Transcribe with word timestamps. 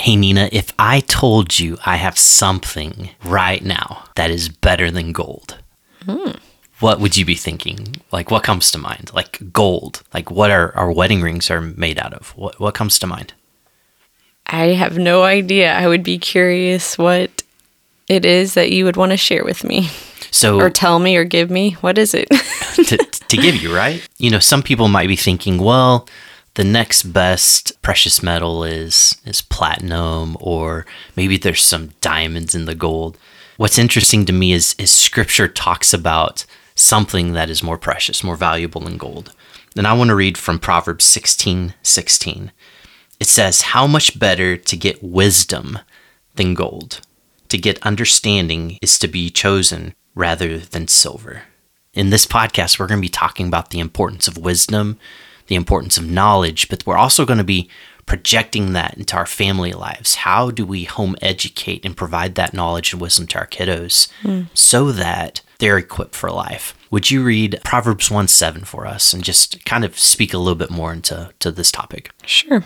Hey, 0.00 0.16
Nina, 0.16 0.48
if 0.50 0.72
I 0.78 1.00
told 1.00 1.58
you 1.58 1.76
I 1.84 1.96
have 1.96 2.18
something 2.18 3.10
right 3.22 3.62
now 3.62 4.04
that 4.16 4.30
is 4.30 4.48
better 4.48 4.90
than 4.90 5.12
gold, 5.12 5.58
hmm. 6.06 6.30
what 6.78 7.00
would 7.00 7.18
you 7.18 7.26
be 7.26 7.34
thinking? 7.34 7.96
Like, 8.10 8.30
what 8.30 8.42
comes 8.42 8.70
to 8.70 8.78
mind? 8.78 9.10
Like 9.12 9.52
gold. 9.52 10.02
Like, 10.14 10.30
what 10.30 10.50
are 10.50 10.74
our 10.74 10.90
wedding 10.90 11.20
rings 11.20 11.50
are 11.50 11.60
made 11.60 11.98
out 11.98 12.14
of? 12.14 12.30
What 12.30 12.58
what 12.58 12.74
comes 12.74 12.98
to 13.00 13.06
mind? 13.06 13.34
I 14.46 14.68
have 14.68 14.96
no 14.96 15.24
idea. 15.24 15.74
I 15.74 15.86
would 15.86 16.02
be 16.02 16.18
curious 16.18 16.96
what 16.96 17.42
it 18.08 18.24
is 18.24 18.54
that 18.54 18.72
you 18.72 18.86
would 18.86 18.96
want 18.96 19.12
to 19.12 19.18
share 19.18 19.44
with 19.44 19.64
me 19.64 19.90
So, 20.30 20.58
or 20.58 20.70
tell 20.70 20.98
me 20.98 21.18
or 21.18 21.24
give 21.24 21.50
me. 21.50 21.72
What 21.82 21.98
is 21.98 22.14
it? 22.14 22.30
to, 22.74 22.96
to 22.96 23.36
give 23.36 23.56
you, 23.56 23.76
right? 23.76 24.06
You 24.16 24.30
know, 24.30 24.38
some 24.38 24.62
people 24.62 24.88
might 24.88 25.08
be 25.08 25.16
thinking, 25.16 25.58
well, 25.58 26.08
the 26.60 26.64
next 26.64 27.04
best 27.04 27.72
precious 27.80 28.22
metal 28.22 28.64
is 28.64 29.16
is 29.24 29.40
platinum 29.40 30.36
or 30.40 30.84
maybe 31.16 31.38
there's 31.38 31.64
some 31.64 31.88
diamonds 32.02 32.54
in 32.54 32.66
the 32.66 32.74
gold. 32.74 33.16
What's 33.56 33.78
interesting 33.78 34.26
to 34.26 34.32
me 34.34 34.52
is 34.52 34.74
is 34.78 34.90
scripture 34.90 35.48
talks 35.48 35.94
about 35.94 36.44
something 36.74 37.32
that 37.32 37.48
is 37.48 37.62
more 37.62 37.78
precious, 37.78 38.22
more 38.22 38.36
valuable 38.36 38.82
than 38.82 38.98
gold. 38.98 39.34
And 39.74 39.86
I 39.86 39.94
want 39.94 40.08
to 40.08 40.14
read 40.14 40.36
from 40.36 40.58
Proverbs 40.58 41.06
16, 41.06 41.72
16. 41.82 42.52
It 43.18 43.26
says, 43.26 43.62
How 43.62 43.86
much 43.86 44.18
better 44.18 44.58
to 44.58 44.76
get 44.76 45.02
wisdom 45.02 45.78
than 46.34 46.52
gold? 46.52 47.00
To 47.48 47.56
get 47.56 47.82
understanding 47.86 48.76
is 48.82 48.98
to 48.98 49.08
be 49.08 49.30
chosen 49.30 49.94
rather 50.14 50.58
than 50.58 50.88
silver. 50.88 51.44
In 51.94 52.10
this 52.10 52.26
podcast, 52.26 52.78
we're 52.78 52.86
going 52.86 53.00
to 53.00 53.08
be 53.08 53.08
talking 53.08 53.48
about 53.48 53.70
the 53.70 53.80
importance 53.80 54.28
of 54.28 54.36
wisdom, 54.36 54.98
the 55.50 55.56
importance 55.56 55.98
of 55.98 56.08
knowledge, 56.08 56.68
but 56.68 56.86
we're 56.86 56.96
also 56.96 57.26
going 57.26 57.38
to 57.38 57.44
be 57.44 57.68
projecting 58.06 58.72
that 58.72 58.94
into 58.94 59.16
our 59.16 59.26
family 59.26 59.72
lives. 59.72 60.14
How 60.14 60.50
do 60.50 60.64
we 60.64 60.84
home 60.84 61.16
educate 61.20 61.84
and 61.84 61.96
provide 61.96 62.36
that 62.36 62.54
knowledge 62.54 62.92
and 62.92 63.02
wisdom 63.02 63.26
to 63.28 63.38
our 63.38 63.46
kiddos 63.46 64.10
hmm. 64.22 64.42
so 64.54 64.90
that 64.92 65.42
they're 65.58 65.76
equipped 65.78 66.14
for 66.14 66.30
life? 66.30 66.74
Would 66.90 67.10
you 67.10 67.22
read 67.22 67.60
Proverbs 67.64 68.10
1 68.10 68.28
7 68.28 68.64
for 68.64 68.86
us 68.86 69.12
and 69.12 69.22
just 69.22 69.64
kind 69.64 69.84
of 69.84 69.98
speak 69.98 70.32
a 70.32 70.38
little 70.38 70.54
bit 70.54 70.70
more 70.70 70.92
into 70.92 71.32
to 71.40 71.50
this 71.50 71.70
topic? 71.70 72.10
sure. 72.24 72.64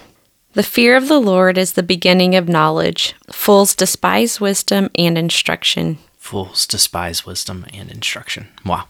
The 0.52 0.62
fear 0.62 0.96
of 0.96 1.08
the 1.08 1.20
Lord 1.20 1.58
is 1.58 1.72
the 1.72 1.82
beginning 1.82 2.36
of 2.36 2.48
knowledge. 2.48 3.14
Fools 3.32 3.74
despise 3.74 4.40
wisdom 4.40 4.88
and 4.94 5.18
instruction. 5.18 5.98
Fools 6.16 6.68
despise 6.68 7.26
wisdom 7.26 7.66
and 7.74 7.90
instruction. 7.90 8.48
Wow. 8.64 8.84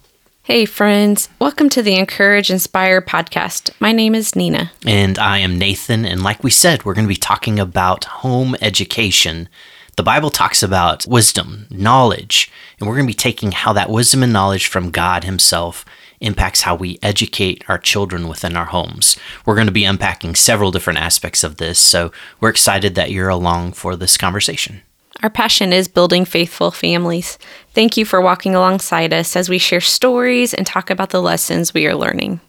Hey, 0.46 0.66
friends. 0.66 1.30
Welcome 1.38 1.70
to 1.70 1.80
the 1.80 1.94
Encourage 1.94 2.50
Inspire 2.50 3.00
podcast. 3.00 3.70
My 3.80 3.92
name 3.92 4.14
is 4.14 4.36
Nina. 4.36 4.72
And 4.86 5.18
I 5.18 5.38
am 5.38 5.58
Nathan. 5.58 6.04
And 6.04 6.22
like 6.22 6.44
we 6.44 6.50
said, 6.50 6.84
we're 6.84 6.92
going 6.92 7.06
to 7.06 7.14
be 7.14 7.16
talking 7.16 7.58
about 7.58 8.04
home 8.04 8.54
education. 8.60 9.48
The 9.96 10.02
Bible 10.02 10.28
talks 10.28 10.62
about 10.62 11.06
wisdom, 11.06 11.66
knowledge, 11.70 12.52
and 12.78 12.86
we're 12.86 12.94
going 12.94 13.06
to 13.06 13.10
be 13.10 13.14
taking 13.14 13.52
how 13.52 13.72
that 13.72 13.88
wisdom 13.88 14.22
and 14.22 14.34
knowledge 14.34 14.66
from 14.66 14.90
God 14.90 15.24
Himself 15.24 15.82
impacts 16.20 16.60
how 16.60 16.74
we 16.74 16.98
educate 17.02 17.64
our 17.66 17.78
children 17.78 18.28
within 18.28 18.54
our 18.54 18.66
homes. 18.66 19.16
We're 19.46 19.54
going 19.54 19.66
to 19.66 19.72
be 19.72 19.86
unpacking 19.86 20.34
several 20.34 20.70
different 20.70 20.98
aspects 20.98 21.42
of 21.42 21.56
this. 21.56 21.78
So 21.78 22.12
we're 22.40 22.50
excited 22.50 22.96
that 22.96 23.10
you're 23.10 23.30
along 23.30 23.72
for 23.72 23.96
this 23.96 24.18
conversation. 24.18 24.82
Our 25.22 25.30
passion 25.30 25.72
is 25.72 25.88
building 25.88 26.24
faithful 26.24 26.70
families. 26.70 27.38
Thank 27.74 27.96
you 27.96 28.04
for 28.04 28.20
walking 28.20 28.54
alongside 28.54 29.12
us 29.12 29.34
as 29.34 29.48
we 29.48 29.58
share 29.58 29.80
stories 29.80 30.54
and 30.54 30.64
talk 30.64 30.90
about 30.90 31.10
the 31.10 31.20
lessons 31.20 31.74
we 31.74 31.88
are 31.88 31.96
learning. 31.96 32.40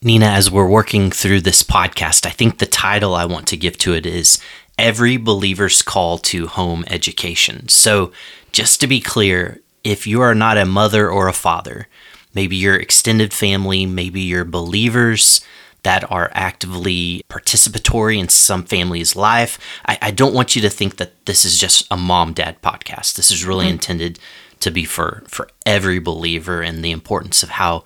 Nina, 0.00 0.26
as 0.26 0.48
we're 0.48 0.68
working 0.68 1.10
through 1.10 1.40
this 1.40 1.64
podcast, 1.64 2.24
I 2.24 2.30
think 2.30 2.58
the 2.58 2.66
title 2.66 3.16
I 3.16 3.24
want 3.24 3.48
to 3.48 3.56
give 3.56 3.76
to 3.78 3.94
it 3.94 4.06
is 4.06 4.40
Every 4.78 5.16
Believer's 5.16 5.82
Call 5.82 6.18
to 6.18 6.46
Home 6.46 6.84
Education. 6.86 7.68
So, 7.68 8.12
just 8.52 8.80
to 8.80 8.86
be 8.86 9.00
clear, 9.00 9.60
if 9.82 10.06
you 10.06 10.20
are 10.20 10.36
not 10.36 10.56
a 10.56 10.64
mother 10.64 11.10
or 11.10 11.26
a 11.26 11.32
father, 11.32 11.88
maybe 12.32 12.54
your 12.54 12.76
extended 12.76 13.34
family, 13.34 13.86
maybe 13.86 14.20
your 14.20 14.44
believers 14.44 15.40
that 15.82 16.08
are 16.12 16.30
actively 16.32 17.24
participatory 17.28 18.18
in 18.18 18.28
some 18.28 18.64
family's 18.64 19.16
life, 19.16 19.58
I, 19.86 19.98
I 20.00 20.10
don't 20.12 20.34
want 20.34 20.54
you 20.54 20.62
to 20.62 20.70
think 20.70 20.96
that 20.96 21.26
this 21.26 21.44
is 21.44 21.58
just 21.58 21.86
a 21.90 21.96
mom 21.96 22.34
dad 22.34 22.62
podcast. 22.62 23.16
This 23.16 23.30
is 23.30 23.44
really 23.44 23.64
mm-hmm. 23.64 23.72
intended 23.72 24.18
to 24.60 24.70
be 24.70 24.84
for, 24.84 25.22
for 25.26 25.48
every 25.66 25.98
believer 25.98 26.62
and 26.62 26.84
the 26.84 26.90
importance 26.90 27.42
of 27.42 27.50
how 27.50 27.84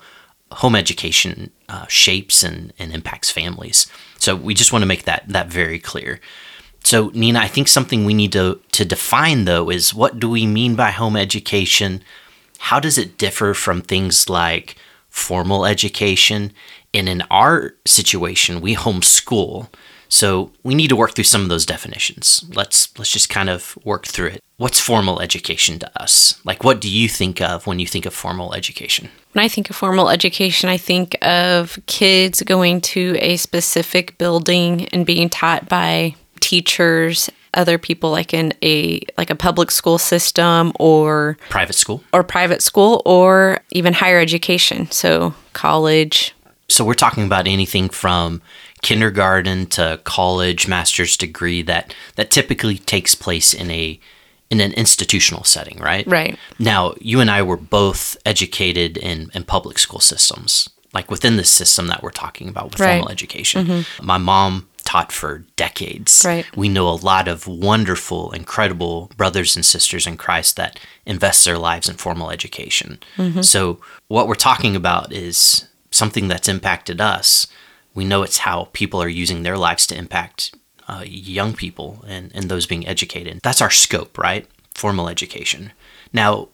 home 0.51 0.75
education 0.75 1.51
uh, 1.67 1.85
shapes 1.87 2.43
and, 2.43 2.73
and 2.77 2.93
impacts 2.93 3.31
families. 3.31 3.87
So 4.19 4.35
we 4.35 4.53
just 4.53 4.71
want 4.71 4.83
to 4.83 4.87
make 4.87 5.03
that 5.03 5.23
that 5.27 5.47
very 5.47 5.79
clear. 5.79 6.19
So 6.83 7.09
Nina, 7.13 7.39
I 7.39 7.47
think 7.47 7.67
something 7.67 8.05
we 8.05 8.13
need 8.13 8.31
to 8.33 8.61
to 8.73 8.85
define 8.85 9.45
though 9.45 9.69
is 9.69 9.93
what 9.93 10.19
do 10.19 10.29
we 10.29 10.45
mean 10.45 10.75
by 10.75 10.91
home 10.91 11.15
education? 11.15 12.03
How 12.59 12.79
does 12.79 12.97
it 12.97 13.17
differ 13.17 13.53
from 13.53 13.81
things 13.81 14.29
like 14.29 14.75
formal 15.09 15.65
education? 15.65 16.53
And 16.93 17.09
in 17.09 17.23
our 17.29 17.75
situation, 17.85 18.61
we 18.61 18.75
homeschool. 18.75 19.67
So 20.07 20.51
we 20.63 20.75
need 20.75 20.89
to 20.89 20.95
work 20.95 21.15
through 21.15 21.25
some 21.25 21.41
of 21.41 21.49
those 21.49 21.65
definitions. 21.65 22.45
Let's 22.53 22.97
let's 22.97 23.11
just 23.11 23.29
kind 23.29 23.49
of 23.49 23.77
work 23.83 24.05
through 24.05 24.29
it. 24.29 24.44
What's 24.57 24.79
formal 24.79 25.19
education 25.19 25.79
to 25.79 26.01
us? 26.01 26.39
Like 26.45 26.63
what 26.63 26.79
do 26.79 26.89
you 26.89 27.09
think 27.09 27.41
of 27.41 27.67
when 27.67 27.79
you 27.79 27.87
think 27.87 28.05
of 28.05 28.13
formal 28.13 28.53
education? 28.53 29.09
When 29.33 29.43
I 29.43 29.49
think 29.49 29.69
of 29.69 29.75
formal 29.75 30.09
education, 30.09 30.69
I 30.69 30.77
think 30.77 31.17
of 31.21 31.77
kids 31.87 32.41
going 32.41 32.79
to 32.81 33.17
a 33.19 33.35
specific 33.35 34.17
building 34.17 34.87
and 34.89 35.05
being 35.05 35.29
taught 35.29 35.67
by 35.67 36.15
teachers, 36.39 37.29
other 37.53 37.77
people 37.77 38.11
like 38.11 38.33
in 38.33 38.53
a 38.63 39.01
like 39.17 39.29
a 39.29 39.35
public 39.35 39.71
school 39.71 39.97
system 39.97 40.71
or 40.79 41.37
Private 41.49 41.75
school? 41.75 42.01
or 42.13 42.23
private 42.23 42.61
school 42.61 43.01
or 43.05 43.59
even 43.71 43.91
higher 43.93 44.19
education, 44.19 44.89
so 44.89 45.33
college. 45.51 46.33
So 46.69 46.85
we're 46.85 46.93
talking 46.93 47.25
about 47.25 47.45
anything 47.45 47.89
from 47.89 48.41
kindergarten 48.81 49.65
to 49.67 49.99
college, 50.05 50.67
master's 50.67 51.17
degree 51.17 51.61
that 51.63 51.93
that 52.15 52.31
typically 52.31 52.77
takes 52.77 53.15
place 53.15 53.53
in 53.53 53.69
a 53.69 53.99
in 54.49 54.61
an 54.61 54.73
institutional 54.73 55.43
setting, 55.43 55.79
right? 55.79 56.05
Right. 56.07 56.37
Now, 56.59 56.93
you 56.99 57.19
and 57.19 57.31
I 57.31 57.41
were 57.41 57.57
both 57.57 58.15
educated 58.25 58.97
in, 58.97 59.31
in 59.33 59.43
public 59.43 59.79
school 59.79 59.99
systems, 59.99 60.69
like 60.93 61.09
within 61.09 61.37
the 61.37 61.43
system 61.43 61.87
that 61.87 62.03
we're 62.03 62.11
talking 62.11 62.47
about 62.49 62.65
with 62.71 62.79
Right. 62.79 62.93
formal 62.97 63.09
education. 63.09 63.65
Mm-hmm. 63.65 64.05
My 64.05 64.17
mom 64.17 64.67
taught 64.83 65.11
for 65.11 65.39
decades. 65.55 66.21
Right. 66.23 66.45
We 66.55 66.69
know 66.69 66.87
a 66.87 66.91
lot 66.91 67.27
of 67.27 67.47
wonderful, 67.47 68.31
incredible 68.33 69.11
brothers 69.17 69.55
and 69.55 69.65
sisters 69.65 70.05
in 70.05 70.15
Christ 70.15 70.57
that 70.57 70.79
invest 71.07 71.43
their 71.43 71.57
lives 71.57 71.89
in 71.89 71.95
formal 71.95 72.29
education. 72.29 72.99
Mm-hmm. 73.17 73.41
So, 73.41 73.79
what 74.09 74.27
we're 74.27 74.35
talking 74.35 74.75
about 74.75 75.11
is 75.11 75.67
something 75.89 76.27
that's 76.27 76.47
impacted 76.47 77.01
us. 77.01 77.47
We 77.95 78.05
know 78.05 78.21
it's 78.21 78.39
how 78.39 78.69
people 78.73 79.01
are 79.01 79.09
using 79.09 79.41
their 79.41 79.57
lives 79.57 79.87
to 79.87 79.97
impact 79.97 80.53
uh, 80.87 81.03
young 81.05 81.53
people 81.53 82.03
and, 82.07 82.31
and 82.33 82.49
those 82.49 82.65
being 82.65 82.87
educated. 82.87 83.39
That's 83.43 83.61
our 83.61 83.71
scope, 83.71 84.17
right? 84.17 84.47
Formal 84.73 85.09
education. 85.09 85.71
Now, 86.13 86.49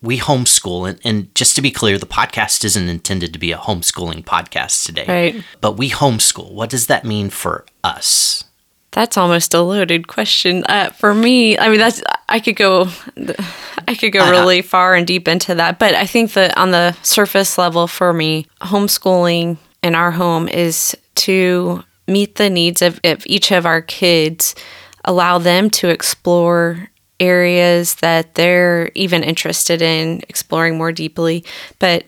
we 0.00 0.18
homeschool, 0.18 0.88
and, 0.88 1.00
and 1.02 1.34
just 1.34 1.56
to 1.56 1.62
be 1.62 1.70
clear, 1.70 1.98
the 1.98 2.06
podcast 2.06 2.64
isn't 2.64 2.88
intended 2.88 3.32
to 3.32 3.38
be 3.38 3.52
a 3.52 3.56
homeschooling 3.56 4.24
podcast 4.24 4.84
today. 4.84 5.06
Right. 5.08 5.44
But 5.60 5.78
we 5.78 5.90
homeschool. 5.90 6.52
What 6.52 6.70
does 6.70 6.88
that 6.88 7.04
mean 7.04 7.30
for 7.30 7.64
us? 7.82 8.44
That's 8.90 9.16
almost 9.16 9.54
a 9.54 9.60
loaded 9.60 10.06
question. 10.06 10.62
Uh, 10.68 10.90
for 10.90 11.14
me, 11.14 11.58
I 11.58 11.68
mean, 11.68 11.78
that's 11.78 12.00
I 12.28 12.38
could 12.38 12.54
go, 12.54 12.88
I 13.88 13.94
could 13.96 14.12
go 14.12 14.30
really 14.30 14.62
far 14.62 14.94
and 14.94 15.04
deep 15.04 15.26
into 15.26 15.56
that. 15.56 15.80
But 15.80 15.94
I 15.94 16.06
think 16.06 16.34
that 16.34 16.56
on 16.56 16.70
the 16.70 16.92
surface 17.02 17.58
level, 17.58 17.88
for 17.88 18.12
me, 18.12 18.46
homeschooling 18.60 19.56
in 19.82 19.94
our 19.96 20.12
home 20.12 20.48
is 20.48 20.96
to 21.16 21.82
meet 22.06 22.36
the 22.36 22.50
needs 22.50 22.82
of, 22.82 23.00
of 23.04 23.22
each 23.26 23.50
of 23.50 23.66
our 23.66 23.82
kids, 23.82 24.54
allow 25.04 25.38
them 25.38 25.70
to 25.70 25.88
explore 25.88 26.90
areas 27.20 27.96
that 27.96 28.34
they're 28.34 28.90
even 28.94 29.22
interested 29.22 29.80
in 29.80 30.20
exploring 30.28 30.76
more 30.76 30.92
deeply. 30.92 31.44
But 31.78 32.04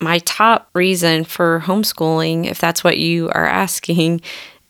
my 0.00 0.18
top 0.20 0.68
reason 0.74 1.24
for 1.24 1.60
homeschooling, 1.64 2.46
if 2.46 2.58
that's 2.58 2.84
what 2.84 2.98
you 2.98 3.28
are 3.30 3.46
asking, 3.46 4.22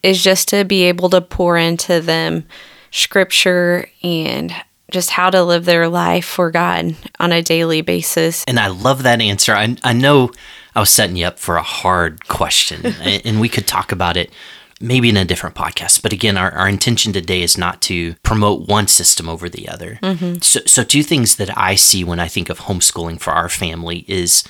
is 0.02 0.22
just 0.22 0.48
to 0.48 0.64
be 0.64 0.84
able 0.84 1.10
to 1.10 1.20
pour 1.20 1.56
into 1.56 2.00
them 2.00 2.44
scripture 2.90 3.88
and 4.02 4.52
just 4.90 5.10
how 5.10 5.30
to 5.30 5.42
live 5.44 5.64
their 5.64 5.88
life 5.88 6.24
for 6.24 6.50
God 6.50 6.96
on 7.20 7.32
a 7.32 7.42
daily 7.42 7.80
basis. 7.80 8.44
And 8.44 8.58
I 8.58 8.68
love 8.68 9.04
that 9.04 9.20
answer. 9.20 9.54
I, 9.54 9.76
I 9.84 9.92
know 9.92 10.32
I 10.74 10.80
was 10.80 10.90
setting 10.90 11.16
you 11.16 11.26
up 11.26 11.38
for 11.38 11.56
a 11.56 11.62
hard 11.62 12.26
question, 12.26 12.86
and 13.00 13.22
and 13.24 13.40
we 13.40 13.48
could 13.48 13.66
talk 13.66 13.92
about 13.92 14.16
it 14.16 14.32
maybe 14.80 15.08
in 15.08 15.16
a 15.16 15.24
different 15.24 15.54
podcast. 15.54 16.02
But 16.02 16.12
again, 16.12 16.36
our, 16.36 16.50
our 16.52 16.68
intention 16.68 17.12
today 17.12 17.42
is 17.42 17.58
not 17.58 17.80
to 17.82 18.14
promote 18.22 18.68
one 18.68 18.86
system 18.86 19.28
over 19.28 19.48
the 19.48 19.68
other. 19.68 19.98
Mm-hmm. 20.02 20.40
So, 20.40 20.60
so, 20.66 20.82
two 20.82 21.02
things 21.02 21.36
that 21.36 21.56
I 21.56 21.74
see 21.74 22.02
when 22.02 22.20
I 22.20 22.28
think 22.28 22.48
of 22.48 22.60
homeschooling 22.60 23.20
for 23.20 23.32
our 23.32 23.48
family 23.48 24.04
is 24.08 24.44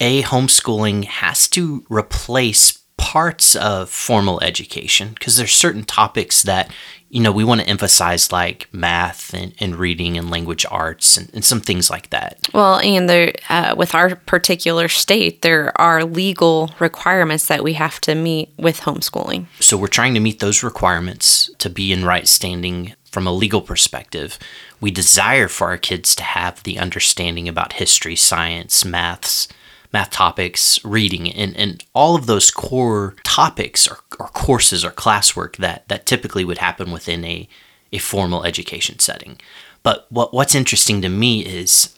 a 0.00 0.22
homeschooling 0.22 1.04
has 1.04 1.48
to 1.48 1.84
replace 1.88 2.78
parts 2.98 3.54
of 3.56 3.90
formal 3.90 4.42
education 4.42 5.10
because 5.10 5.36
there's 5.36 5.52
certain 5.52 5.84
topics 5.84 6.42
that 6.42 6.70
you 7.08 7.20
know 7.20 7.32
we 7.32 7.44
want 7.44 7.60
to 7.60 7.68
emphasize 7.68 8.32
like 8.32 8.68
math 8.72 9.32
and, 9.34 9.54
and 9.60 9.76
reading 9.76 10.16
and 10.18 10.30
language 10.30 10.66
arts 10.70 11.16
and, 11.16 11.30
and 11.34 11.44
some 11.44 11.60
things 11.60 11.90
like 11.90 12.10
that 12.10 12.38
Well, 12.52 12.78
and 12.80 13.08
there, 13.08 13.32
uh, 13.48 13.74
with 13.76 13.94
our 13.94 14.16
particular 14.16 14.88
state, 14.88 15.42
there 15.42 15.78
are 15.80 16.04
legal 16.04 16.70
requirements 16.78 17.46
that 17.48 17.62
we 17.62 17.74
have 17.74 18.00
to 18.02 18.14
meet 18.14 18.50
with 18.58 18.80
homeschooling. 18.80 19.46
so 19.60 19.76
we're 19.76 19.86
trying 19.86 20.14
to 20.14 20.20
meet 20.20 20.40
those 20.40 20.62
requirements 20.62 21.50
to 21.58 21.70
be 21.70 21.92
in 21.92 22.04
right 22.04 22.26
standing 22.28 22.94
from 23.04 23.26
a 23.26 23.32
legal 23.32 23.62
perspective 23.62 24.38
we 24.80 24.90
desire 24.90 25.48
for 25.48 25.68
our 25.68 25.78
kids 25.78 26.14
to 26.16 26.22
have 26.22 26.62
the 26.62 26.78
understanding 26.78 27.48
about 27.48 27.74
history 27.74 28.16
science 28.16 28.84
maths 28.84 29.48
math 29.96 30.10
topics 30.10 30.82
reading 30.84 31.30
and, 31.32 31.56
and 31.56 31.84
all 31.94 32.14
of 32.16 32.26
those 32.26 32.50
core 32.50 33.14
topics 33.22 33.88
or, 33.88 33.98
or 34.18 34.28
courses 34.28 34.84
or 34.84 34.90
classwork 34.90 35.56
that, 35.56 35.88
that 35.88 36.06
typically 36.06 36.44
would 36.44 36.58
happen 36.58 36.90
within 36.90 37.24
a, 37.24 37.48
a 37.92 37.98
formal 37.98 38.44
education 38.44 38.98
setting 38.98 39.38
but 39.82 40.06
what, 40.10 40.34
what's 40.34 40.56
interesting 40.56 41.00
to 41.02 41.08
me 41.08 41.46
is 41.46 41.96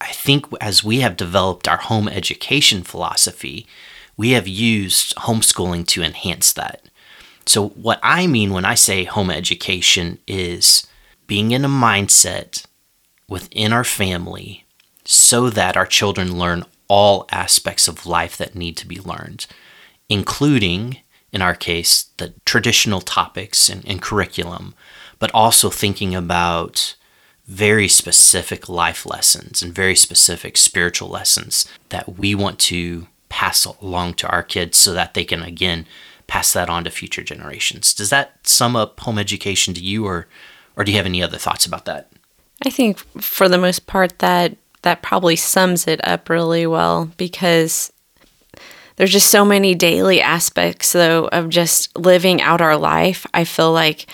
I 0.00 0.12
think 0.12 0.46
as 0.60 0.84
we 0.84 1.00
have 1.00 1.16
developed 1.16 1.68
our 1.68 1.76
home 1.78 2.06
education 2.06 2.82
philosophy, 2.82 3.66
we 4.16 4.30
have 4.30 4.46
used 4.46 5.14
homeschooling 5.16 5.86
to 5.88 6.02
enhance 6.02 6.52
that. 6.52 6.82
So, 7.46 7.68
what 7.70 7.98
I 8.02 8.26
mean 8.26 8.52
when 8.52 8.64
I 8.66 8.74
say 8.74 9.04
home 9.04 9.30
education 9.30 10.18
is 10.26 10.86
being 11.26 11.50
in 11.52 11.64
a 11.64 11.68
mindset 11.68 12.66
within 13.28 13.72
our 13.72 13.84
family 13.84 14.64
so 15.04 15.50
that 15.50 15.76
our 15.76 15.86
children 15.86 16.38
learn 16.38 16.64
all 16.90 17.24
aspects 17.30 17.86
of 17.86 18.04
life 18.04 18.36
that 18.36 18.56
need 18.56 18.76
to 18.76 18.86
be 18.86 18.98
learned, 19.00 19.46
including, 20.08 20.98
in 21.32 21.40
our 21.40 21.54
case, 21.54 22.10
the 22.16 22.34
traditional 22.44 23.00
topics 23.00 23.68
and, 23.68 23.86
and 23.86 24.02
curriculum, 24.02 24.74
but 25.20 25.30
also 25.32 25.70
thinking 25.70 26.16
about 26.16 26.96
very 27.46 27.86
specific 27.86 28.68
life 28.68 29.06
lessons 29.06 29.62
and 29.62 29.72
very 29.72 29.94
specific 29.94 30.56
spiritual 30.56 31.08
lessons 31.08 31.64
that 31.90 32.18
we 32.18 32.34
want 32.34 32.58
to 32.58 33.06
pass 33.28 33.64
along 33.64 34.14
to 34.14 34.28
our 34.28 34.42
kids 34.42 34.76
so 34.76 34.92
that 34.92 35.14
they 35.14 35.24
can 35.24 35.42
again 35.42 35.86
pass 36.26 36.52
that 36.52 36.68
on 36.68 36.82
to 36.82 36.90
future 36.90 37.22
generations. 37.22 37.94
Does 37.94 38.10
that 38.10 38.38
sum 38.42 38.74
up 38.74 38.98
home 39.00 39.18
education 39.18 39.74
to 39.74 39.80
you 39.80 40.06
or 40.06 40.26
or 40.76 40.84
do 40.84 40.90
you 40.90 40.96
have 40.96 41.06
any 41.06 41.22
other 41.22 41.38
thoughts 41.38 41.66
about 41.66 41.84
that? 41.84 42.10
I 42.64 42.70
think 42.70 42.98
for 43.20 43.48
the 43.48 43.58
most 43.58 43.86
part 43.86 44.18
that 44.18 44.56
that 44.82 45.02
probably 45.02 45.36
sums 45.36 45.86
it 45.86 46.06
up 46.06 46.28
really 46.28 46.66
well 46.66 47.10
because 47.16 47.92
there's 48.96 49.12
just 49.12 49.30
so 49.30 49.44
many 49.44 49.74
daily 49.74 50.20
aspects 50.20 50.92
though 50.92 51.28
of 51.28 51.48
just 51.48 51.96
living 51.98 52.42
out 52.42 52.60
our 52.60 52.76
life. 52.76 53.26
I 53.32 53.44
feel 53.44 53.72
like 53.72 54.06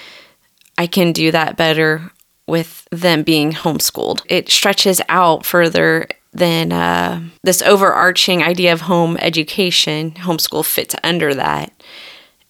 I 0.79 0.87
can 0.87 1.13
do 1.13 1.31
that 1.33 1.57
better 1.57 2.11
with 2.47 2.87
them 2.91 3.23
being 3.23 3.53
homeschooled. 3.53 4.23
It 4.29 4.49
stretches 4.49 5.01
out 5.09 5.45
further 5.45 6.07
than 6.33 6.71
uh, 6.71 7.23
this 7.43 7.63
overarching 7.63 8.43
idea 8.43 8.73
of 8.73 8.83
home 8.83 9.17
education. 9.21 10.13
Homeschool 10.13 10.65
fits 10.65 10.95
under 11.03 11.35
that. 11.35 11.73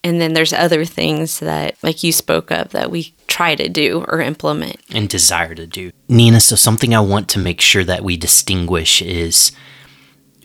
And 0.07 0.21
then 0.21 0.35
there's 0.35 0.53
other 0.53 0.85
things 0.85 1.41
that, 1.41 1.75
like 1.83 2.05
you 2.05 2.13
spoke 2.13 2.53
of, 2.53 2.71
that 2.71 2.93
we 2.93 3.13
try 3.27 3.57
to 3.57 3.69
do 3.69 4.05
or 4.07 4.21
implement. 4.21 4.77
and 4.95 5.09
desire 5.09 5.53
to 5.53 5.67
do. 5.67 5.91
Nina, 6.09 6.39
so 6.39 6.55
something 6.55 6.95
I 6.95 7.01
want 7.01 7.29
to 7.31 7.41
make 7.41 7.61
sure 7.61 7.83
that 7.83 8.05
we 8.05 8.17
distinguish 8.17 9.03
is 9.03 9.51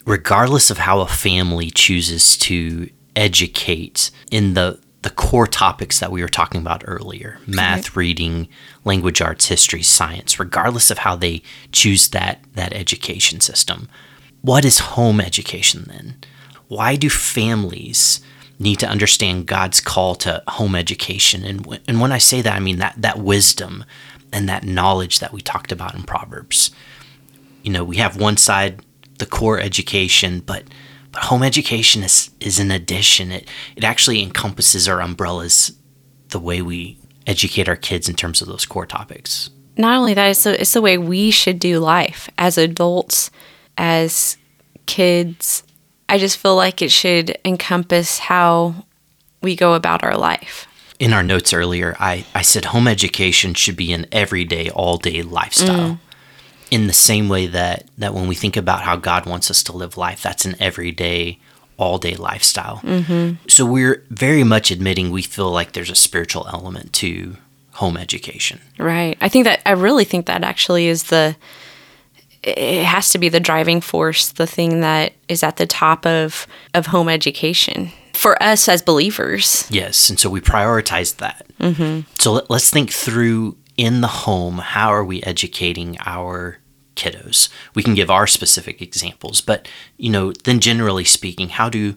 regardless 0.03 0.71
of 0.71 0.79
how 0.79 1.01
a 1.01 1.07
family 1.07 1.69
chooses 1.69 2.37
to 2.37 2.89
educate 3.15 4.09
in 4.31 4.55
the 4.55 4.79
the 5.03 5.11
core 5.11 5.47
topics 5.47 5.99
that 5.99 6.11
we 6.11 6.21
were 6.21 6.29
talking 6.29 6.61
about 6.61 6.83
earlier 6.87 7.39
math 7.45 7.95
reading 7.95 8.47
language 8.85 9.19
arts 9.21 9.47
history 9.47 9.81
science 9.83 10.39
regardless 10.39 10.89
of 10.89 10.99
how 10.99 11.15
they 11.15 11.41
choose 11.71 12.09
that 12.09 12.39
that 12.53 12.71
education 12.73 13.41
system 13.41 13.89
what 14.41 14.63
is 14.63 14.79
home 14.79 15.19
education 15.19 15.83
then 15.87 16.15
why 16.67 16.95
do 16.95 17.09
families 17.09 18.21
need 18.61 18.79
to 18.79 18.87
understand 18.87 19.47
God's 19.47 19.79
call 19.79 20.15
to 20.15 20.43
home 20.47 20.75
education. 20.75 21.43
And 21.43 21.65
wh- 21.65 21.79
and 21.87 21.99
when 21.99 22.11
I 22.11 22.17
say 22.17 22.41
that 22.41 22.55
I 22.55 22.59
mean 22.59 22.77
that 22.79 22.95
that 22.97 23.19
wisdom 23.19 23.85
and 24.31 24.47
that 24.47 24.63
knowledge 24.63 25.19
that 25.19 25.33
we 25.33 25.41
talked 25.41 25.71
about 25.71 25.95
in 25.95 26.03
Proverbs. 26.03 26.71
You 27.63 27.71
know 27.71 27.83
we 27.83 27.97
have 27.97 28.17
one 28.17 28.37
side 28.37 28.81
the 29.19 29.25
core 29.25 29.59
education 29.59 30.39
but 30.39 30.63
but 31.11 31.23
home 31.23 31.43
education 31.43 32.03
is 32.03 32.31
is 32.39 32.59
an 32.59 32.71
addition. 32.71 33.31
It 33.31 33.47
it 33.75 33.83
actually 33.83 34.21
encompasses 34.21 34.87
our 34.87 35.01
umbrellas 35.01 35.73
the 36.29 36.39
way 36.39 36.61
we 36.61 36.97
educate 37.27 37.69
our 37.69 37.75
kids 37.75 38.09
in 38.09 38.15
terms 38.15 38.41
of 38.41 38.47
those 38.47 38.65
core 38.65 38.85
topics. 38.85 39.49
Not 39.77 39.97
only 39.97 40.13
that, 40.13 40.27
it's 40.27 40.43
the, 40.43 40.59
it's 40.59 40.73
the 40.73 40.81
way 40.81 40.97
we 40.97 41.31
should 41.31 41.59
do 41.59 41.79
life 41.79 42.29
as 42.37 42.57
adults, 42.57 43.31
as 43.77 44.37
kids. 44.85 45.63
I 46.11 46.17
just 46.17 46.37
feel 46.37 46.57
like 46.57 46.81
it 46.81 46.91
should 46.91 47.37
encompass 47.45 48.19
how 48.19 48.75
we 49.41 49.55
go 49.55 49.73
about 49.73 50.03
our 50.03 50.17
life. 50.17 50.67
in 51.01 51.13
our 51.13 51.23
notes 51.23 51.51
earlier, 51.51 51.95
I, 51.99 52.25
I 52.35 52.43
said 52.43 52.65
home 52.65 52.87
education 52.87 53.55
should 53.55 53.75
be 53.75 53.91
an 53.91 54.05
everyday, 54.11 54.69
all 54.69 54.97
day 54.97 55.23
lifestyle. 55.23 55.93
Mm. 55.93 55.99
In 56.69 56.85
the 56.87 56.93
same 56.93 57.27
way 57.27 57.47
that, 57.47 57.87
that 57.97 58.13
when 58.13 58.27
we 58.27 58.35
think 58.35 58.55
about 58.55 58.83
how 58.83 58.95
God 58.97 59.25
wants 59.25 59.49
us 59.49 59.63
to 59.63 59.71
live 59.71 59.97
life, 59.97 60.21
that's 60.21 60.45
an 60.45 60.55
everyday, 60.59 61.39
all 61.77 61.97
day 61.97 62.13
lifestyle. 62.13 62.77
Mm-hmm. 62.83 63.47
So 63.47 63.65
we're 63.65 64.05
very 64.11 64.43
much 64.43 64.69
admitting 64.69 65.09
we 65.09 65.23
feel 65.23 65.49
like 65.49 65.71
there's 65.71 65.89
a 65.89 65.95
spiritual 65.95 66.47
element 66.53 66.93
to 66.93 67.35
home 67.71 67.97
education. 67.97 68.61
Right. 68.77 69.17
I 69.21 69.27
think 69.27 69.45
that 69.45 69.61
I 69.65 69.71
really 69.71 70.05
think 70.05 70.27
that 70.27 70.43
actually 70.43 70.85
is 70.85 71.05
the 71.05 71.35
it 72.43 72.85
has 72.85 73.09
to 73.09 73.17
be 73.17 73.29
the 73.29 73.39
driving 73.39 73.81
force, 73.81 74.31
the 74.31 74.47
thing 74.47 74.81
that 74.81 75.13
is 75.27 75.43
at 75.43 75.57
the 75.57 75.67
top 75.67 76.05
of 76.05 76.47
of 76.73 76.87
home 76.87 77.09
education 77.09 77.91
for 78.13 78.41
us 78.41 78.67
as 78.67 78.81
believers. 78.81 79.65
Yes, 79.69 80.09
and 80.09 80.19
so 80.19 80.29
we 80.29 80.41
prioritize 80.41 81.17
that. 81.17 81.45
Mm-hmm. 81.59 82.01
So 82.19 82.33
let, 82.33 82.49
let's 82.49 82.69
think 82.69 82.91
through 82.91 83.57
in 83.77 84.01
the 84.01 84.07
home 84.07 84.59
how 84.59 84.89
are 84.89 85.03
we 85.03 85.23
educating 85.23 85.97
our 86.05 86.57
kiddos? 86.95 87.49
We 87.73 87.83
can 87.83 87.95
give 87.95 88.09
our 88.11 88.27
specific 88.27 88.81
examples, 88.81 89.41
but 89.41 89.67
you 89.97 90.09
know, 90.09 90.33
then 90.33 90.59
generally 90.59 91.05
speaking, 91.05 91.49
how 91.49 91.69
do 91.69 91.95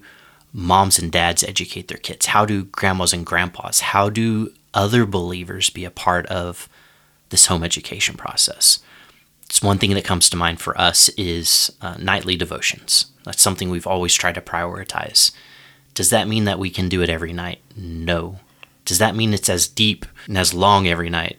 moms 0.52 0.98
and 0.98 1.10
dads 1.10 1.42
educate 1.42 1.88
their 1.88 1.98
kids? 1.98 2.26
How 2.26 2.46
do 2.46 2.64
grandmas 2.64 3.12
and 3.12 3.26
grandpas? 3.26 3.80
How 3.80 4.08
do 4.08 4.52
other 4.72 5.04
believers 5.04 5.68
be 5.70 5.84
a 5.84 5.90
part 5.90 6.26
of 6.26 6.68
this 7.30 7.46
home 7.46 7.64
education 7.64 8.16
process? 8.16 8.78
It's 9.54 9.62
one 9.62 9.78
thing 9.78 9.94
that 9.94 10.02
comes 10.02 10.28
to 10.30 10.36
mind 10.36 10.60
for 10.60 10.76
us 10.76 11.10
is 11.10 11.70
uh, 11.80 11.94
nightly 12.00 12.34
devotions. 12.34 13.06
That's 13.22 13.40
something 13.40 13.70
we've 13.70 13.86
always 13.86 14.12
tried 14.12 14.34
to 14.34 14.40
prioritize. 14.40 15.30
Does 15.94 16.10
that 16.10 16.26
mean 16.26 16.42
that 16.42 16.58
we 16.58 16.70
can 16.70 16.88
do 16.88 17.02
it 17.02 17.08
every 17.08 17.32
night? 17.32 17.60
No. 17.76 18.40
Does 18.84 18.98
that 18.98 19.14
mean 19.14 19.32
it's 19.32 19.48
as 19.48 19.68
deep 19.68 20.06
and 20.26 20.36
as 20.36 20.54
long 20.54 20.88
every 20.88 21.08
night? 21.08 21.38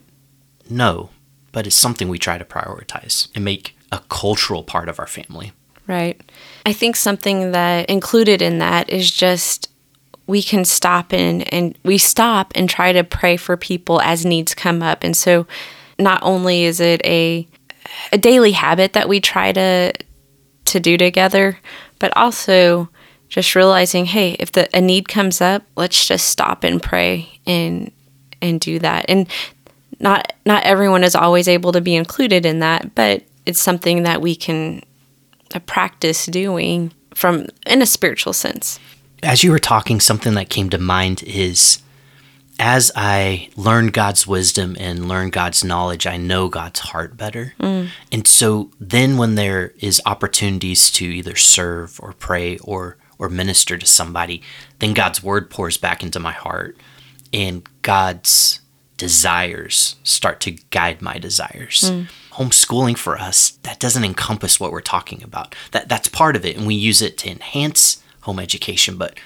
No. 0.69 1.09
But 1.51 1.67
it's 1.67 1.75
something 1.75 2.07
we 2.07 2.17
try 2.17 2.37
to 2.37 2.45
prioritize 2.45 3.27
and 3.35 3.43
make 3.43 3.75
a 3.91 3.99
cultural 4.07 4.63
part 4.63 4.87
of 4.87 4.97
our 4.97 5.07
family. 5.07 5.51
Right. 5.85 6.17
I 6.65 6.71
think 6.71 6.95
something 6.95 7.51
that 7.51 7.89
included 7.89 8.41
in 8.41 8.59
that 8.59 8.89
is 8.89 9.11
just 9.11 9.69
we 10.25 10.41
can 10.41 10.63
stop 10.63 11.11
and 11.11 11.53
and 11.53 11.77
we 11.83 11.97
stop 11.97 12.53
and 12.55 12.69
try 12.69 12.93
to 12.93 13.03
pray 13.03 13.35
for 13.35 13.57
people 13.57 13.99
as 13.99 14.25
needs 14.25 14.55
come 14.55 14.81
up. 14.81 15.03
And 15.03 15.17
so 15.17 15.47
not 15.99 16.23
only 16.23 16.63
is 16.63 16.79
it 16.79 17.05
a 17.05 17.45
a 18.11 18.17
daily 18.17 18.51
habit 18.51 18.93
that 18.93 19.09
we 19.09 19.19
try 19.19 19.51
to 19.51 19.93
to 20.65 20.79
do 20.79 20.97
together, 20.97 21.59
but 21.99 22.15
also 22.17 22.89
just 23.29 23.55
realizing, 23.55 24.05
hey, 24.05 24.35
if 24.39 24.51
the 24.51 24.73
a 24.75 24.81
need 24.81 25.07
comes 25.07 25.41
up, 25.41 25.63
let's 25.75 26.07
just 26.07 26.27
stop 26.27 26.63
and 26.63 26.81
pray 26.81 27.39
and 27.45 27.91
and 28.41 28.59
do 28.59 28.79
that. 28.79 29.05
And 29.07 29.27
not 29.99 30.33
not 30.45 30.63
everyone 30.63 31.03
is 31.03 31.15
always 31.15 31.47
able 31.47 31.71
to 31.71 31.81
be 31.81 31.95
included 31.95 32.45
in 32.45 32.59
that, 32.59 32.95
but 32.95 33.23
it's 33.45 33.61
something 33.61 34.03
that 34.03 34.21
we 34.21 34.35
can 34.35 34.81
practice 35.65 36.25
doing 36.25 36.91
from 37.13 37.47
in 37.65 37.81
a 37.81 37.85
spiritual 37.85 38.33
sense. 38.33 38.79
As 39.23 39.43
you 39.43 39.51
were 39.51 39.59
talking, 39.59 39.99
something 39.99 40.33
that 40.35 40.49
came 40.49 40.69
to 40.71 40.77
mind 40.77 41.23
is 41.23 41.79
as 42.59 42.91
I 42.95 43.49
learn 43.55 43.87
God's 43.87 44.25
wisdom 44.25 44.75
and 44.79 45.07
learn 45.07 45.29
God's 45.29 45.63
knowledge, 45.63 46.07
I 46.07 46.17
know 46.17 46.47
God's 46.47 46.79
heart 46.79 47.17
better. 47.17 47.53
Mm. 47.59 47.89
And 48.11 48.27
so 48.27 48.71
then 48.79 49.17
when 49.17 49.35
there 49.35 49.73
is 49.79 50.01
opportunities 50.05 50.89
to 50.91 51.05
either 51.05 51.35
serve 51.35 51.99
or 52.01 52.13
pray 52.13 52.57
or 52.59 52.97
or 53.17 53.29
minister 53.29 53.77
to 53.77 53.85
somebody, 53.85 54.41
then 54.79 54.93
God's 54.93 55.23
word 55.23 55.49
pours 55.49 55.77
back 55.77 56.03
into 56.03 56.19
my 56.19 56.33
heart 56.33 56.77
and 57.31 57.67
God's 57.81 58.59
desires 58.97 59.95
start 60.03 60.39
to 60.41 60.51
guide 60.69 61.01
my 61.01 61.17
desires. 61.17 61.81
Mm. 61.85 62.09
Homeschooling 62.33 62.97
for 62.97 63.17
us, 63.17 63.51
that 63.63 63.79
doesn't 63.79 64.03
encompass 64.03 64.59
what 64.59 64.71
we're 64.71 64.81
talking 64.81 65.23
about. 65.23 65.55
That 65.71 65.87
that's 65.87 66.09
part 66.09 66.35
of 66.35 66.45
it 66.45 66.57
and 66.57 66.67
we 66.67 66.75
use 66.75 67.01
it 67.01 67.17
to 67.19 67.29
enhance 67.29 68.03
home 68.21 68.39
education, 68.39 68.97
but 68.97 69.17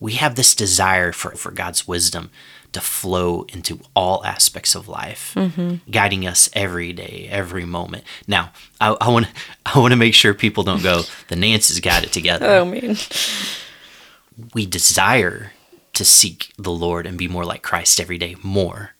we 0.00 0.12
have 0.14 0.34
this 0.34 0.54
desire 0.54 1.12
for, 1.12 1.32
for 1.32 1.50
God's 1.50 1.88
wisdom 1.88 2.30
to 2.72 2.80
flow 2.80 3.46
into 3.52 3.80
all 3.94 4.24
aspects 4.24 4.74
of 4.74 4.88
life, 4.88 5.32
mm-hmm. 5.36 5.90
guiding 5.90 6.26
us 6.26 6.48
every 6.52 6.92
day, 6.92 7.28
every 7.30 7.64
moment. 7.64 8.04
Now, 8.26 8.52
I 8.80 9.08
want 9.08 9.26
I 9.64 9.78
want 9.78 9.92
to 9.92 9.96
make 10.06 10.14
sure 10.14 10.34
people 10.34 10.64
don't 10.64 10.82
go, 10.82 11.02
the 11.28 11.36
Nancy's 11.36 11.80
got 11.80 12.04
it 12.04 12.12
together. 12.12 12.46
Oh 12.46 12.64
man. 12.64 12.96
we 14.54 14.66
desire 14.66 15.52
to 15.96 16.04
seek 16.04 16.52
the 16.58 16.70
Lord 16.70 17.06
and 17.06 17.16
be 17.16 17.26
more 17.26 17.44
like 17.44 17.62
Christ 17.62 18.00
every 18.00 18.18
day 18.18 18.36
more. 18.42 18.90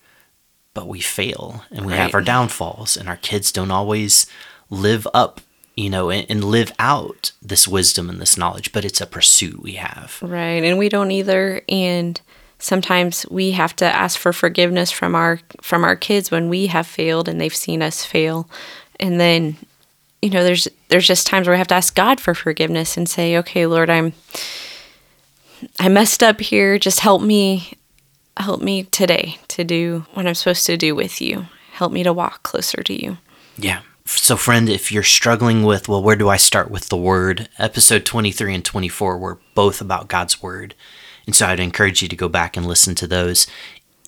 But 0.72 0.88
we 0.88 1.00
fail 1.00 1.64
and 1.70 1.86
we 1.86 1.94
have 1.94 2.14
our 2.14 2.20
downfalls, 2.20 2.96
and 2.98 3.08
our 3.08 3.16
kids 3.16 3.50
don't 3.50 3.70
always 3.70 4.26
live 4.68 5.08
up, 5.14 5.40
you 5.74 5.88
know, 5.88 6.10
and, 6.10 6.26
and 6.28 6.44
live 6.44 6.70
out 6.78 7.32
this 7.40 7.66
wisdom 7.66 8.10
and 8.10 8.20
this 8.20 8.36
knowledge. 8.36 8.72
But 8.72 8.84
it's 8.84 9.00
a 9.00 9.06
pursuit 9.06 9.62
we 9.62 9.72
have. 9.72 10.18
Right. 10.20 10.62
And 10.62 10.76
we 10.78 10.90
don't 10.90 11.10
either. 11.10 11.62
And 11.66 12.20
sometimes 12.58 13.26
we 13.30 13.52
have 13.52 13.76
to 13.76 13.84
ask 13.84 14.18
for 14.18 14.32
forgiveness 14.32 14.90
from 14.90 15.14
our 15.14 15.40
from 15.62 15.84
our 15.84 15.96
kids 15.96 16.30
when 16.30 16.48
we 16.48 16.66
have 16.66 16.86
failed 16.86 17.28
and 17.28 17.40
they've 17.40 17.54
seen 17.54 17.82
us 17.82 18.04
fail. 18.04 18.48
And 18.98 19.20
then, 19.20 19.56
you 20.22 20.30
know, 20.30 20.42
there's 20.42 20.68
there's 20.88 21.06
just 21.06 21.26
times 21.26 21.46
where 21.46 21.54
we 21.54 21.58
have 21.58 21.68
to 21.68 21.74
ask 21.74 21.94
God 21.94 22.20
for 22.20 22.34
forgiveness 22.34 22.96
and 22.96 23.08
say, 23.08 23.36
Okay, 23.38 23.66
Lord, 23.66 23.90
I'm 23.90 24.12
I 25.78 25.88
messed 25.88 26.22
up 26.22 26.40
here. 26.40 26.78
Just 26.78 27.00
help 27.00 27.22
me 27.22 27.74
help 28.36 28.60
me 28.60 28.84
today 28.84 29.38
to 29.48 29.64
do 29.64 30.06
what 30.14 30.26
I'm 30.26 30.34
supposed 30.34 30.66
to 30.66 30.76
do 30.76 30.94
with 30.94 31.20
you. 31.20 31.46
Help 31.72 31.92
me 31.92 32.02
to 32.02 32.12
walk 32.12 32.42
closer 32.42 32.82
to 32.82 33.02
you. 33.02 33.18
Yeah. 33.56 33.80
So, 34.04 34.36
friend, 34.36 34.68
if 34.68 34.92
you're 34.92 35.02
struggling 35.02 35.64
with, 35.64 35.88
well, 35.88 36.02
where 36.02 36.16
do 36.16 36.28
I 36.28 36.36
start 36.36 36.70
with 36.70 36.88
the 36.88 36.96
word? 36.96 37.48
Episode 37.58 38.04
23 38.04 38.54
and 38.54 38.64
24 38.64 39.18
were 39.18 39.38
both 39.54 39.80
about 39.80 40.08
God's 40.08 40.40
word. 40.40 40.74
And 41.26 41.34
so 41.34 41.46
I'd 41.46 41.60
encourage 41.60 42.02
you 42.02 42.08
to 42.08 42.16
go 42.16 42.28
back 42.28 42.56
and 42.56 42.64
listen 42.64 42.94
to 42.96 43.06
those. 43.06 43.46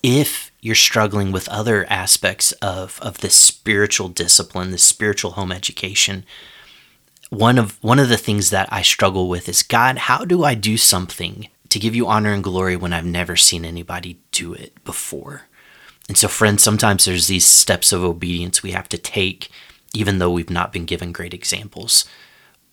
If 0.01 0.51
you're 0.61 0.75
struggling 0.75 1.31
with 1.31 1.49
other 1.49 1.85
aspects 1.89 2.53
of, 2.53 2.99
of 3.01 3.19
this 3.19 3.35
spiritual 3.35 4.07
discipline, 4.07 4.71
this 4.71 4.83
spiritual 4.83 5.31
home 5.31 5.51
education, 5.51 6.25
one 7.29 7.57
of 7.57 7.81
one 7.83 7.99
of 7.99 8.09
the 8.09 8.17
things 8.17 8.49
that 8.49 8.71
I 8.71 8.81
struggle 8.81 9.29
with 9.29 9.47
is 9.47 9.61
God, 9.61 9.97
how 9.97 10.25
do 10.25 10.43
I 10.43 10.55
do 10.55 10.77
something 10.77 11.47
to 11.69 11.79
give 11.79 11.95
you 11.95 12.07
honor 12.07 12.33
and 12.33 12.43
glory 12.43 12.75
when 12.75 12.93
I've 12.93 13.05
never 13.05 13.35
seen 13.35 13.65
anybody 13.65 14.19
do 14.31 14.53
it 14.53 14.83
before? 14.83 15.43
And 16.07 16.17
so, 16.17 16.27
friends, 16.27 16.63
sometimes 16.63 17.05
there's 17.05 17.27
these 17.27 17.45
steps 17.45 17.91
of 17.93 18.03
obedience 18.03 18.63
we 18.63 18.71
have 18.71 18.89
to 18.89 18.97
take, 18.97 19.51
even 19.93 20.17
though 20.17 20.31
we've 20.31 20.49
not 20.49 20.73
been 20.73 20.85
given 20.85 21.11
great 21.11 21.35
examples. 21.35 22.05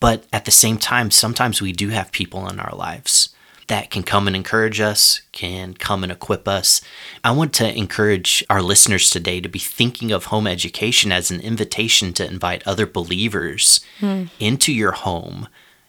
But 0.00 0.24
at 0.32 0.46
the 0.46 0.50
same 0.50 0.78
time, 0.78 1.10
sometimes 1.10 1.60
we 1.60 1.72
do 1.72 1.90
have 1.90 2.12
people 2.12 2.48
in 2.48 2.58
our 2.58 2.74
lives 2.74 3.34
that 3.68 3.90
can 3.90 4.02
come 4.02 4.26
and 4.26 4.37
encourage 4.37 4.80
us, 4.80 5.23
can 5.32 5.75
come 5.75 6.02
and 6.02 6.12
equip 6.12 6.46
us. 6.46 6.80
I 7.25 7.32
want 7.32 7.52
to 7.54 7.76
encourage 7.76 8.44
our 8.49 8.62
listeners 8.62 9.11
today 9.11 9.40
to 9.40 9.49
be 9.49 9.58
thinking 9.58 10.12
of 10.12 10.26
home 10.26 10.46
education 10.46 11.11
as 11.11 11.30
an 11.30 11.40
invitation 11.40 12.12
to 12.14 12.26
invite 12.26 12.66
other 12.66 12.87
believers 12.87 13.80
hmm. 13.99 14.25
into 14.38 14.73
your 14.73 14.92
home, 14.92 15.49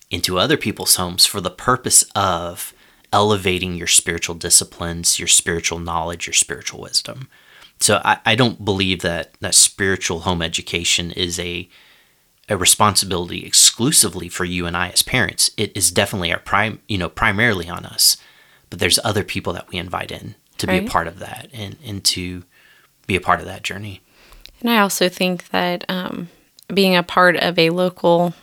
into 0.09 0.39
other 0.39 0.57
people's 0.57 0.95
homes 0.95 1.25
for 1.25 1.39
the 1.39 1.51
purpose 1.51 2.03
of 2.15 2.73
elevating 3.13 3.75
your 3.75 3.87
spiritual 3.87 4.35
disciplines, 4.35 5.19
your 5.19 5.27
spiritual 5.27 5.79
knowledge, 5.79 6.27
your 6.27 6.33
spiritual 6.33 6.81
wisdom. 6.81 7.29
So 7.79 8.01
I, 8.03 8.17
I 8.25 8.35
don't 8.35 8.65
believe 8.65 9.01
that 9.01 9.33
that 9.39 9.55
spiritual 9.55 10.21
home 10.21 10.41
education 10.41 11.11
is 11.11 11.39
a 11.39 11.69
a 12.49 12.57
responsibility 12.57 13.45
exclusively 13.45 14.29
for 14.29 14.45
you 14.45 14.65
and 14.65 14.77
I 14.77 14.89
as 14.89 15.01
parents. 15.01 15.51
It 15.57 15.75
is 15.75 15.91
definitely 15.91 16.31
our 16.31 16.39
prime, 16.39 16.79
you 16.87 16.97
know, 16.97 17.09
primarily 17.09 17.67
on 17.67 17.85
us. 17.85 18.17
But 18.69 18.79
there's 18.79 18.99
other 19.03 19.23
people 19.23 19.53
that 19.53 19.69
we 19.69 19.77
invite 19.77 20.11
in 20.11 20.35
to 20.57 20.67
be 20.67 20.77
a 20.77 20.89
part 20.89 21.07
of 21.07 21.19
that 21.19 21.49
and, 21.53 21.77
and 21.85 22.03
to 22.03 22.43
be 23.05 23.15
a 23.15 23.21
part 23.21 23.39
of 23.39 23.45
that 23.45 23.63
journey. 23.63 24.01
And 24.59 24.69
I 24.69 24.79
also 24.79 25.07
think 25.07 25.49
that 25.49 25.85
um, 25.87 26.29
being 26.73 26.95
a 26.95 27.03
part 27.03 27.37
of 27.37 27.59
a 27.59 27.69
local 27.69 28.33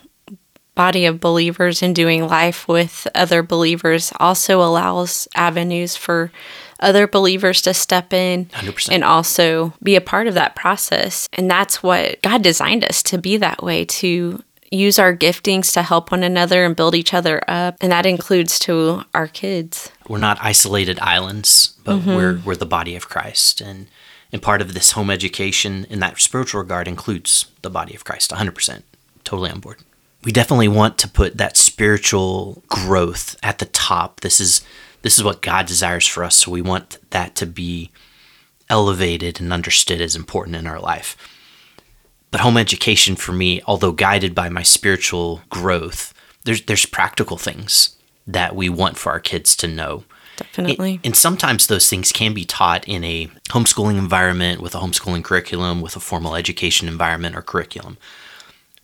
body 0.73 1.05
of 1.05 1.19
believers 1.19 1.81
and 1.81 1.95
doing 1.95 2.27
life 2.27 2.67
with 2.67 3.07
other 3.15 3.41
believers 3.41 4.11
also 4.19 4.61
allows 4.61 5.27
avenues 5.35 5.95
for 5.95 6.31
other 6.79 7.07
believers 7.07 7.61
to 7.63 7.73
step 7.73 8.13
in 8.13 8.45
100%. 8.45 8.89
and 8.91 9.03
also 9.03 9.73
be 9.81 9.95
a 9.95 10.01
part 10.01 10.27
of 10.27 10.33
that 10.33 10.55
process. 10.55 11.27
And 11.33 11.49
that's 11.49 11.81
what 11.81 12.21
God 12.21 12.41
designed 12.41 12.83
us 12.83 13.01
to 13.03 13.17
be 13.17 13.37
that 13.37 13.63
way 13.63 13.85
to 13.85 14.43
use 14.71 14.99
our 14.99 15.15
giftings 15.15 15.71
to 15.73 15.83
help 15.83 16.11
one 16.11 16.23
another 16.23 16.65
and 16.65 16.75
build 16.75 16.95
each 16.95 17.13
other 17.13 17.41
up. 17.47 17.77
And 17.81 17.91
that 17.91 18.05
includes 18.05 18.59
to 18.59 19.03
our 19.13 19.27
kids. 19.27 19.91
we're 20.07 20.17
not 20.17 20.37
isolated 20.41 20.99
islands, 20.99 21.73
but 21.83 21.97
mm-hmm. 21.97 22.15
we're 22.15 22.39
we're 22.45 22.55
the 22.55 22.65
body 22.65 22.95
of 22.95 23.09
Christ, 23.09 23.61
and 23.61 23.87
and 24.31 24.41
part 24.41 24.61
of 24.61 24.73
this 24.73 24.91
home 24.91 25.09
education 25.09 25.85
in 25.89 25.99
that 25.99 26.19
spiritual 26.19 26.61
regard 26.61 26.87
includes 26.87 27.45
the 27.61 27.69
body 27.69 27.95
of 27.95 28.03
Christ. 28.03 28.31
100, 28.31 28.53
percent 28.53 28.85
totally 29.23 29.51
on 29.51 29.59
board. 29.59 29.79
We 30.23 30.31
definitely 30.31 30.67
want 30.67 30.97
to 30.99 31.07
put 31.07 31.37
that 31.37 31.55
spiritual 31.55 32.63
growth 32.67 33.35
at 33.43 33.59
the 33.59 33.67
top. 33.67 34.21
This 34.21 34.39
is 34.39 34.61
this 35.05 35.19
is 35.19 35.23
what 35.23 35.43
God 35.43 35.67
desires 35.67 36.07
for 36.07 36.23
us, 36.23 36.35
so 36.35 36.49
we 36.49 36.63
want 36.63 36.97
that 37.11 37.35
to 37.35 37.45
be 37.45 37.91
elevated 38.71 39.39
and 39.39 39.53
understood 39.53 40.01
as 40.01 40.15
important 40.15 40.55
in 40.55 40.65
our 40.65 40.79
life. 40.79 41.15
But 42.31 42.41
home 42.41 42.57
education 42.57 43.15
for 43.15 43.31
me, 43.31 43.61
although 43.67 43.91
guided 43.91 44.33
by 44.33 44.49
my 44.49 44.63
spiritual 44.63 45.43
growth, 45.47 46.11
there's 46.45 46.63
there's 46.63 46.87
practical 46.87 47.37
things 47.37 47.97
that 48.25 48.55
we 48.55 48.67
want 48.67 48.97
for 48.97 49.11
our 49.11 49.19
kids 49.19 49.55
to 49.57 49.67
know. 49.67 50.05
Definitely. 50.37 50.93
And, 50.93 51.05
and 51.05 51.15
sometimes 51.15 51.67
those 51.67 51.87
things 51.87 52.11
can 52.11 52.33
be 52.33 52.43
taught 52.43 52.87
in 52.87 53.03
a 53.03 53.27
homeschooling 53.49 53.99
environment 53.99 54.59
with 54.59 54.73
a 54.73 54.79
homeschooling 54.79 55.23
curriculum, 55.23 55.81
with 55.81 55.95
a 55.95 55.99
formal 55.99 56.35
education 56.35 56.87
environment 56.87 57.35
or 57.35 57.43
curriculum. 57.43 57.99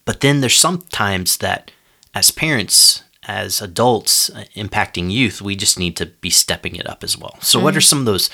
But 0.06 0.22
then 0.22 0.42
there's 0.42 0.54
sometimes 0.54 1.38
that 1.38 1.72
as 2.14 2.30
parents, 2.30 3.02
as 3.32 3.62
adults 3.62 4.30
uh, 4.30 4.44
impacting 4.56 5.10
youth, 5.10 5.42
we 5.42 5.56
just 5.56 5.80
need 5.80 5.96
to 5.96 6.06
be 6.06 6.30
stepping 6.30 6.76
it 6.76 6.88
up 6.88 7.04
as 7.04 7.18
well. 7.18 7.38
So, 7.42 7.60
what 7.60 7.78
are 7.78 7.82
some 7.82 8.00
of 8.00 8.06
those 8.06 8.30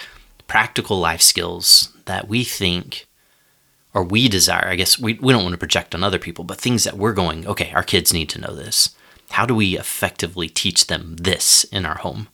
practical 0.47 0.99
life 0.99 1.21
skills 1.21 1.93
that 2.05 2.27
we 2.27 2.43
think 2.43 3.05
or 3.93 4.03
we 4.03 4.27
desire? 4.27 4.67
I 4.67 4.75
guess 4.75 4.97
we, 4.97 5.13
we 5.13 5.33
don't 5.33 5.43
want 5.43 5.53
to 5.53 5.59
project 5.59 5.93
on 5.93 6.03
other 6.03 6.19
people, 6.19 6.43
but 6.43 6.59
things 6.59 6.83
that 6.83 6.97
we're 6.97 7.13
going, 7.13 7.45
okay, 7.45 7.71
our 7.73 7.83
kids 7.83 8.11
need 8.11 8.29
to 8.29 8.41
know 8.41 8.55
this. 8.55 8.95
How 9.29 9.45
do 9.45 9.53
we 9.53 9.77
effectively 9.77 10.49
teach 10.49 10.87
them 10.87 11.15
this 11.17 11.63
in 11.65 11.85
our 11.85 11.97
home? 11.97 12.29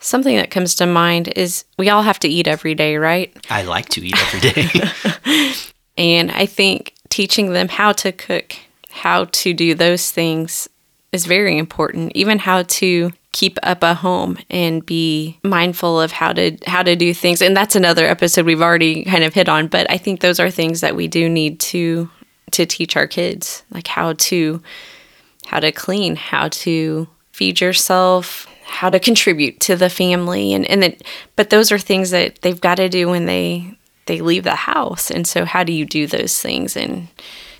Something 0.00 0.36
that 0.36 0.50
comes 0.50 0.74
to 0.76 0.86
mind 0.86 1.28
is 1.36 1.64
we 1.78 1.90
all 1.90 2.02
have 2.02 2.18
to 2.20 2.28
eat 2.28 2.48
every 2.48 2.74
day, 2.74 2.96
right? 2.96 3.36
I 3.50 3.62
like 3.62 3.88
to 3.90 4.04
eat 4.04 4.16
every 4.18 4.40
day. 4.40 5.50
And 5.98 6.30
I 6.30 6.46
think 6.46 6.94
teaching 7.10 7.52
them 7.52 7.68
how 7.68 7.92
to 7.92 8.10
cook, 8.10 8.56
how 8.88 9.26
to 9.26 9.52
do 9.52 9.74
those 9.74 10.10
things 10.10 10.66
is 11.12 11.26
very 11.26 11.58
important. 11.58 12.12
Even 12.14 12.38
how 12.38 12.62
to 12.62 13.10
keep 13.32 13.58
up 13.62 13.82
a 13.82 13.94
home 13.94 14.36
and 14.48 14.84
be 14.84 15.38
mindful 15.44 16.00
of 16.00 16.12
how 16.12 16.32
to 16.32 16.56
how 16.66 16.82
to 16.82 16.96
do 16.96 17.14
things. 17.14 17.40
And 17.40 17.56
that's 17.56 17.76
another 17.76 18.06
episode 18.06 18.46
we've 18.46 18.62
already 18.62 19.04
kind 19.04 19.24
of 19.24 19.34
hit 19.34 19.48
on, 19.48 19.68
but 19.68 19.90
I 19.90 19.98
think 19.98 20.20
those 20.20 20.40
are 20.40 20.50
things 20.50 20.80
that 20.80 20.96
we 20.96 21.08
do 21.08 21.28
need 21.28 21.60
to 21.60 22.10
to 22.52 22.66
teach 22.66 22.96
our 22.96 23.06
kids, 23.06 23.62
like 23.70 23.86
how 23.86 24.14
to 24.14 24.62
how 25.46 25.60
to 25.60 25.72
clean, 25.72 26.16
how 26.16 26.48
to 26.48 27.08
feed 27.32 27.60
yourself, 27.60 28.46
how 28.64 28.90
to 28.90 29.00
contribute 29.00 29.60
to 29.60 29.76
the 29.76 29.90
family 29.90 30.52
and 30.52 30.66
and 30.66 30.82
that 30.82 31.02
but 31.36 31.50
those 31.50 31.70
are 31.72 31.78
things 31.78 32.10
that 32.10 32.40
they've 32.42 32.60
got 32.60 32.76
to 32.76 32.88
do 32.88 33.08
when 33.08 33.26
they 33.26 33.76
they 34.10 34.20
leave 34.20 34.44
the 34.44 34.56
house. 34.56 35.10
And 35.10 35.24
so 35.26 35.44
how 35.44 35.62
do 35.64 35.72
you 35.72 35.84
do 35.84 36.06
those 36.06 36.40
things 36.40 36.76
and 36.76 37.08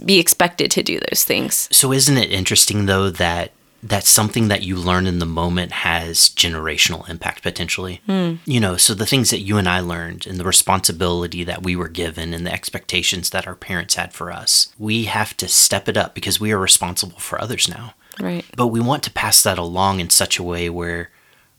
be 0.05 0.19
expected 0.19 0.71
to 0.73 0.83
do 0.83 0.99
those 1.09 1.23
things? 1.25 1.69
so 1.71 1.93
isn't 1.93 2.17
it 2.17 2.33
interesting 2.33 2.87
though 2.87 3.11
that 3.11 3.53
that 3.83 4.05
something 4.05 4.49
that 4.49 4.63
you 4.63 4.77
learn 4.77 5.07
in 5.07 5.21
the 5.21 5.27
moment 5.43 5.73
has 5.73 6.31
generational 6.31 7.09
impact 7.09 7.43
potentially? 7.43 8.01
Hmm. 8.07 8.35
You 8.45 8.61
know, 8.61 8.77
so 8.77 8.93
the 8.95 9.07
things 9.07 9.31
that 9.31 9.41
you 9.49 9.57
and 9.57 9.69
I 9.69 9.81
learned 9.81 10.27
and 10.27 10.39
the 10.39 10.45
responsibility 10.45 11.45
that 11.45 11.63
we 11.63 11.75
were 11.77 11.89
given 11.89 12.35
and 12.35 12.45
the 12.47 12.53
expectations 12.53 13.31
that 13.31 13.47
our 13.47 13.55
parents 13.55 13.95
had 13.95 14.13
for 14.13 14.31
us, 14.33 14.75
we 14.79 15.05
have 15.05 15.35
to 15.39 15.49
step 15.49 15.89
it 15.89 15.97
up 15.97 16.15
because 16.15 16.41
we 16.41 16.53
are 16.53 16.59
responsible 16.59 17.19
for 17.19 17.41
others 17.41 17.69
now. 17.69 17.95
Right. 18.21 18.45
but 18.55 18.67
we 18.67 18.81
want 18.81 19.03
to 19.05 19.11
pass 19.13 19.43
that 19.45 19.57
along 19.57 20.01
in 20.01 20.11
such 20.11 20.39
a 20.39 20.43
way 20.43 20.69
where 20.69 21.11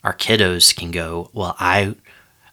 our 0.03 0.13
kiddos 0.13 0.75
can 0.75 0.91
go 0.91 1.31
well 1.33 1.55
i 1.59 1.95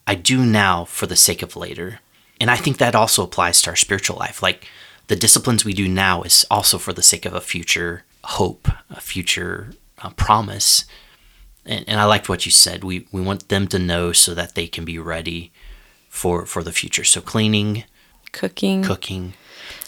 i 0.06 0.14
do 0.14 0.38
now 0.46 0.84
for 0.86 1.06
the 1.06 1.16
sake 1.16 1.42
of 1.42 1.56
later 1.56 2.00
and 2.40 2.50
i 2.50 2.56
think 2.56 2.78
that 2.78 2.94
also 2.94 3.22
applies 3.24 3.62
to 3.62 3.70
our 3.70 3.76
spiritual 3.76 4.16
life. 4.16 4.42
Like 4.42 4.66
the 5.08 5.16
disciplines 5.16 5.64
we 5.64 5.72
do 5.72 5.88
now 5.88 6.22
is 6.22 6.44
also 6.50 6.78
for 6.78 6.92
the 6.92 7.02
sake 7.02 7.24
of 7.26 7.34
a 7.34 7.40
future 7.40 8.04
hope 8.24 8.68
a 8.90 9.00
future 9.00 9.72
uh, 10.02 10.10
promise. 10.10 10.84
And, 11.64 11.84
and 11.88 12.00
i 12.00 12.04
liked 12.04 12.28
what 12.28 12.44
you 12.46 12.52
said. 12.52 12.84
We 12.84 13.06
we 13.12 13.20
want 13.20 13.48
them 13.48 13.66
to 13.68 13.78
know 13.78 14.12
so 14.12 14.34
that 14.34 14.54
they 14.54 14.66
can 14.66 14.84
be 14.84 14.98
ready 14.98 15.52
for 16.08 16.46
for 16.46 16.62
the 16.62 16.72
future. 16.72 17.04
So 17.04 17.20
cleaning 17.20 17.84
Cooking. 18.32 18.82
cooking. 18.82 19.34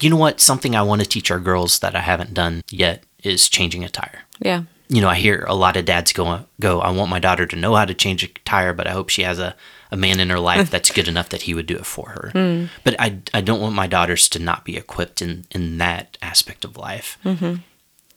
You 0.01 0.09
know 0.11 0.17
what? 0.17 0.41
Something 0.41 0.75
i 0.75 0.83
want 0.83 1.03
to 1.03 1.09
teach 1.09 1.31
our 1.31 1.41
girls 1.41 1.79
that 1.81 1.95
i 1.95 2.01
haven't 2.01 2.35
done 2.35 2.63
yet 2.71 3.05
is 3.23 3.49
changing 3.51 3.85
a 3.85 3.89
tire. 3.89 4.23
Yeah. 4.41 4.63
you 4.89 5.01
know, 5.03 5.09
I 5.11 5.17
hear 5.17 5.45
a 5.47 5.55
lot 5.55 5.77
of 5.77 5.85
dads 5.85 6.13
go, 6.13 6.47
go, 6.59 6.81
I 6.81 6.91
want 6.91 7.11
my 7.11 7.19
daughter 7.21 7.47
to 7.47 7.57
know 7.57 7.75
how 7.77 7.85
to 7.85 7.95
change 7.95 8.25
a 8.25 8.29
tire, 8.47 8.73
but 8.73 8.87
I 8.87 8.93
hope 8.93 9.11
she 9.11 9.23
has 9.23 9.39
a, 9.39 9.55
a 9.91 9.97
man 9.97 10.21
in 10.21 10.31
her 10.31 10.41
life 10.41 10.71
that's 10.73 10.91
good 10.91 11.09
enough 11.09 11.29
that 11.31 11.43
he 11.43 11.55
would 11.55 11.67
do 11.67 11.77
it 11.77 11.87
for 11.87 12.11
her. 12.11 12.33
Mm. 12.35 12.69
But 12.85 12.97
I, 12.99 13.19
I 13.35 13.41
don't 13.41 13.61
want 13.61 13.75
my 13.75 13.87
daughters 13.87 14.29
to 14.31 14.39
not 14.39 14.65
be 14.65 14.77
equipped 14.77 15.23
in, 15.23 15.45
in 15.51 15.79
that 15.79 16.19
aspect 16.23 16.65
of 16.65 16.77
life. 16.77 17.19
Mm-hmm. 17.25 17.57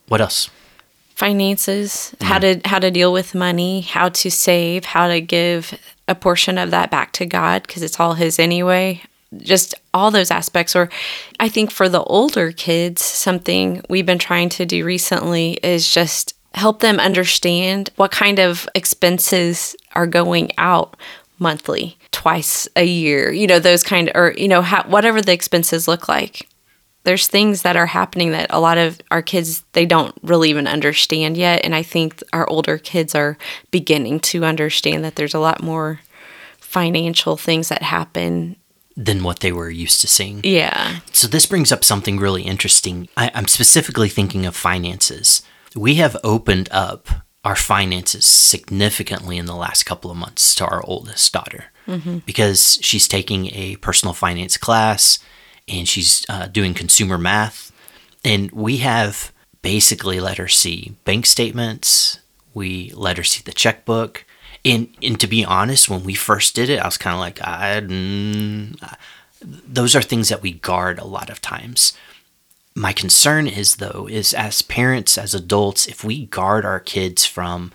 What 0.07 0.21
else? 0.21 0.49
Finances, 1.15 2.13
mm-hmm. 2.15 2.25
how 2.25 2.39
to 2.39 2.59
how 2.65 2.79
to 2.79 2.91
deal 2.91 3.13
with 3.13 3.35
money, 3.35 3.81
how 3.81 4.09
to 4.09 4.31
save, 4.31 4.85
how 4.85 5.07
to 5.07 5.21
give 5.21 5.79
a 6.07 6.15
portion 6.15 6.57
of 6.57 6.71
that 6.71 6.91
back 6.91 7.11
to 7.13 7.25
God 7.25 7.63
because 7.63 7.83
it's 7.83 7.99
all 7.99 8.15
His 8.15 8.39
anyway. 8.39 9.01
Just 9.37 9.73
all 9.93 10.11
those 10.11 10.31
aspects. 10.31 10.75
Or 10.75 10.89
I 11.39 11.49
think 11.49 11.71
for 11.71 11.87
the 11.87 12.03
older 12.03 12.51
kids, 12.51 13.03
something 13.03 13.81
we've 13.89 14.05
been 14.05 14.19
trying 14.19 14.49
to 14.49 14.65
do 14.65 14.85
recently 14.85 15.53
is 15.63 15.91
just 15.91 16.35
help 16.53 16.81
them 16.81 16.99
understand 16.99 17.89
what 17.95 18.11
kind 18.11 18.39
of 18.39 18.67
expenses 18.75 19.75
are 19.93 20.07
going 20.07 20.51
out 20.57 20.95
monthly, 21.43 21.97
twice 22.11 22.67
a 22.75 22.85
year, 22.85 23.31
you 23.31 23.45
know, 23.45 23.59
those 23.59 23.83
kind 23.83 24.09
of, 24.09 24.15
or, 24.15 24.33
you 24.35 24.47
know, 24.47 24.63
whatever 24.87 25.21
the 25.21 25.31
expenses 25.31 25.87
look 25.87 26.09
like. 26.09 26.47
There's 27.03 27.27
things 27.27 27.61
that 27.61 27.75
are 27.75 27.85
happening 27.85 28.31
that 28.31 28.47
a 28.49 28.61
lot 28.61 28.77
of 28.77 28.99
our 29.11 29.21
kids, 29.21 29.63
they 29.73 29.85
don't 29.85 30.15
really 30.23 30.49
even 30.49 30.67
understand 30.67 31.37
yet. 31.37 31.61
And 31.63 31.75
I 31.75 31.83
think 31.83 32.23
our 32.31 32.49
older 32.49 32.77
kids 32.77 33.13
are 33.13 33.37
beginning 33.69 34.21
to 34.21 34.45
understand 34.45 35.03
that 35.03 35.15
there's 35.15 35.33
a 35.33 35.39
lot 35.39 35.61
more 35.61 35.99
financial 36.57 37.37
things 37.37 37.69
that 37.69 37.83
happen 37.83 38.55
than 38.95 39.23
what 39.23 39.41
they 39.41 39.51
were 39.51 39.69
used 39.69 40.01
to 40.01 40.07
seeing. 40.07 40.39
Yeah. 40.43 40.99
So 41.11 41.27
this 41.27 41.45
brings 41.45 41.71
up 41.71 41.83
something 41.83 42.17
really 42.17 42.43
interesting. 42.43 43.09
I, 43.17 43.31
am 43.33 43.47
specifically 43.47 44.07
thinking 44.07 44.45
of 44.45 44.55
finances 44.55 45.41
we 45.75 45.95
have 45.95 46.17
opened 46.23 46.69
up 46.71 47.09
our 47.43 47.55
finances 47.55 48.25
significantly 48.25 49.37
in 49.37 49.45
the 49.45 49.55
last 49.55 49.83
couple 49.83 50.09
of 50.09 50.17
months 50.17 50.55
to 50.55 50.65
our 50.65 50.81
oldest 50.85 51.33
daughter 51.33 51.65
mm-hmm. 51.87 52.19
because 52.19 52.79
she's 52.81 53.07
taking 53.07 53.47
a 53.53 53.75
personal 53.77 54.13
finance 54.13 54.55
class 54.57 55.19
and 55.67 55.87
she's 55.87 56.25
uh, 56.29 56.47
doing 56.47 56.73
consumer 56.73 57.17
math. 57.17 57.71
And 58.23 58.51
we 58.51 58.77
have 58.77 59.33
basically 59.61 60.19
let 60.19 60.37
her 60.37 60.47
see 60.47 60.95
bank 61.03 61.25
statements, 61.25 62.19
we 62.53 62.91
let 62.95 63.17
her 63.17 63.23
see 63.23 63.41
the 63.43 63.51
checkbook. 63.51 64.25
And, 64.65 64.87
and 65.01 65.19
to 65.19 65.27
be 65.27 65.43
honest, 65.43 65.89
when 65.89 66.05
we 66.05 66.13
first 66.13 66.55
did 66.55 66.69
it, 66.69 66.79
I 66.79 66.85
was 66.85 66.97
kind 66.97 67.13
of 67.13 67.19
like, 67.19 67.41
I, 67.41 67.81
mm, 67.81 68.97
those 69.41 69.93
are 69.95 70.01
things 70.01 70.29
that 70.29 70.41
we 70.41 70.53
guard 70.53 70.99
a 70.99 71.05
lot 71.05 71.29
of 71.29 71.41
times 71.41 71.93
my 72.75 72.93
concern 72.93 73.47
is 73.47 73.75
though 73.75 74.07
is 74.09 74.33
as 74.33 74.61
parents 74.61 75.17
as 75.17 75.33
adults 75.33 75.87
if 75.87 76.03
we 76.03 76.25
guard 76.25 76.65
our 76.65 76.79
kids 76.79 77.25
from 77.25 77.71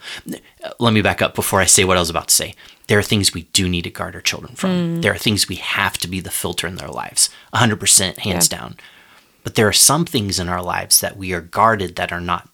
let 0.78 0.93
me 0.93 1.02
back 1.02 1.23
up 1.23 1.35
before 1.35 1.61
i 1.61 1.64
say 1.64 1.85
what 1.85 1.97
i 1.97 2.00
was 2.00 2.11
about 2.11 2.28
to 2.28 2.35
say 2.35 2.55
there 2.88 2.99
are 2.99 3.02
things 3.02 3.35
we 3.35 3.43
do 3.52 3.69
need 3.69 3.83
to 3.83 3.90
guard 3.90 4.14
our 4.14 4.21
children 4.21 4.55
from 4.55 4.71
mm. 4.71 5.02
there 5.02 5.12
are 5.12 5.19
things 5.19 5.49
we 5.49 5.57
have 5.57 5.99
to 5.99 6.09
be 6.09 6.21
the 6.21 6.31
filter 6.31 6.67
in 6.67 6.76
their 6.76 6.88
lives 6.88 7.31
100% 7.55 8.19
hands 8.19 8.50
yeah. 8.50 8.59
down 8.59 8.76
but 9.45 9.55
there 9.55 9.69
are 9.69 9.73
some 9.73 10.05
things 10.05 10.38
in 10.38 10.49
our 10.49 10.62
lives 10.62 11.00
that 11.00 11.17
we 11.17 11.33
are 11.33 11.40
guarded 11.40 11.97
that 11.97 12.12
are 12.12 12.21
not 12.21 12.49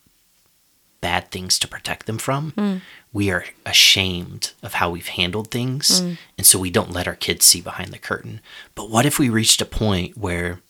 bad 1.01 1.31
things 1.31 1.59
to 1.59 1.69
protect 1.69 2.07
them 2.07 2.19
from 2.19 2.53
mm. 2.53 2.81
we 3.13 3.31
are 3.31 3.45
ashamed 3.65 4.53
of 4.63 4.75
how 4.75 4.91
we've 4.91 5.09
handled 5.09 5.51
things 5.51 6.03
mm. 6.03 6.17
and 6.37 6.47
so 6.47 6.59
we 6.59 6.71
don't 6.71 6.93
let 6.93 7.09
our 7.09 7.15
kids 7.15 7.45
see 7.45 7.61
behind 7.61 7.91
the 7.91 7.99
curtain 7.99 8.41
but 8.75 8.91
what 8.91 9.07
if 9.07 9.19
we 9.19 9.29
reached 9.29 9.61
a 9.63 9.67
point 9.67 10.17
where 10.17 10.61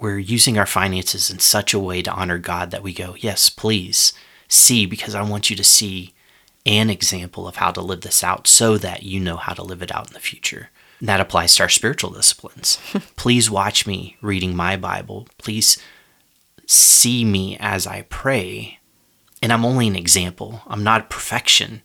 we're 0.00 0.18
using 0.18 0.58
our 0.58 0.66
finances 0.66 1.30
in 1.30 1.38
such 1.38 1.74
a 1.74 1.78
way 1.78 2.02
to 2.02 2.12
honor 2.12 2.38
God 2.38 2.70
that 2.70 2.82
we 2.82 2.92
go, 2.92 3.14
yes, 3.18 3.50
please 3.50 4.12
see, 4.48 4.86
because 4.86 5.14
I 5.14 5.22
want 5.22 5.50
you 5.50 5.56
to 5.56 5.64
see 5.64 6.14
an 6.66 6.90
example 6.90 7.46
of 7.46 7.56
how 7.56 7.70
to 7.70 7.80
live 7.80 8.00
this 8.00 8.24
out 8.24 8.46
so 8.46 8.78
that 8.78 9.02
you 9.02 9.20
know 9.20 9.36
how 9.36 9.52
to 9.52 9.62
live 9.62 9.82
it 9.82 9.94
out 9.94 10.08
in 10.08 10.14
the 10.14 10.20
future. 10.20 10.70
And 10.98 11.08
that 11.08 11.20
applies 11.20 11.54
to 11.56 11.64
our 11.64 11.68
spiritual 11.68 12.10
disciplines. 12.10 12.78
please 13.16 13.50
watch 13.50 13.86
me 13.86 14.16
reading 14.20 14.54
my 14.54 14.76
Bible. 14.76 15.28
Please 15.38 15.78
see 16.66 17.24
me 17.24 17.56
as 17.58 17.86
I 17.86 18.02
pray. 18.02 18.78
And 19.42 19.52
I'm 19.52 19.64
only 19.64 19.86
an 19.86 19.96
example, 19.96 20.62
I'm 20.66 20.84
not 20.84 21.10
perfection. 21.10 21.82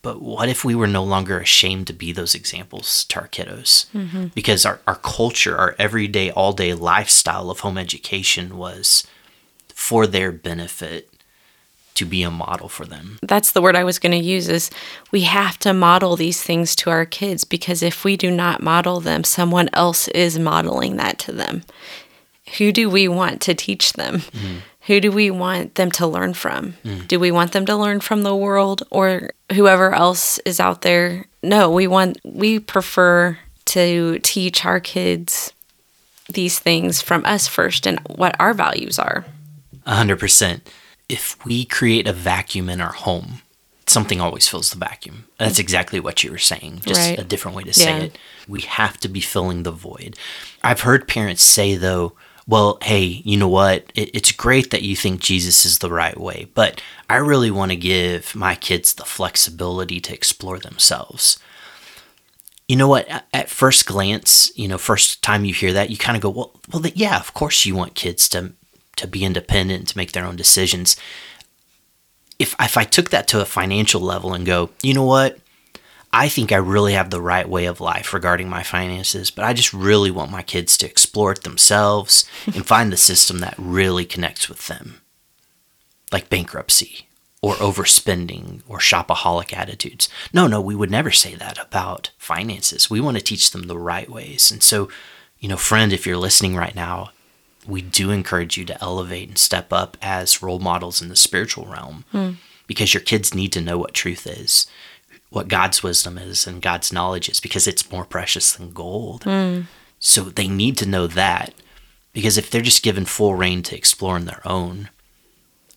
But 0.00 0.22
what 0.22 0.48
if 0.48 0.64
we 0.64 0.74
were 0.74 0.86
no 0.86 1.02
longer 1.02 1.40
ashamed 1.40 1.86
to 1.88 1.92
be 1.92 2.12
those 2.12 2.34
examples 2.34 3.04
to 3.06 3.20
our 3.20 3.28
kiddos? 3.28 3.90
Mm-hmm. 3.92 4.26
Because 4.34 4.64
our, 4.64 4.80
our 4.86 4.96
culture, 4.96 5.56
our 5.56 5.74
everyday, 5.78 6.30
all 6.30 6.52
day 6.52 6.72
lifestyle 6.74 7.50
of 7.50 7.60
home 7.60 7.78
education 7.78 8.56
was 8.56 9.06
for 9.74 10.06
their 10.06 10.30
benefit 10.32 11.08
to 11.98 12.04
be 12.04 12.22
a 12.22 12.30
model 12.30 12.68
for 12.68 12.84
them. 12.84 13.18
That's 13.22 13.50
the 13.50 13.60
word 13.60 13.74
I 13.74 13.82
was 13.82 13.98
going 13.98 14.12
to 14.12 14.18
use 14.18 14.48
is 14.48 14.70
we 15.10 15.22
have 15.22 15.58
to 15.58 15.72
model 15.72 16.14
these 16.14 16.40
things 16.40 16.76
to 16.76 16.90
our 16.90 17.04
kids 17.04 17.42
because 17.42 17.82
if 17.82 18.04
we 18.04 18.16
do 18.16 18.30
not 18.30 18.62
model 18.62 19.00
them, 19.00 19.24
someone 19.24 19.68
else 19.72 20.06
is 20.08 20.38
modeling 20.38 20.96
that 20.96 21.18
to 21.20 21.32
them. 21.32 21.64
Who 22.58 22.70
do 22.70 22.88
we 22.88 23.08
want 23.08 23.40
to 23.42 23.54
teach 23.54 23.94
them? 23.94 24.18
Mm-hmm. 24.18 24.56
Who 24.88 25.00
do 25.00 25.12
we 25.12 25.30
want 25.30 25.74
them 25.74 25.90
to 25.92 26.06
learn 26.06 26.32
from? 26.32 26.72
Mm. 26.82 27.06
Do 27.06 27.20
we 27.20 27.30
want 27.30 27.52
them 27.52 27.66
to 27.66 27.76
learn 27.76 28.00
from 28.00 28.22
the 28.22 28.34
world 28.34 28.82
or 28.88 29.32
whoever 29.52 29.94
else 29.94 30.38
is 30.46 30.58
out 30.58 30.80
there? 30.80 31.26
No, 31.42 31.70
we 31.70 31.86
want 31.86 32.18
we 32.24 32.58
prefer 32.58 33.38
to 33.66 34.18
teach 34.20 34.64
our 34.64 34.80
kids 34.80 35.52
these 36.30 36.58
things 36.58 37.02
from 37.02 37.22
us 37.26 37.46
first 37.46 37.86
and 37.86 38.00
what 38.06 38.34
our 38.40 38.54
values 38.54 38.98
are. 38.98 39.26
100%. 39.86 40.62
If 41.06 41.44
we 41.44 41.66
create 41.66 42.08
a 42.08 42.14
vacuum 42.14 42.70
in 42.70 42.80
our 42.80 42.92
home, 42.92 43.42
something 43.86 44.22
always 44.22 44.48
fills 44.48 44.70
the 44.70 44.78
vacuum. 44.78 45.24
That's 45.38 45.58
exactly 45.58 46.00
what 46.00 46.24
you 46.24 46.30
were 46.30 46.38
saying, 46.38 46.80
just 46.86 47.00
right. 47.00 47.18
a 47.18 47.24
different 47.24 47.58
way 47.58 47.64
to 47.64 47.74
say 47.74 47.98
yeah. 47.98 48.04
it. 48.04 48.18
We 48.46 48.62
have 48.62 48.96
to 48.98 49.08
be 49.08 49.20
filling 49.20 49.64
the 49.64 49.70
void. 49.70 50.16
I've 50.62 50.80
heard 50.80 51.08
parents 51.08 51.42
say, 51.42 51.76
though, 51.76 52.14
well, 52.48 52.78
hey, 52.82 53.04
you 53.04 53.36
know 53.36 53.48
what? 53.48 53.92
It, 53.94 54.10
it's 54.14 54.32
great 54.32 54.70
that 54.70 54.82
you 54.82 54.96
think 54.96 55.20
Jesus 55.20 55.66
is 55.66 55.78
the 55.78 55.90
right 55.90 56.18
way, 56.18 56.48
but 56.54 56.80
I 57.08 57.16
really 57.16 57.50
want 57.50 57.70
to 57.72 57.76
give 57.76 58.34
my 58.34 58.54
kids 58.54 58.94
the 58.94 59.04
flexibility 59.04 60.00
to 60.00 60.14
explore 60.14 60.58
themselves. 60.58 61.38
You 62.66 62.76
know 62.76 62.88
what? 62.88 63.06
At 63.34 63.50
first 63.50 63.86
glance, 63.86 64.50
you 64.56 64.66
know, 64.66 64.78
first 64.78 65.22
time 65.22 65.44
you 65.44 65.52
hear 65.52 65.74
that, 65.74 65.90
you 65.90 65.98
kind 65.98 66.16
of 66.16 66.22
go, 66.22 66.30
well, 66.30 66.60
well, 66.72 66.82
yeah, 66.94 67.18
of 67.18 67.34
course 67.34 67.66
you 67.66 67.76
want 67.76 67.94
kids 67.94 68.28
to 68.30 68.54
to 68.96 69.06
be 69.06 69.24
independent, 69.24 69.88
to 69.88 69.96
make 69.96 70.12
their 70.12 70.24
own 70.24 70.34
decisions. 70.34 70.96
If 72.38 72.54
if 72.58 72.78
I 72.78 72.84
took 72.84 73.10
that 73.10 73.28
to 73.28 73.42
a 73.42 73.44
financial 73.44 74.00
level 74.00 74.32
and 74.32 74.46
go, 74.46 74.70
you 74.82 74.94
know 74.94 75.04
what? 75.04 75.38
I 76.12 76.28
think 76.28 76.52
I 76.52 76.56
really 76.56 76.94
have 76.94 77.10
the 77.10 77.20
right 77.20 77.48
way 77.48 77.66
of 77.66 77.80
life 77.80 78.14
regarding 78.14 78.48
my 78.48 78.62
finances, 78.62 79.30
but 79.30 79.44
I 79.44 79.52
just 79.52 79.74
really 79.74 80.10
want 80.10 80.30
my 80.30 80.42
kids 80.42 80.76
to 80.78 80.86
explore 80.86 81.32
it 81.32 81.42
themselves 81.42 82.24
and 82.46 82.66
find 82.66 82.92
the 82.92 82.96
system 82.96 83.40
that 83.40 83.54
really 83.58 84.04
connects 84.04 84.48
with 84.48 84.66
them, 84.68 85.00
like 86.10 86.30
bankruptcy 86.30 87.08
or 87.42 87.54
overspending 87.54 88.62
or 88.66 88.78
shopaholic 88.78 89.56
attitudes. 89.56 90.08
No, 90.32 90.46
no, 90.46 90.60
we 90.60 90.74
would 90.74 90.90
never 90.90 91.10
say 91.10 91.34
that 91.34 91.58
about 91.62 92.10
finances. 92.16 92.90
We 92.90 93.00
want 93.00 93.16
to 93.16 93.22
teach 93.22 93.50
them 93.50 93.64
the 93.64 93.78
right 93.78 94.08
ways. 94.08 94.50
And 94.50 94.62
so, 94.62 94.88
you 95.38 95.48
know, 95.48 95.56
friend, 95.56 95.92
if 95.92 96.06
you're 96.06 96.16
listening 96.16 96.56
right 96.56 96.74
now, 96.74 97.10
we 97.66 97.82
do 97.82 98.10
encourage 98.10 98.56
you 98.56 98.64
to 98.64 98.82
elevate 98.82 99.28
and 99.28 99.38
step 99.38 99.72
up 99.72 99.96
as 100.00 100.42
role 100.42 100.58
models 100.58 101.02
in 101.02 101.08
the 101.08 101.16
spiritual 101.16 101.66
realm 101.66 102.04
mm. 102.12 102.36
because 102.66 102.94
your 102.94 103.02
kids 103.02 103.34
need 103.34 103.52
to 103.52 103.60
know 103.60 103.76
what 103.76 103.92
truth 103.92 104.26
is 104.26 104.66
what 105.30 105.48
God's 105.48 105.82
wisdom 105.82 106.18
is 106.18 106.46
and 106.46 106.62
God's 106.62 106.92
knowledge 106.92 107.28
is 107.28 107.40
because 107.40 107.66
it's 107.66 107.90
more 107.90 108.04
precious 108.04 108.54
than 108.54 108.72
gold. 108.72 109.22
Mm. 109.22 109.66
So 109.98 110.22
they 110.24 110.48
need 110.48 110.76
to 110.78 110.88
know 110.88 111.06
that 111.06 111.54
because 112.12 112.38
if 112.38 112.50
they're 112.50 112.62
just 112.62 112.82
given 112.82 113.04
full 113.04 113.34
rein 113.34 113.62
to 113.64 113.76
explore 113.76 114.14
on 114.14 114.24
their 114.24 114.42
own, 114.44 114.88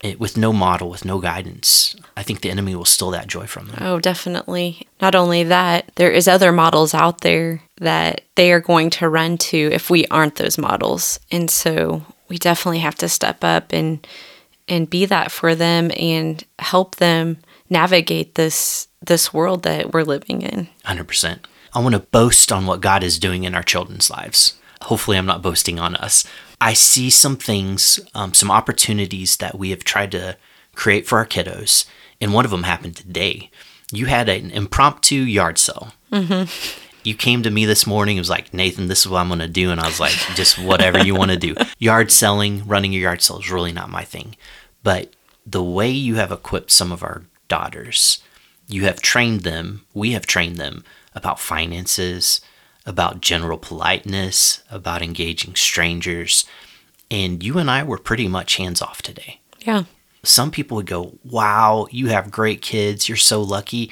it, 0.02 0.20
with 0.20 0.38
no 0.38 0.52
model, 0.52 0.90
with 0.90 1.06
no 1.06 1.20
guidance, 1.20 1.96
I 2.18 2.24
think 2.24 2.42
the 2.42 2.50
enemy 2.50 2.76
will 2.76 2.86
steal 2.86 3.12
that 3.12 3.28
joy 3.28 3.46
from 3.46 3.68
them. 3.68 3.80
Oh, 3.82 4.00
definitely. 4.00 4.88
Not 5.00 5.16
only 5.16 5.44
that, 5.44 5.92
there 5.96 6.12
is 6.12 6.28
other 6.28 6.52
models 6.52 6.94
out 6.94 7.22
there 7.22 7.62
that 7.78 8.22
they 8.36 8.52
are 8.52 8.60
going 8.60 8.90
to 8.92 9.10
run 9.10 9.38
to 9.38 9.58
if 9.58 9.90
we 9.90 10.08
aren't 10.08 10.36
those 10.36 10.58
models. 10.58 11.20
And 11.32 11.50
so 11.52 12.04
we 12.30 12.38
definitely 12.38 12.80
have 12.80 12.96
to 12.96 13.10
step 13.10 13.44
up 13.44 13.72
and 13.72 14.06
and 14.68 14.90
be 14.90 15.06
that 15.06 15.32
for 15.32 15.54
them 15.54 15.92
and 15.98 16.44
help 16.60 16.96
them 16.96 17.38
navigate 17.72 18.36
this 18.36 18.88
this 19.02 19.34
world 19.34 19.64
that 19.64 19.94
we're 19.94 20.04
living 20.04 20.44
in. 20.44 20.68
100%. 20.86 21.40
I 21.74 21.80
want 21.80 21.94
to 21.94 22.00
boast 22.00 22.52
on 22.52 22.68
what 22.68 22.82
God 22.82 23.04
is 23.04 23.18
doing 23.18 23.46
in 23.46 23.56
our 23.56 23.64
children's 23.64 24.12
lives. 24.12 24.60
Hopefully, 24.84 25.18
I'm 25.18 25.26
not 25.26 25.42
boasting 25.42 25.80
on 25.80 25.96
us. 25.96 26.24
I 26.60 26.74
see 26.74 27.10
some 27.10 27.38
things, 27.38 28.00
um, 28.14 28.36
some 28.36 28.52
opportunities 28.52 29.38
that 29.38 29.58
we 29.58 29.72
have 29.72 29.84
tried 29.84 30.12
to 30.12 30.38
create 30.76 31.08
for 31.08 31.18
our 31.18 31.26
kiddos, 31.26 31.86
and 32.20 32.34
one 32.34 32.46
of 32.46 32.52
them 32.52 32.64
happened 32.64 32.96
today. 32.96 33.50
You 33.92 34.06
had 34.06 34.30
an 34.30 34.52
impromptu 34.52 35.16
yard 35.16 35.58
sale. 35.58 35.94
Mm-hmm. 36.12 36.50
You 37.04 37.16
came 37.16 37.42
to 37.44 37.50
me 37.50 37.66
this 37.66 37.88
morning. 37.88 38.18
It 38.18 38.22
was 38.22 38.30
like, 38.30 38.54
Nathan, 38.54 38.88
this 38.88 39.00
is 39.00 39.08
what 39.08 39.20
I'm 39.20 39.28
going 39.28 39.40
to 39.40 39.48
do. 39.48 39.72
And 39.72 39.82
I 39.82 39.88
was 39.88 40.00
like, 40.00 40.14
just 40.36 40.60
whatever 40.60 41.00
you 41.00 41.16
want 41.16 41.32
to 41.32 41.38
do. 41.38 41.56
Yard 41.80 42.12
selling, 42.12 42.66
running 42.68 42.94
your 42.94 43.02
yard 43.02 43.24
sale 43.24 43.40
is 43.40 43.50
really 43.50 43.72
not 43.72 43.90
my 43.90 44.04
thing. 44.04 44.36
But 44.84 45.12
the 45.44 45.64
way 45.64 45.90
you 45.90 46.16
have 46.16 46.32
equipped 46.32 46.70
some 46.70 46.92
of 46.92 47.02
our 47.02 47.24
daughters, 47.52 48.24
you 48.68 48.86
have 48.86 49.02
trained 49.02 49.42
them, 49.42 49.86
we 49.94 50.14
have 50.14 50.26
trained 50.26 50.56
them 50.56 50.86
about 51.14 51.38
finances, 51.38 52.40
about 52.86 53.20
general 53.20 53.58
politeness, 53.58 54.64
about 54.72 55.02
engaging 55.02 55.56
strangers. 55.56 56.46
And 57.12 57.44
you 57.44 57.58
and 57.58 57.70
I 57.70 57.84
were 57.84 57.98
pretty 57.98 58.30
much 58.30 58.56
hands 58.56 58.82
off 58.82 59.02
today. 59.02 59.42
Yeah. 59.60 59.84
Some 60.24 60.50
people 60.50 60.78
would 60.78 60.86
go, 60.86 61.20
Wow, 61.26 61.88
you 61.92 62.08
have 62.08 62.32
great 62.32 62.62
kids. 62.62 63.10
You're 63.10 63.18
so 63.18 63.42
lucky. 63.42 63.92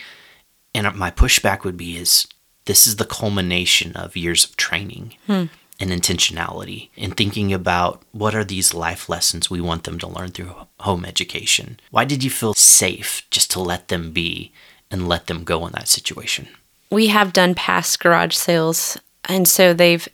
And 0.74 0.96
my 0.96 1.12
pushback 1.12 1.66
would 1.66 1.76
be 1.76 1.98
is 1.98 2.26
this 2.64 2.88
is 2.88 2.96
the 2.96 3.06
culmination 3.06 3.94
of 3.98 4.16
years 4.16 4.46
of 4.46 4.56
training 4.56 5.16
Hmm. 5.28 5.46
And 5.80 5.92
intentionality 5.92 6.90
and 6.98 7.16
thinking 7.16 7.54
about 7.54 8.02
what 8.12 8.36
are 8.36 8.44
these 8.44 8.74
life 8.74 9.08
lessons 9.10 9.50
we 9.50 9.62
want 9.62 9.84
them 9.84 9.98
to 10.00 10.08
learn 10.08 10.32
through 10.32 10.54
home 10.82 11.06
education. 11.06 11.80
Why 11.92 12.06
did 12.06 12.24
you 12.24 12.30
feel 12.30 12.54
safe 12.54 13.26
just 13.32 13.50
to 13.52 13.60
let 13.60 13.88
them 13.88 14.12
be 14.12 14.52
and 14.92 15.08
let 15.08 15.28
them 15.28 15.44
go 15.44 15.66
in 15.66 15.74
that 15.74 15.88
situation? 15.88 16.48
we 16.90 17.08
have 17.08 17.34
done 17.34 17.56
past 17.56 18.00
garage 18.00 18.36
sales 18.36 18.98
and 19.26 19.48
so 19.48 19.74
they've 19.74 20.08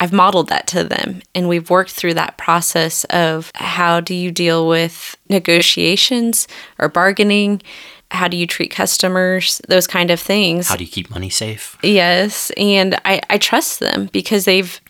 I've 0.00 0.12
modeled 0.12 0.48
that 0.48 0.66
to 0.68 0.84
them 0.84 1.22
and 1.34 1.48
we've 1.48 1.70
worked 1.70 1.92
through 1.92 2.14
that 2.14 2.36
process 2.36 3.04
of 3.04 3.50
how 3.54 4.00
do 4.00 4.12
you 4.12 4.30
deal 4.30 4.66
with 4.68 5.16
negotiations 5.28 6.48
or 6.78 6.88
bargaining 6.88 7.62
how 8.10 8.28
do 8.28 8.36
you 8.36 8.46
treat 8.46 8.70
customers 8.70 9.60
those 9.68 9.86
kind 9.86 10.10
of 10.10 10.20
things. 10.20 10.68
How 10.68 10.76
do 10.76 10.84
you 10.84 10.90
keep 10.90 11.10
money 11.10 11.30
safe? 11.30 11.76
yes 11.82 12.50
and 12.56 12.94
I, 13.04 13.20
I 13.30 13.38
trust 13.38 13.80
them 13.80 14.08
because 14.12 14.44
they've 14.44 14.80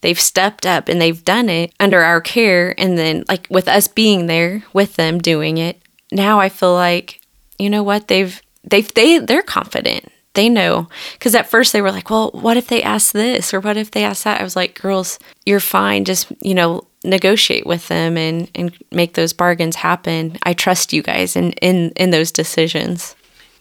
they've 0.00 0.20
stepped 0.20 0.66
up 0.66 0.88
and 0.88 1.00
they've 1.00 1.24
done 1.24 1.48
it 1.48 1.72
under 1.80 2.02
our 2.02 2.20
care. 2.20 2.74
And 2.78 2.98
then 2.98 3.24
like 3.28 3.46
with 3.50 3.68
us 3.68 3.88
being 3.88 4.26
there 4.26 4.62
with 4.72 4.96
them 4.96 5.18
doing 5.18 5.58
it 5.58 5.80
now 6.12 6.38
i 6.38 6.48
feel 6.48 6.74
like 6.74 7.20
you 7.58 7.70
know 7.70 7.82
what? 7.82 8.08
They've 8.08 8.40
they've 8.64 8.92
they 8.94 9.18
they're 9.18 9.42
confident. 9.42 10.10
They 10.34 10.48
know. 10.48 10.88
Because 11.12 11.34
at 11.34 11.48
first 11.48 11.72
they 11.72 11.82
were 11.82 11.92
like 11.92 12.10
well 12.10 12.30
what 12.32 12.56
if 12.56 12.68
they 12.68 12.82
ask 12.82 13.12
this 13.12 13.54
or 13.54 13.60
what 13.60 13.76
if 13.76 13.90
they 13.90 14.04
ask 14.04 14.24
that? 14.24 14.40
I 14.40 14.44
was 14.44 14.56
like 14.56 14.80
girls 14.80 15.18
you're 15.46 15.60
fine. 15.60 16.04
Just 16.04 16.32
you 16.40 16.54
know 16.54 16.86
negotiate 17.04 17.66
with 17.66 17.88
them 17.88 18.16
and 18.16 18.50
and 18.54 18.72
make 18.90 19.14
those 19.14 19.32
bargains 19.32 19.76
happen 19.76 20.36
i 20.42 20.52
trust 20.52 20.92
you 20.92 21.02
guys 21.02 21.36
in 21.36 21.52
in 21.54 21.90
in 21.96 22.10
those 22.10 22.32
decisions 22.32 23.14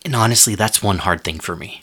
And 0.06 0.16
honestly, 0.16 0.56
that's 0.56 0.84
one 0.84 0.98
hard 1.00 1.24
thing 1.24 1.40
for 1.40 1.56
me. 1.56 1.82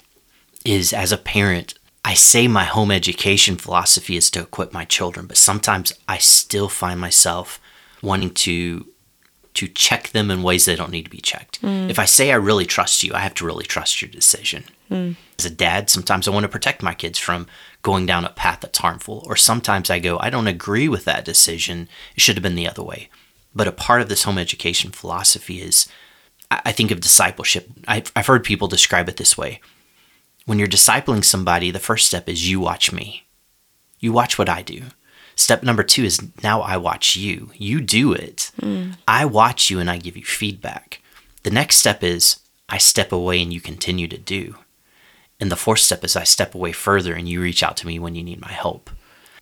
Is 0.64 0.92
as 0.92 1.11
a 1.12 1.16
parent, 1.16 1.73
I 2.05 2.14
say 2.14 2.49
my 2.49 2.64
home 2.64 2.90
education 2.90 3.57
philosophy 3.57 4.14
is 4.16 4.31
to 4.31 4.40
equip 4.40 4.73
my 4.75 4.85
children, 4.85 5.27
but 5.27 5.38
sometimes 5.38 5.92
I 6.07 6.18
still 6.18 6.68
find 6.68 7.01
myself 7.01 7.59
wanting 8.03 8.35
to 8.46 8.87
to 9.55 9.67
check 9.69 10.11
them 10.11 10.31
in 10.31 10.43
ways 10.43 10.65
they 10.65 10.77
don't 10.77 10.93
need 10.93 11.05
to 11.05 11.11
be 11.11 11.21
checked. 11.21 11.61
Mm. 11.63 11.91
If 11.91 11.99
I 11.99 12.05
say 12.05 12.31
I 12.31 12.37
really 12.37 12.67
trust 12.67 13.03
you, 13.03 13.13
I 13.15 13.19
have 13.19 13.35
to 13.35 13.47
really 13.47 13.65
trust 13.65 14.01
your 14.01 14.11
decision. 14.11 14.65
Mm. 14.91 15.17
As 15.39 15.45
a 15.45 15.51
dad, 15.51 15.91
sometimes 15.91 16.27
I 16.27 16.31
want 16.31 16.45
to 16.45 16.49
protect 16.49 16.83
my 16.83 16.95
kids 16.95 17.19
from 17.19 17.47
going 17.83 18.07
down 18.07 18.25
a 18.25 18.31
path 18.31 18.61
that's 18.61 18.79
harmful, 18.79 19.25
or 19.27 19.37
sometimes 19.37 19.91
I 19.91 19.99
go, 19.99 20.19
I 20.19 20.31
don't 20.31 20.47
agree 20.47 20.89
with 20.89 21.05
that 21.05 21.25
decision. 21.25 21.89
It 22.15 22.21
should 22.21 22.37
have 22.37 22.43
been 22.43 22.55
the 22.55 22.69
other 22.69 22.83
way. 22.83 23.09
But 23.55 23.67
a 23.69 23.73
part 23.73 24.03
of 24.03 24.09
this 24.09 24.23
home 24.23 24.39
education 24.39 24.93
philosophy 24.93 25.61
is 25.61 25.89
I 26.51 26.61
I 26.67 26.73
think 26.73 26.91
of 26.91 27.01
discipleship. 27.01 27.69
I've, 27.89 28.13
I've 28.15 28.27
heard 28.27 28.45
people 28.45 28.69
describe 28.69 29.09
it 29.09 29.17
this 29.17 29.39
way. 29.39 29.61
When 30.47 30.59
you're 30.59 30.69
discipling 30.69 31.25
somebody, 31.25 31.71
the 31.71 31.79
first 31.79 32.07
step 32.07 32.29
is 32.29 32.49
you 32.49 32.61
watch 32.61 32.93
me. 32.93 33.27
You 33.99 34.13
watch 34.13 34.39
what 34.39 34.49
I 34.49 34.63
do. 34.63 34.83
Step 35.40 35.62
number 35.62 35.83
two 35.83 36.05
is 36.05 36.20
now 36.42 36.61
I 36.61 36.76
watch 36.76 37.16
you. 37.16 37.50
You 37.55 37.81
do 37.81 38.12
it. 38.12 38.50
Hmm. 38.61 38.90
I 39.09 39.24
watch 39.24 39.70
you 39.70 39.81
and 39.81 39.90
I 39.90 39.96
give 39.96 40.14
you 40.14 40.22
feedback. 40.22 41.00
The 41.44 41.50
next 41.50 41.76
step 41.79 42.05
is 42.05 42.40
I 42.68 42.76
step 42.76 43.11
away 43.11 43.40
and 43.40 43.50
you 43.50 43.59
continue 43.59 44.07
to 44.09 44.18
do. 44.18 44.57
And 45.40 45.50
the 45.50 45.57
fourth 45.57 45.79
step 45.79 46.05
is 46.05 46.14
I 46.14 46.24
step 46.24 46.55
away 46.55 46.72
further 46.72 47.14
and 47.14 47.26
you 47.26 47.40
reach 47.40 47.62
out 47.62 47.79
to 47.79 47.87
me 47.87 47.98
when 47.98 48.14
you 48.14 48.22
need 48.22 48.42
my 48.42 48.53
help. 48.53 48.90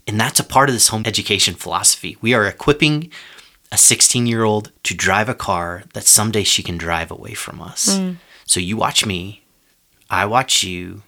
And 0.06 0.20
that's 0.20 0.38
a 0.38 0.44
part 0.44 0.68
of 0.68 0.76
this 0.76 0.87
home 0.87 1.02
education 1.04 1.54
philosophy. 1.54 2.16
We 2.20 2.32
are 2.32 2.46
equipping 2.46 3.11
a 3.72 3.76
16 3.76 4.24
year 4.24 4.44
old 4.44 4.70
to 4.84 4.94
drive 4.94 5.28
a 5.28 5.34
car 5.34 5.82
that 5.94 6.04
someday 6.04 6.44
she 6.44 6.62
can 6.62 6.78
drive 6.78 7.11
away 7.11 7.34
from 7.34 7.61
us. 7.61 7.98
Hmm. 7.98 8.12
So 8.46 8.61
you 8.61 8.76
watch 8.76 9.04
me, 9.04 9.42
I 10.08 10.26
watch 10.26 10.62
you, 10.62 11.02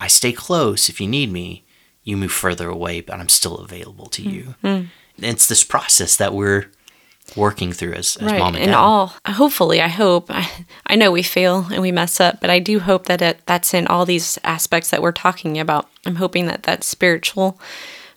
I 0.00 0.06
stay 0.06 0.32
close 0.32 0.88
if 0.88 1.02
you 1.02 1.06
need 1.06 1.30
me, 1.30 1.64
you 2.04 2.16
move 2.16 2.32
further 2.32 2.68
away, 2.68 3.00
but 3.00 3.18
I'm 3.18 3.28
still 3.28 3.58
available 3.58 4.06
to 4.06 4.22
you. 4.22 4.54
Mm-hmm. 4.62 4.66
Mm. 4.66 4.88
It's 5.18 5.46
this 5.46 5.62
process 5.62 6.16
that 6.16 6.32
we're 6.32 6.66
working 7.36 7.72
through 7.72 7.94
as, 7.94 8.16
as 8.16 8.32
mom 8.32 8.54
and 8.54 8.64
and 8.64 8.72
dad. 8.72 8.74
all 8.74 9.14
hopefully 9.26 9.80
i 9.80 9.88
hope 9.88 10.26
I, 10.28 10.66
I 10.86 10.96
know 10.96 11.10
we 11.10 11.22
fail 11.22 11.66
and 11.72 11.80
we 11.80 11.92
mess 11.92 12.20
up 12.20 12.40
but 12.40 12.50
i 12.50 12.58
do 12.58 12.80
hope 12.80 13.06
that 13.06 13.22
it, 13.22 13.46
that's 13.46 13.72
in 13.72 13.86
all 13.86 14.04
these 14.04 14.38
aspects 14.44 14.90
that 14.90 15.00
we're 15.00 15.12
talking 15.12 15.58
about 15.58 15.88
i'm 16.04 16.16
hoping 16.16 16.46
that 16.48 16.64
that's 16.64 16.86
spiritual 16.86 17.58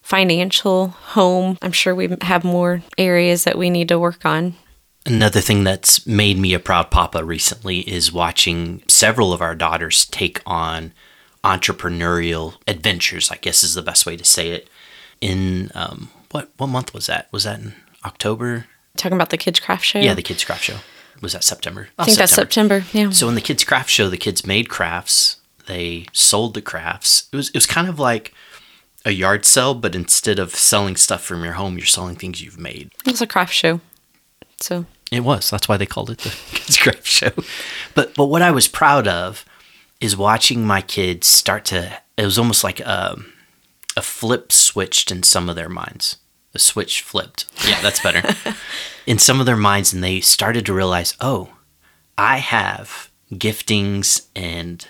financial 0.02 0.88
home 0.88 1.58
i'm 1.62 1.72
sure 1.72 1.96
we 1.96 2.18
have 2.22 2.44
more 2.44 2.82
areas 2.98 3.46
that 3.46 3.58
we 3.58 3.70
need 3.70 3.88
to 3.90 4.00
work 4.00 4.26
on 4.26 4.56
Another 5.08 5.40
thing 5.40 5.64
that's 5.64 6.08
made 6.08 6.40
me 6.40 6.56
a 6.56 6.60
proud 6.60 6.90
papa 6.90 7.24
recently 7.24 7.82
is 7.82 8.12
watching 8.12 8.82
several 8.88 9.34
of 9.34 9.42
our 9.42 9.54
daughters 9.54 10.06
take 10.06 10.42
on 10.48 10.94
entrepreneurial 11.46 12.56
adventures, 12.68 13.32
I 13.32 13.38
guess 13.38 13.64
is 13.64 13.74
the 13.76 13.82
best 13.82 14.06
way 14.06 14.18
to 14.18 14.24
say 14.26 14.50
it. 14.50 14.70
In 15.22 15.72
um, 15.76 16.10
what 16.32 16.50
what 16.58 16.68
month 16.68 16.94
was 16.94 17.06
that? 17.08 17.28
Was 17.32 17.44
that 17.46 17.60
in 17.60 17.74
October? 18.04 18.66
talking 18.98 19.16
about 19.18 19.30
the 19.30 19.38
kids 19.38 19.60
craft 19.60 19.84
show 19.84 20.00
Yeah, 20.00 20.14
the 20.14 20.22
kids 20.22 20.44
craft 20.46 20.64
show. 20.64 20.78
Was 21.22 21.34
that 21.34 21.44
September? 21.44 21.90
i 22.00 22.06
think 22.06 22.18
that's 22.18 22.32
september 22.32 22.84
yeah 22.94 23.10
So 23.10 23.28
in 23.30 23.36
the 23.36 23.42
kids 23.42 23.64
craft 23.66 23.90
show, 23.90 24.10
the 24.10 24.18
kids 24.18 24.46
made 24.46 24.70
crafts. 24.70 25.38
They 25.66 26.06
sold 26.14 26.54
the 26.54 26.62
crafts. 26.62 27.28
It 27.34 27.36
was 27.36 27.50
it 27.50 27.56
was 27.56 27.66
kind 27.66 27.88
of 27.90 28.00
like 28.00 28.34
a 29.06 29.12
yard 29.12 29.46
sale, 29.46 29.74
but 29.76 29.96
instead 29.96 30.40
of 30.40 30.56
selling 30.56 30.96
stuff 30.96 31.24
from 31.24 31.44
your 31.44 31.54
home, 31.54 31.78
you're 31.78 31.86
selling 31.86 32.16
things 32.16 32.42
you've 32.42 32.58
made. 32.60 32.92
it 33.06 33.12
was 33.12 33.22
a 33.22 33.28
craft 33.28 33.54
show 33.54 33.80
so 34.62 34.86
It 35.12 35.22
was. 35.24 35.50
That's 35.50 35.68
why 35.68 35.78
they 35.78 35.86
called 35.86 36.10
it 36.10 36.20
the 36.20 36.30
kids 36.52 36.78
craft 36.78 37.06
show. 37.06 37.32
But 37.96 38.14
but 38.16 38.26
what 38.28 38.42
I 38.42 38.52
was 38.52 38.68
proud 38.68 39.08
of 39.08 39.46
is 40.06 40.16
watching 40.16 40.66
my 40.66 40.82
kids 40.82 41.28
start 41.28 41.66
to. 41.66 42.00
It 42.18 42.24
was 42.24 42.40
almost 42.40 42.64
like 42.64 42.80
a, 42.80 43.18
a 43.98 44.02
flip 44.02 44.52
switched 44.52 45.12
in 45.12 45.24
some 45.24 45.50
of 45.50 45.56
their 45.56 45.70
minds. 45.70 46.18
The 46.54 46.60
switch 46.60 47.02
flipped. 47.02 47.46
Yeah, 47.68 47.82
that's 47.82 48.02
better. 48.02 48.24
in 49.06 49.20
some 49.20 49.40
of 49.40 49.46
their 49.46 49.58
minds, 49.58 49.92
and 49.92 50.04
they 50.04 50.22
started 50.22 50.66
to 50.68 50.74
realize, 50.74 51.18
oh, 51.20 51.50
I 52.18 52.38
have 52.38 53.10
giftings 53.34 54.28
and 54.36 54.88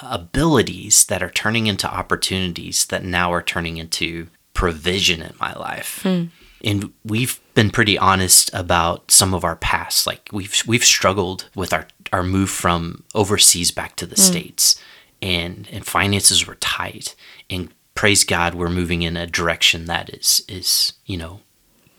abilities 0.00 1.04
that 1.06 1.22
are 1.22 1.30
turning 1.30 1.66
into 1.66 1.92
opportunities 1.92 2.86
that 2.86 3.04
now 3.04 3.32
are 3.32 3.42
turning 3.42 3.78
into 3.78 4.28
provision 4.54 5.22
in 5.22 5.34
my 5.40 5.52
life. 5.54 6.00
Hmm. 6.02 6.26
And 6.64 6.92
we've 7.04 7.40
been 7.54 7.70
pretty 7.70 7.98
honest 7.98 8.50
about 8.54 9.10
some 9.10 9.34
of 9.34 9.44
our 9.44 9.56
past. 9.56 10.06
Like 10.06 10.28
we've 10.32 10.62
we've 10.66 10.84
struggled 10.84 11.48
with 11.56 11.72
our 11.72 11.88
our 12.12 12.22
move 12.22 12.50
from 12.50 13.04
overseas 13.14 13.70
back 13.70 13.96
to 13.96 14.06
the 14.06 14.16
mm. 14.16 14.20
states, 14.20 14.80
and 15.20 15.68
and 15.72 15.86
finances 15.86 16.46
were 16.46 16.56
tight. 16.56 17.14
And 17.48 17.72
praise 17.94 18.24
God, 18.24 18.54
we're 18.54 18.68
moving 18.68 19.02
in 19.02 19.16
a 19.16 19.26
direction 19.26 19.86
that 19.86 20.10
is 20.10 20.44
is 20.48 20.94
you 21.06 21.16
know 21.16 21.40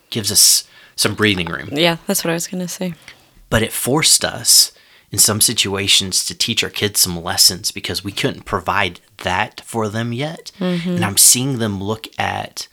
gives 0.10 0.32
us 0.32 0.66
some 0.96 1.16
breathing 1.16 1.48
room. 1.48 1.70
Yeah 1.72 1.98
that's 2.08 2.24
what 2.24 2.32
i 2.32 2.36
was 2.36 2.48
gonna 2.48 2.68
say. 2.68 2.94
But 3.50 3.64
it 3.64 3.72
forced 3.72 4.24
us 4.26 4.72
in 5.12 5.20
some 5.20 5.40
situations 5.42 6.26
to 6.26 6.36
teach 6.36 6.64
our 6.64 6.72
kids 6.72 7.00
some 7.00 7.22
lessons 7.22 7.72
because 7.72 8.04
we 8.04 8.12
couldn't 8.12 8.46
provide 8.46 9.00
that 9.20 9.62
for 9.62 9.88
them 9.88 10.12
yet. 10.12 10.52
Mm-hmm. 10.60 10.90
And 10.90 11.06
I'm 11.06 11.18
seeing 11.18 11.60
them 11.60 11.82
look 11.82 12.08
at 12.18 12.68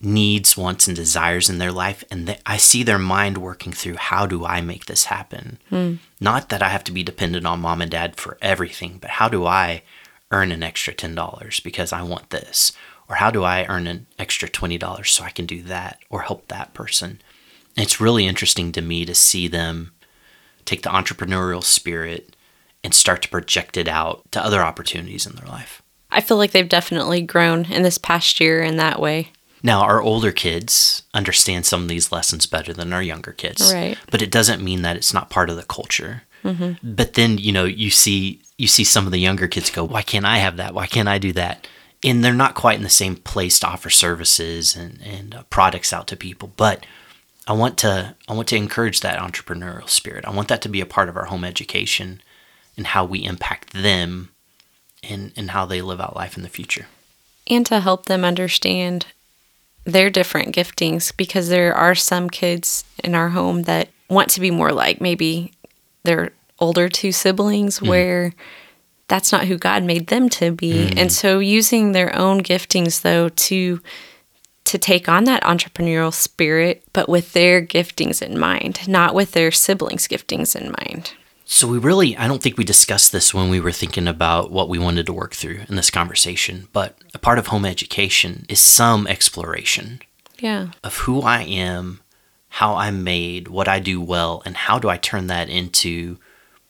needs, 0.00 0.56
wants, 0.56 0.86
and 0.86 0.96
desires 0.96 1.50
in 1.50 1.58
their 1.58 1.72
life, 1.72 2.02
and 2.10 2.26
they, 2.26 2.38
I 2.46 2.56
see 2.56 2.82
their 2.82 2.98
mind 2.98 3.38
working 3.38 3.72
through 3.72 3.96
how 3.96 4.26
do 4.26 4.44
I 4.44 4.60
make 4.60 4.86
this 4.86 5.04
happen? 5.04 5.58
Hmm. 5.68 5.94
Not 6.20 6.48
that 6.48 6.62
I 6.62 6.68
have 6.70 6.84
to 6.84 6.92
be 6.92 7.02
dependent 7.02 7.46
on 7.46 7.60
mom 7.60 7.82
and 7.82 7.90
dad 7.90 8.16
for 8.16 8.38
everything, 8.40 8.98
but 9.00 9.10
how 9.10 9.28
do 9.28 9.44
I 9.46 9.82
earn 10.30 10.50
an 10.50 10.62
extra 10.62 10.94
$10 10.94 11.62
because 11.62 11.92
I 11.92 12.02
want 12.02 12.30
this? 12.30 12.72
Or 13.08 13.16
how 13.16 13.30
do 13.30 13.44
I 13.44 13.66
earn 13.66 13.86
an 13.86 14.06
extra 14.18 14.48
$20 14.48 15.06
so 15.06 15.22
I 15.22 15.30
can 15.30 15.46
do 15.46 15.62
that 15.62 15.98
or 16.10 16.22
help 16.22 16.48
that 16.48 16.74
person? 16.74 17.20
It's 17.76 18.00
really 18.00 18.26
interesting 18.26 18.72
to 18.72 18.82
me 18.82 19.04
to 19.04 19.14
see 19.14 19.46
them 19.48 19.92
take 20.64 20.82
the 20.82 20.90
entrepreneurial 20.90 21.62
spirit 21.62 22.34
and 22.82 22.94
start 22.94 23.22
to 23.22 23.28
project 23.28 23.76
it 23.76 23.88
out 23.88 24.22
to 24.32 24.44
other 24.44 24.62
opportunities 24.62 25.26
in 25.26 25.36
their 25.36 25.46
life. 25.46 25.82
I 26.10 26.20
feel 26.20 26.36
like 26.36 26.52
they've 26.52 26.68
definitely 26.68 27.20
grown 27.22 27.66
in 27.66 27.82
this 27.82 27.98
past 27.98 28.40
year 28.40 28.62
in 28.62 28.76
that 28.76 29.00
way. 29.00 29.32
Now, 29.62 29.80
our 29.80 30.00
older 30.00 30.32
kids 30.32 31.02
understand 31.14 31.66
some 31.66 31.82
of 31.82 31.88
these 31.88 32.12
lessons 32.12 32.46
better 32.46 32.72
than 32.72 32.92
our 32.92 33.02
younger 33.02 33.32
kids. 33.32 33.72
Right. 33.72 33.98
But 34.10 34.22
it 34.22 34.30
doesn't 34.30 34.62
mean 34.62 34.82
that 34.82 34.96
it's 34.96 35.14
not 35.14 35.30
part 35.30 35.50
of 35.50 35.56
the 35.56 35.64
culture. 35.64 36.22
But 36.82 37.14
then, 37.14 37.38
you 37.38 37.50
know, 37.50 37.64
you 37.64 37.90
see 37.90 38.40
you 38.56 38.68
see 38.68 38.84
some 38.84 39.04
of 39.04 39.12
the 39.12 39.18
younger 39.18 39.48
kids 39.48 39.68
go, 39.68 39.82
"Why 39.84 40.02
can't 40.02 40.24
I 40.24 40.38
have 40.38 40.56
that? 40.58 40.74
Why 40.74 40.86
can't 40.86 41.08
I 41.08 41.18
do 41.18 41.32
that?" 41.32 41.66
And 42.04 42.22
they're 42.22 42.32
not 42.32 42.54
quite 42.54 42.76
in 42.76 42.84
the 42.84 42.88
same 42.88 43.16
place 43.16 43.58
to 43.60 43.66
offer 43.66 43.90
services 43.90 44.76
and 44.76 45.00
and 45.02 45.34
uh, 45.34 45.42
products 45.50 45.92
out 45.92 46.06
to 46.08 46.16
people, 46.16 46.52
but 46.56 46.86
I 47.48 47.52
want 47.52 47.78
to 47.78 48.14
I 48.28 48.32
want 48.32 48.48
to 48.48 48.56
encourage 48.56 49.00
that 49.00 49.18
entrepreneurial 49.18 49.88
spirit. 49.88 50.24
I 50.24 50.30
want 50.30 50.48
that 50.48 50.62
to 50.62 50.68
be 50.68 50.80
a 50.80 50.86
part 50.86 51.08
of 51.08 51.16
our 51.16 51.24
home 51.24 51.44
education 51.44 52.20
and 52.76 52.86
how 52.88 53.04
we 53.04 53.24
impact 53.24 53.72
them 53.72 54.30
and, 55.02 55.32
and 55.36 55.50
how 55.50 55.66
they 55.66 55.82
live 55.82 56.00
out 56.00 56.16
life 56.16 56.36
in 56.36 56.42
the 56.42 56.48
future. 56.48 56.86
And 57.48 57.64
to 57.66 57.80
help 57.80 58.06
them 58.06 58.24
understand 58.24 59.06
their 59.86 60.10
different 60.10 60.54
giftings 60.54 61.16
because 61.16 61.48
there 61.48 61.72
are 61.72 61.94
some 61.94 62.28
kids 62.28 62.84
in 63.02 63.14
our 63.14 63.30
home 63.30 63.62
that 63.62 63.88
want 64.10 64.28
to 64.30 64.40
be 64.40 64.50
more 64.50 64.72
like 64.72 65.00
maybe 65.00 65.52
their 66.02 66.32
older 66.58 66.88
two 66.88 67.12
siblings 67.12 67.78
mm. 67.78 67.88
where 67.88 68.32
that's 69.08 69.30
not 69.30 69.46
who 69.46 69.56
God 69.56 69.84
made 69.84 70.08
them 70.08 70.28
to 70.30 70.50
be. 70.50 70.88
Mm. 70.88 70.98
And 70.98 71.12
so 71.12 71.38
using 71.38 71.92
their 71.92 72.14
own 72.14 72.42
giftings 72.42 73.02
though 73.02 73.28
to 73.28 73.80
to 74.64 74.78
take 74.78 75.08
on 75.08 75.24
that 75.24 75.44
entrepreneurial 75.44 76.12
spirit 76.12 76.82
but 76.92 77.08
with 77.08 77.32
their 77.32 77.64
giftings 77.64 78.20
in 78.20 78.36
mind, 78.36 78.88
not 78.88 79.14
with 79.14 79.30
their 79.32 79.52
siblings' 79.52 80.08
giftings 80.08 80.60
in 80.60 80.74
mind. 80.82 81.12
So 81.48 81.68
we 81.68 81.78
really 81.78 82.16
I 82.16 82.26
don't 82.26 82.42
think 82.42 82.58
we 82.58 82.64
discussed 82.64 83.12
this 83.12 83.32
when 83.32 83.48
we 83.48 83.60
were 83.60 83.72
thinking 83.72 84.08
about 84.08 84.50
what 84.50 84.68
we 84.68 84.78
wanted 84.78 85.06
to 85.06 85.12
work 85.12 85.32
through 85.32 85.60
in 85.68 85.76
this 85.76 85.90
conversation, 85.90 86.68
but 86.72 86.98
a 87.14 87.18
part 87.18 87.38
of 87.38 87.46
home 87.46 87.64
education 87.64 88.44
is 88.48 88.60
some 88.60 89.06
exploration. 89.06 90.00
Yeah. 90.40 90.72
Of 90.84 90.98
who 90.98 91.22
I 91.22 91.42
am, 91.42 92.00
how 92.48 92.74
I'm 92.74 93.04
made, 93.04 93.48
what 93.48 93.68
I 93.68 93.78
do 93.78 94.00
well, 94.00 94.42
and 94.44 94.56
how 94.56 94.78
do 94.78 94.88
I 94.88 94.98
turn 94.98 95.28
that 95.28 95.48
into 95.48 96.18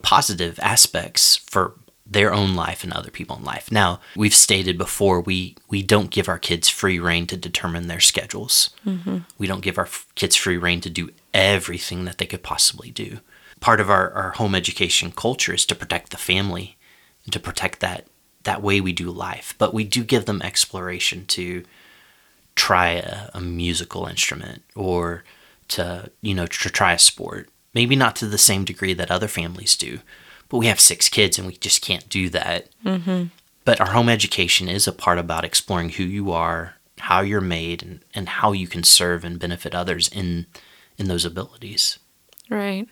positive 0.03 0.59
aspects 0.61 1.35
for 1.35 1.73
their 2.09 2.33
own 2.33 2.55
life 2.55 2.83
and 2.83 2.93
other 2.93 3.11
people 3.11 3.35
in 3.35 3.43
life. 3.43 3.71
Now, 3.71 3.99
we've 4.15 4.35
stated 4.35 4.77
before 4.77 5.19
we 5.19 5.55
we 5.69 5.83
don't 5.83 6.11
give 6.11 6.29
our 6.29 6.39
kids 6.39 6.69
free 6.69 6.99
rein 6.99 7.27
to 7.27 7.35
determine 7.35 7.87
their 7.87 7.99
schedules. 7.99 8.69
Mm-hmm. 8.85 9.17
We 9.37 9.47
don't 9.47 9.61
give 9.61 9.77
our 9.77 9.85
f- 9.85 10.05
kids 10.15 10.35
free 10.35 10.57
rein 10.57 10.81
to 10.81 10.89
do 10.89 11.09
everything 11.33 12.05
that 12.05 12.17
they 12.17 12.25
could 12.25 12.43
possibly 12.43 12.91
do. 12.91 13.19
Part 13.59 13.79
of 13.79 13.89
our, 13.89 14.11
our 14.11 14.31
home 14.31 14.55
education 14.55 15.11
culture 15.11 15.53
is 15.53 15.65
to 15.65 15.75
protect 15.75 16.11
the 16.11 16.17
family 16.17 16.77
and 17.23 17.33
to 17.33 17.39
protect 17.39 17.79
that 17.79 18.05
that 18.43 18.61
way 18.61 18.79
we 18.79 18.93
do 18.93 19.11
life. 19.11 19.53
But 19.57 19.73
we 19.73 19.83
do 19.83 20.03
give 20.03 20.25
them 20.25 20.41
exploration 20.41 21.25
to 21.27 21.63
try 22.55 22.91
a, 22.91 23.29
a 23.33 23.41
musical 23.41 24.05
instrument 24.05 24.63
or 24.75 25.23
to 25.69 26.11
you 26.21 26.33
know 26.33 26.47
to 26.47 26.69
try 26.69 26.93
a 26.93 26.99
sport. 26.99 27.49
Maybe 27.73 27.95
not 27.95 28.15
to 28.17 28.25
the 28.25 28.37
same 28.37 28.63
degree 28.63 28.93
that 28.93 29.11
other 29.11 29.27
families 29.27 29.75
do 29.75 29.99
but 30.49 30.57
we 30.57 30.67
have 30.67 30.79
six 30.79 31.09
kids 31.09 31.37
and 31.37 31.47
we 31.47 31.55
just 31.57 31.81
can't 31.81 32.07
do 32.09 32.29
that. 32.29 32.69
Mm-hmm. 32.85 33.25
But 33.65 33.81
our 33.81 33.91
home 33.91 34.09
education 34.09 34.69
is 34.69 34.87
a 34.87 34.93
part 34.93 35.17
about 35.17 35.43
exploring 35.43 35.89
who 35.89 36.03
you 36.03 36.31
are, 36.31 36.75
how 36.99 37.21
you're 37.21 37.41
made, 37.41 37.83
and, 37.83 37.99
and 38.13 38.29
how 38.29 38.53
you 38.53 38.67
can 38.67 38.83
serve 38.83 39.25
and 39.25 39.39
benefit 39.39 39.75
others 39.75 40.07
in 40.07 40.45
in 40.97 41.07
those 41.07 41.25
abilities. 41.25 41.99
Right. 42.49 42.87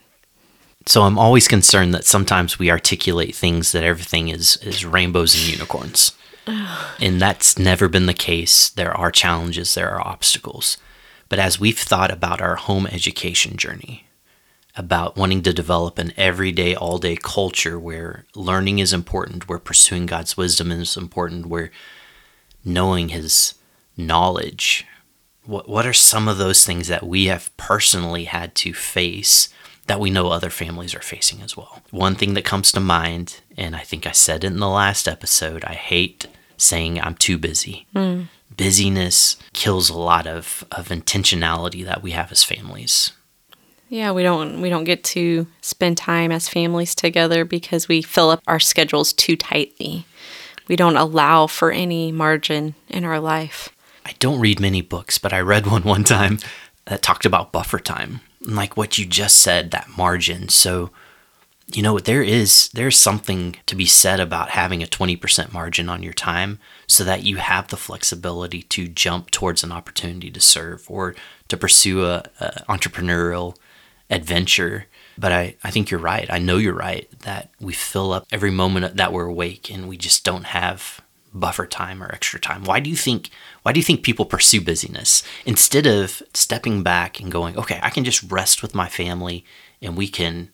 So 0.88 1.02
I'm 1.02 1.18
always 1.18 1.48
concerned 1.48 1.94
that 1.94 2.06
sometimes 2.06 2.60
we 2.60 2.70
articulate 2.70 3.36
things 3.36 3.72
that 3.72 3.84
everything 3.84 4.30
is 4.30 4.58
is 4.58 4.86
rainbows 4.86 5.34
and 5.36 5.52
unicorns. 5.52 6.14
and 6.48 7.20
that's 7.20 7.58
never 7.58 7.88
been 7.90 8.06
the 8.06 8.14
case. 8.14 8.70
There 8.70 8.96
are 8.96 9.12
challenges, 9.12 9.74
there 9.74 9.90
are 9.90 10.08
obstacles. 10.08 10.78
But 11.28 11.40
as 11.40 11.60
we've 11.60 11.80
thought 11.80 12.12
about 12.12 12.40
our 12.40 12.56
home 12.56 12.86
education 12.86 13.58
journey, 13.58 14.06
about 14.76 15.16
wanting 15.16 15.42
to 15.42 15.54
develop 15.54 15.98
an 15.98 16.14
everyday, 16.18 16.76
all 16.76 17.00
day 17.00 17.16
culture 17.16 17.80
where 17.80 18.26
learning 18.36 18.80
is 18.80 18.94
important, 18.94 19.48
where 19.48 19.58
pursuing 19.58 20.06
God's 20.06 20.38
wisdom 20.38 20.72
is 20.72 20.98
important, 20.98 21.48
where 21.48 21.72
knowing 22.64 23.10
His 23.10 23.56
knowledge. 23.98 24.86
What, 25.46 25.70
what 25.70 25.88
are 25.88 25.94
some 25.94 26.28
of 26.28 26.38
those 26.38 26.64
things 26.66 26.88
that 26.90 27.08
we 27.08 27.26
have 27.26 27.56
personally 27.58 28.26
had 28.26 28.54
to 28.56 28.74
face 28.74 29.50
that 29.88 30.00
we 30.00 30.10
know 30.10 30.30
other 30.30 30.50
families 30.50 30.96
are 30.96 31.02
facing 31.02 31.42
as 31.42 31.56
well? 31.56 31.82
One 31.92 32.16
thing 32.16 32.34
that 32.34 32.46
comes 32.46 32.72
to 32.72 32.80
mind, 32.80 33.42
and 33.58 33.76
I 33.76 33.82
think 33.82 34.08
I 34.08 34.12
said 34.12 34.44
it 34.44 34.48
in 34.48 34.60
the 34.60 34.70
last 34.70 35.08
episode, 35.08 35.64
I 35.66 35.74
hate 35.74 36.28
saying 36.58 37.00
I'm 37.00 37.16
too 37.16 37.38
busy. 37.38 37.86
Mm. 37.96 38.28
Busyness 38.56 39.38
kills 39.54 39.90
a 39.90 39.98
lot 39.98 40.28
of, 40.28 40.66
of 40.72 40.90
intentionality 40.90 41.84
that 41.86 42.02
we 42.02 42.12
have 42.12 42.32
as 42.32 42.44
families. 42.44 43.12
Yeah, 43.90 44.12
we 44.12 44.24
don't 44.24 44.62
we 44.62 44.70
don't 44.70 44.84
get 44.84 45.04
to 45.06 45.48
spend 45.62 45.98
time 45.98 46.32
as 46.32 46.50
families 46.50 46.96
together 46.96 47.46
because 47.46 47.88
we 47.88 48.02
fill 48.02 48.32
up 48.32 48.42
our 48.48 48.60
schedules 48.60 49.14
too 49.14 49.36
tightly. 49.36 50.06
We 50.68 50.76
don't 50.76 50.98
allow 50.98 51.46
for 51.48 51.72
any 51.72 52.12
margin 52.12 52.74
in 52.90 53.04
our 53.04 53.20
life. 53.20 53.70
I 54.04 54.14
don't 54.20 54.40
read 54.40 54.60
many 54.60 54.82
books, 54.82 55.18
but 55.18 55.34
I 55.34 55.40
read 55.40 55.68
one 55.72 55.84
one 55.84 56.04
time 56.04 56.40
that 56.86 57.04
talked 57.04 57.26
about 57.26 57.52
buffer 57.52 57.80
time. 57.80 58.22
Like 58.46 58.78
what 58.78 58.98
you 58.98 59.06
just 59.06 59.38
said, 59.38 59.72
that 59.72 59.90
margin. 59.98 60.50
So, 60.50 60.92
you 61.68 61.82
know, 61.82 61.98
there 62.00 62.22
is 62.22 62.70
there's 62.74 62.98
something 62.98 63.56
to 63.66 63.76
be 63.76 63.86
said 63.86 64.20
about 64.20 64.52
having 64.52 64.84
a 64.84 64.88
20% 64.88 65.52
margin 65.52 65.90
on 65.90 66.04
your 66.04 66.14
time 66.14 66.60
so 66.88 67.04
that 67.04 67.24
you 67.24 67.38
have 67.38 67.70
the 67.70 67.78
flexibility 67.78 68.62
to 68.64 68.88
jump 68.88 69.32
towards 69.32 69.64
an 69.64 69.72
opportunity 69.72 70.30
to 70.30 70.40
serve 70.40 70.86
or 70.90 71.16
to 71.48 71.58
pursue 71.58 72.06
a, 72.06 72.24
a 72.40 72.64
entrepreneurial 72.70 73.56
adventure. 74.10 74.86
But 75.18 75.32
I, 75.32 75.56
I 75.64 75.72
think 75.72 75.90
you're 75.90 76.00
right. 76.00 76.28
I 76.30 76.38
know 76.38 76.58
you're 76.58 76.74
right 76.74 77.08
that 77.22 77.50
we 77.60 77.74
fill 77.74 78.14
up 78.14 78.28
every 78.32 78.52
moment 78.52 78.98
that 78.98 79.14
we're 79.14 79.28
awake 79.28 79.72
and 79.72 79.88
we 79.88 79.98
just 79.98 80.24
don't 80.24 80.46
have 80.46 81.02
buffer 81.36 81.68
time 81.68 82.02
or 82.02 82.12
extra 82.12 82.40
time. 82.40 82.64
Why 82.64 82.80
do 82.80 82.90
you 82.90 82.96
think 82.96 83.30
why 83.64 83.74
do 83.74 83.80
you 83.80 83.84
think 83.84 84.04
people 84.04 84.26
pursue 84.26 84.62
busyness 84.62 85.24
instead 85.46 85.86
of 85.86 86.24
stepping 86.34 86.82
back 86.82 87.20
and 87.20 87.32
going, 87.32 87.58
"Okay, 87.58 87.80
I 87.84 87.90
can 87.90 88.04
just 88.04 88.24
rest 88.32 88.62
with 88.62 88.74
my 88.74 88.88
family 88.88 89.46
and 89.82 89.96
we 89.96 90.08
can 90.08 90.50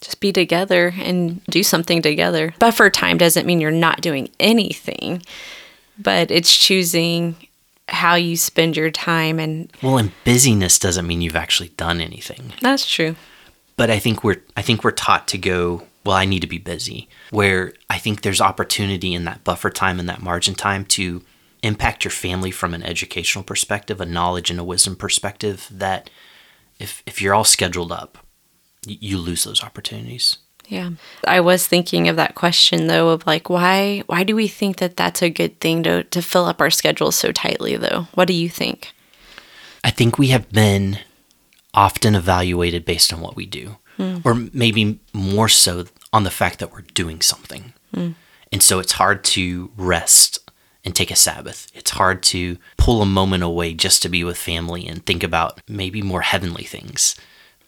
just 0.00 0.20
be 0.20 0.32
together 0.32 0.94
and 0.98 1.44
do 1.46 1.62
something 1.62 2.00
together." 2.00 2.54
Buffer 2.58 2.88
time 2.88 3.18
doesn't 3.18 3.46
mean 3.46 3.60
you're 3.60 3.70
not 3.70 4.00
doing 4.00 4.30
anything, 4.38 5.22
but 5.98 6.30
it's 6.30 6.56
choosing 6.56 7.36
how 7.88 8.14
you 8.14 8.36
spend 8.36 8.76
your 8.76 8.90
time 8.90 9.38
and 9.38 9.70
well 9.82 9.98
and 9.98 10.12
busyness 10.24 10.78
doesn't 10.78 11.06
mean 11.06 11.20
you've 11.20 11.36
actually 11.36 11.68
done 11.70 12.00
anything 12.00 12.52
that's 12.60 12.88
true 12.88 13.16
but 13.76 13.90
i 13.90 13.98
think 13.98 14.22
we're 14.22 14.40
i 14.56 14.62
think 14.62 14.84
we're 14.84 14.92
taught 14.92 15.26
to 15.26 15.36
go 15.36 15.82
well 16.04 16.16
i 16.16 16.24
need 16.24 16.40
to 16.40 16.46
be 16.46 16.58
busy 16.58 17.08
where 17.30 17.72
i 17.90 17.98
think 17.98 18.22
there's 18.22 18.40
opportunity 18.40 19.14
in 19.14 19.24
that 19.24 19.44
buffer 19.44 19.70
time 19.70 19.98
and 19.98 20.08
that 20.08 20.22
margin 20.22 20.54
time 20.54 20.84
to 20.84 21.22
impact 21.62 22.04
your 22.04 22.10
family 22.10 22.50
from 22.50 22.74
an 22.74 22.82
educational 22.82 23.44
perspective 23.44 24.00
a 24.00 24.06
knowledge 24.06 24.50
and 24.50 24.58
a 24.58 24.64
wisdom 24.64 24.96
perspective 24.96 25.68
that 25.70 26.10
if 26.78 27.02
if 27.06 27.20
you're 27.20 27.34
all 27.34 27.44
scheduled 27.44 27.92
up 27.92 28.18
you 28.86 29.16
lose 29.16 29.44
those 29.44 29.62
opportunities 29.62 30.38
yeah. 30.68 30.90
I 31.26 31.40
was 31.40 31.66
thinking 31.66 32.08
of 32.08 32.16
that 32.16 32.34
question 32.34 32.86
though 32.86 33.10
of 33.10 33.26
like 33.26 33.50
why 33.50 34.02
why 34.06 34.24
do 34.24 34.34
we 34.34 34.48
think 34.48 34.78
that 34.78 34.96
that's 34.96 35.22
a 35.22 35.28
good 35.28 35.60
thing 35.60 35.82
to 35.82 36.04
to 36.04 36.22
fill 36.22 36.46
up 36.46 36.60
our 36.60 36.70
schedules 36.70 37.16
so 37.16 37.30
tightly 37.30 37.76
though? 37.76 38.06
What 38.14 38.26
do 38.26 38.32
you 38.32 38.48
think? 38.48 38.92
I 39.84 39.90
think 39.90 40.18
we 40.18 40.28
have 40.28 40.50
been 40.50 40.98
often 41.74 42.14
evaluated 42.14 42.84
based 42.84 43.12
on 43.12 43.20
what 43.20 43.36
we 43.36 43.46
do. 43.46 43.76
Mm. 43.98 44.24
Or 44.24 44.34
maybe 44.52 45.00
more 45.12 45.48
so 45.48 45.84
on 46.12 46.24
the 46.24 46.30
fact 46.30 46.58
that 46.58 46.72
we're 46.72 46.82
doing 46.82 47.20
something. 47.20 47.72
Mm. 47.94 48.14
And 48.50 48.62
so 48.62 48.78
it's 48.78 48.92
hard 48.92 49.24
to 49.24 49.70
rest 49.76 50.38
and 50.84 50.94
take 50.94 51.10
a 51.10 51.16
Sabbath. 51.16 51.70
It's 51.74 51.92
hard 51.92 52.22
to 52.24 52.58
pull 52.76 53.02
a 53.02 53.06
moment 53.06 53.42
away 53.42 53.74
just 53.74 54.02
to 54.02 54.08
be 54.08 54.24
with 54.24 54.36
family 54.36 54.86
and 54.86 55.04
think 55.04 55.22
about 55.22 55.60
maybe 55.68 56.02
more 56.02 56.22
heavenly 56.22 56.64
things. 56.64 57.16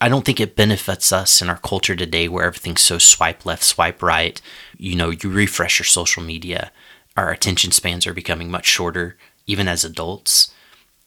I 0.01 0.09
don't 0.09 0.25
think 0.25 0.41
it 0.41 0.57
benefits 0.57 1.13
us 1.13 1.41
in 1.41 1.49
our 1.49 1.59
culture 1.59 1.97
today 1.97 2.29
where 2.29 2.45
everything's 2.45 2.83
so 2.83 2.99
swipe 2.99 3.47
left, 3.47 3.63
swipe 3.63 4.03
right. 4.03 4.41
You 4.77 4.97
know, 4.97 5.11
you 5.11 5.31
refresh 5.31 5.79
your 5.79 5.87
social 5.87 6.23
media. 6.23 6.73
Our 7.17 7.31
attention 7.31 7.71
spans 7.71 8.07
are 8.07 8.13
becoming 8.15 8.51
much 8.51 8.67
shorter, 8.67 9.17
even 9.47 9.69
as 9.69 9.85
adults. 9.85 10.53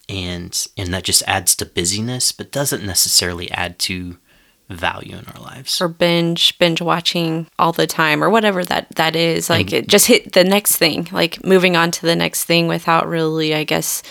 And 0.09 0.65
and 0.77 0.93
that 0.93 1.03
just 1.03 1.21
adds 1.27 1.55
to 1.57 1.65
busyness, 1.65 2.31
but 2.31 2.51
doesn't 2.51 2.85
necessarily 2.85 3.51
add 3.51 3.77
to 3.79 4.17
value 4.69 5.15
in 5.15 5.25
our 5.25 5.41
lives. 5.41 5.81
Or 5.81 5.87
binge 5.87 6.57
binge 6.59 6.81
watching 6.81 7.47
all 7.57 7.71
the 7.71 7.87
time 7.87 8.23
or 8.23 8.29
whatever 8.29 8.63
that 8.65 8.87
that 8.95 9.15
is. 9.15 9.49
Like 9.49 9.67
and, 9.67 9.73
it 9.73 9.87
just 9.87 10.07
hit 10.07 10.33
the 10.33 10.43
next 10.43 10.77
thing, 10.77 11.07
like 11.11 11.43
moving 11.45 11.75
on 11.75 11.91
to 11.91 12.01
the 12.05 12.15
next 12.15 12.45
thing 12.45 12.67
without 12.67 13.07
really, 13.07 13.55
I 13.55 13.63
guess, 13.63 14.03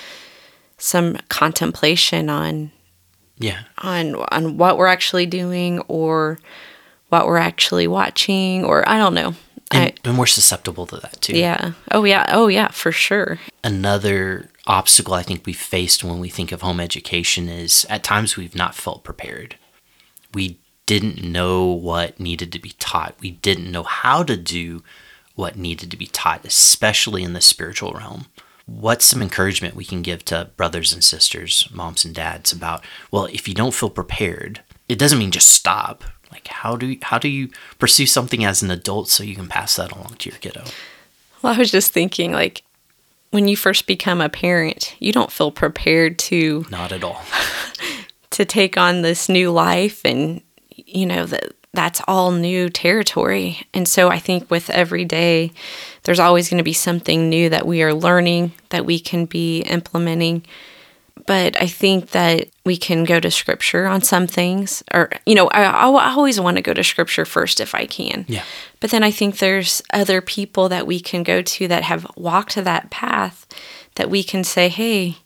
some 0.79 1.17
contemplation 1.29 2.31
on 2.31 2.71
yeah. 3.39 3.63
on 3.79 4.17
on 4.31 4.57
what 4.57 4.79
we're 4.79 4.87
actually 4.87 5.27
doing 5.27 5.81
or 5.89 6.39
what 7.09 7.27
we're 7.27 7.37
actually 7.37 7.87
watching 7.87 8.65
or 8.65 8.89
i 8.89 8.99
don't 8.99 9.15
know. 9.15 9.35
And, 9.73 9.93
I, 10.05 10.09
and 10.09 10.17
we're 10.17 10.27
susceptible 10.27 10.87
to 10.87 10.97
that 10.99 11.21
too. 11.21 11.37
Yeah. 11.37 11.73
Oh 11.91 12.05
yeah. 12.05 12.27
Oh 12.29 12.47
yeah 12.47 12.69
for 12.69 12.93
sure. 12.93 13.41
Another 13.65 14.49
obstacle 14.69 15.15
i 15.15 15.23
think 15.23 15.47
we 15.47 15.53
faced 15.53 16.03
when 16.03 16.19
we 16.19 16.29
think 16.29 16.51
of 16.51 16.61
home 16.61 16.81
education 16.81 17.49
is 17.49 17.87
at 17.89 18.03
times 18.03 18.37
we've 18.37 18.57
not 18.57 18.75
felt 18.75 19.05
prepared 19.05 19.55
we 20.37 20.61
didn't 20.85 21.23
know 21.25 21.65
what 21.65 22.21
needed 22.21 22.53
to 22.53 22.59
be 22.59 22.71
taught 22.79 23.15
we 23.21 23.33
didn't 23.33 23.73
know 23.73 23.83
how 23.83 24.23
to 24.23 24.37
do 24.37 24.83
what 25.35 25.57
needed 25.57 25.91
to 25.91 25.97
be 25.97 26.07
taught 26.07 26.45
especially 26.45 27.23
in 27.23 27.33
the 27.33 27.41
spiritual 27.41 27.93
realm 27.93 28.27
what's 28.67 29.05
some 29.05 29.23
encouragement 29.23 29.75
we 29.75 29.85
can 29.85 30.03
give 30.03 30.25
to 30.27 30.51
brothers 30.57 30.93
and 30.93 31.03
sisters, 31.03 31.69
moms 31.73 32.05
and 32.05 32.15
dads 32.15 32.53
about, 32.53 32.85
well, 33.11 33.27
if 33.27 33.49
you 33.49 33.55
don't 33.55 33.75
feel 33.75 33.91
prepared, 33.91 34.61
it 34.89 34.99
doesn't 34.99 35.19
mean 35.19 35.31
just 35.31 35.51
stop. 35.51 36.05
Like 36.31 36.49
how 36.49 36.77
do 36.77 36.87
you, 36.87 36.99
how 37.03 37.19
do 37.19 37.29
you 37.29 37.49
pursue 37.79 38.07
something 38.07 38.45
as 38.45 38.63
an 38.63 38.71
adult 38.71 39.09
so 39.09 39.23
you 39.23 39.37
can 39.37 39.49
pass 39.49 39.77
that 39.77 39.93
along 39.93 40.17
to 40.19 40.31
your 40.31 40.39
kiddo? 40.39 40.65
Well, 41.41 41.55
I 41.55 41.59
was 41.59 41.71
just 41.71 41.93
thinking 41.93 42.33
like 42.33 42.63
when 43.31 43.49
you 43.49 43.57
first 43.57 43.87
become 43.87 44.21
a 44.21 44.29
parent, 44.29 44.97
you 44.99 45.13
don't 45.13 45.33
feel 45.33 45.51
prepared 45.51 46.19
to 46.19 46.67
Not 46.71 46.93
at 46.93 47.05
all. 47.05 47.23
to 48.37 48.45
take 48.45 48.77
on 48.77 49.01
this 49.01 49.29
new 49.29 49.51
life 49.51 50.03
and 50.05 50.43
you 50.71 51.07
know 51.07 51.25
that 51.25 51.55
that's 51.73 52.03
all 52.09 52.33
new 52.33 52.69
territory. 52.71 53.61
And 53.75 53.87
so 53.87 54.09
I 54.09 54.19
think 54.19 54.51
with 54.51 54.71
every 54.71 55.05
day 55.05 55.53
there's 56.05 56.21
always 56.21 56.49
going 56.49 56.59
to 56.59 56.65
be 56.65 56.73
something 56.73 57.29
new 57.29 57.49
that 57.51 57.67
we 57.67 57.83
are 57.83 57.95
learning 57.95 58.53
that 58.71 58.87
we 58.87 58.99
can 58.99 59.27
be 59.27 59.61
implementing. 59.61 60.45
But 61.27 61.61
I 61.61 61.67
think 61.67 62.11
that 62.11 62.49
we 62.65 62.77
can 62.77 63.05
go 63.05 63.21
to 63.21 63.31
scripture 63.31 63.87
on 63.87 64.01
some 64.03 64.27
things, 64.27 64.85
or, 64.93 65.11
you 65.25 65.35
know, 65.35 65.49
I, 65.49 65.65
I 65.65 66.13
always 66.13 66.39
want 66.39 66.57
to 66.57 66.63
go 66.63 66.73
to 66.73 66.85
scripture 66.85 67.25
first 67.25 67.59
if 67.59 67.75
I 67.75 67.87
can. 67.87 68.27
Yeah. 68.29 68.45
But 68.81 68.91
then 68.91 69.03
I 69.03 69.11
think 69.11 69.39
there's 69.39 69.83
other 69.93 70.21
people 70.21 70.69
that 70.69 70.87
we 70.87 71.01
can 71.01 71.23
go 71.23 71.43
to 71.43 71.69
that 71.69 71.83
have 71.83 72.07
walked 72.17 72.55
that 72.55 72.91
path 72.91 73.47
that 73.97 74.11
we 74.11 74.23
can 74.23 74.45
say, 74.45 74.69
hey, 74.69 75.17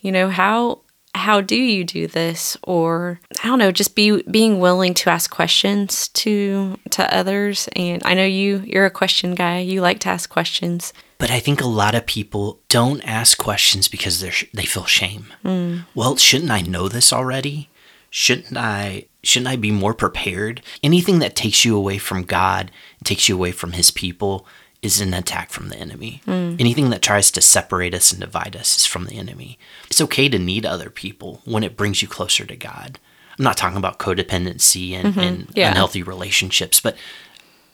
you 0.00 0.10
know, 0.10 0.30
how 0.30 0.80
how 1.14 1.40
do 1.40 1.56
you 1.56 1.84
do 1.84 2.06
this 2.06 2.56
or 2.62 3.20
i 3.42 3.46
don't 3.46 3.58
know 3.58 3.70
just 3.70 3.94
be 3.94 4.22
being 4.30 4.60
willing 4.60 4.94
to 4.94 5.10
ask 5.10 5.30
questions 5.30 6.08
to 6.08 6.78
to 6.90 7.14
others 7.14 7.68
and 7.76 8.02
i 8.04 8.14
know 8.14 8.24
you 8.24 8.62
you're 8.66 8.86
a 8.86 8.90
question 8.90 9.34
guy 9.34 9.58
you 9.58 9.80
like 9.80 9.98
to 9.98 10.08
ask 10.08 10.30
questions 10.30 10.92
But 11.18 11.30
I 11.30 11.38
think 11.38 11.60
a 11.60 11.68
lot 11.82 11.94
of 11.94 12.04
people 12.06 12.58
don't 12.68 13.00
ask 13.06 13.38
questions 13.38 13.86
because 13.88 14.20
they 14.20 14.32
they 14.52 14.66
feel 14.66 14.86
shame. 14.86 15.26
Hmm. 15.42 15.86
Well, 15.94 16.16
shouldn't 16.16 16.50
I 16.50 16.62
know 16.62 16.88
this 16.88 17.12
already? 17.12 17.68
Shouldn't 18.10 18.56
I 18.56 19.06
shouldn't 19.22 19.52
I 19.52 19.56
be 19.56 19.70
more 19.70 19.94
prepared? 19.94 20.62
Anything 20.82 21.20
that 21.20 21.36
takes 21.36 21.64
you 21.64 21.76
away 21.76 21.98
from 21.98 22.24
God, 22.24 22.72
takes 23.04 23.28
you 23.28 23.36
away 23.36 23.52
from 23.52 23.72
his 23.72 23.92
people 23.92 24.46
is 24.82 25.00
an 25.00 25.14
attack 25.14 25.50
from 25.50 25.68
the 25.68 25.76
enemy. 25.76 26.20
Hmm. 26.24 26.56
Anything 26.58 26.90
that 26.90 27.02
tries 27.02 27.30
to 27.30 27.40
separate 27.40 27.94
us 27.94 28.10
and 28.10 28.20
divide 28.20 28.56
us 28.56 28.76
is 28.76 28.86
from 28.86 29.04
the 29.04 29.16
enemy. 29.16 29.58
It's 29.86 30.00
okay 30.00 30.28
to 30.28 30.38
need 30.38 30.66
other 30.66 30.90
people 30.90 31.40
when 31.44 31.62
it 31.62 31.76
brings 31.76 32.02
you 32.02 32.08
closer 32.08 32.44
to 32.44 32.56
God. 32.56 32.98
I'm 33.38 33.44
not 33.44 33.56
talking 33.56 33.78
about 33.78 33.98
codependency 34.00 34.92
and, 34.92 35.08
mm-hmm. 35.08 35.20
and 35.20 35.50
Yeah. 35.54 35.70
unhealthy 35.70 36.02
relationships, 36.02 36.80
but 36.80 36.96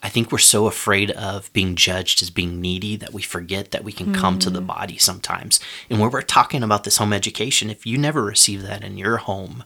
I 0.03 0.09
think 0.09 0.31
we're 0.31 0.39
so 0.39 0.67
afraid 0.67 1.11
of 1.13 1.53
being 1.53 1.75
judged 1.75 2.23
as 2.23 2.31
being 2.31 2.61
needy 2.61 2.95
that 2.97 3.13
we 3.13 3.23
forget 3.23 3.73
that 3.73 3.83
we 3.83 3.91
can 3.91 4.15
come 4.15 4.39
to 4.39 4.51
the 4.51 4.61
hmm. 4.61 4.67
body 4.67 4.99
sometimes. 4.99 5.59
And 5.91 5.99
when 5.99 6.11
we're 6.11 6.23
talking 6.23 6.63
about 6.63 6.85
this 6.85 6.99
home 6.99 7.13
education, 7.13 7.71
if 7.71 7.87
you 7.87 7.99
never 7.99 8.23
receive 8.23 8.63
that 8.63 8.85
in 8.85 8.99
your 8.99 9.17
home 9.17 9.65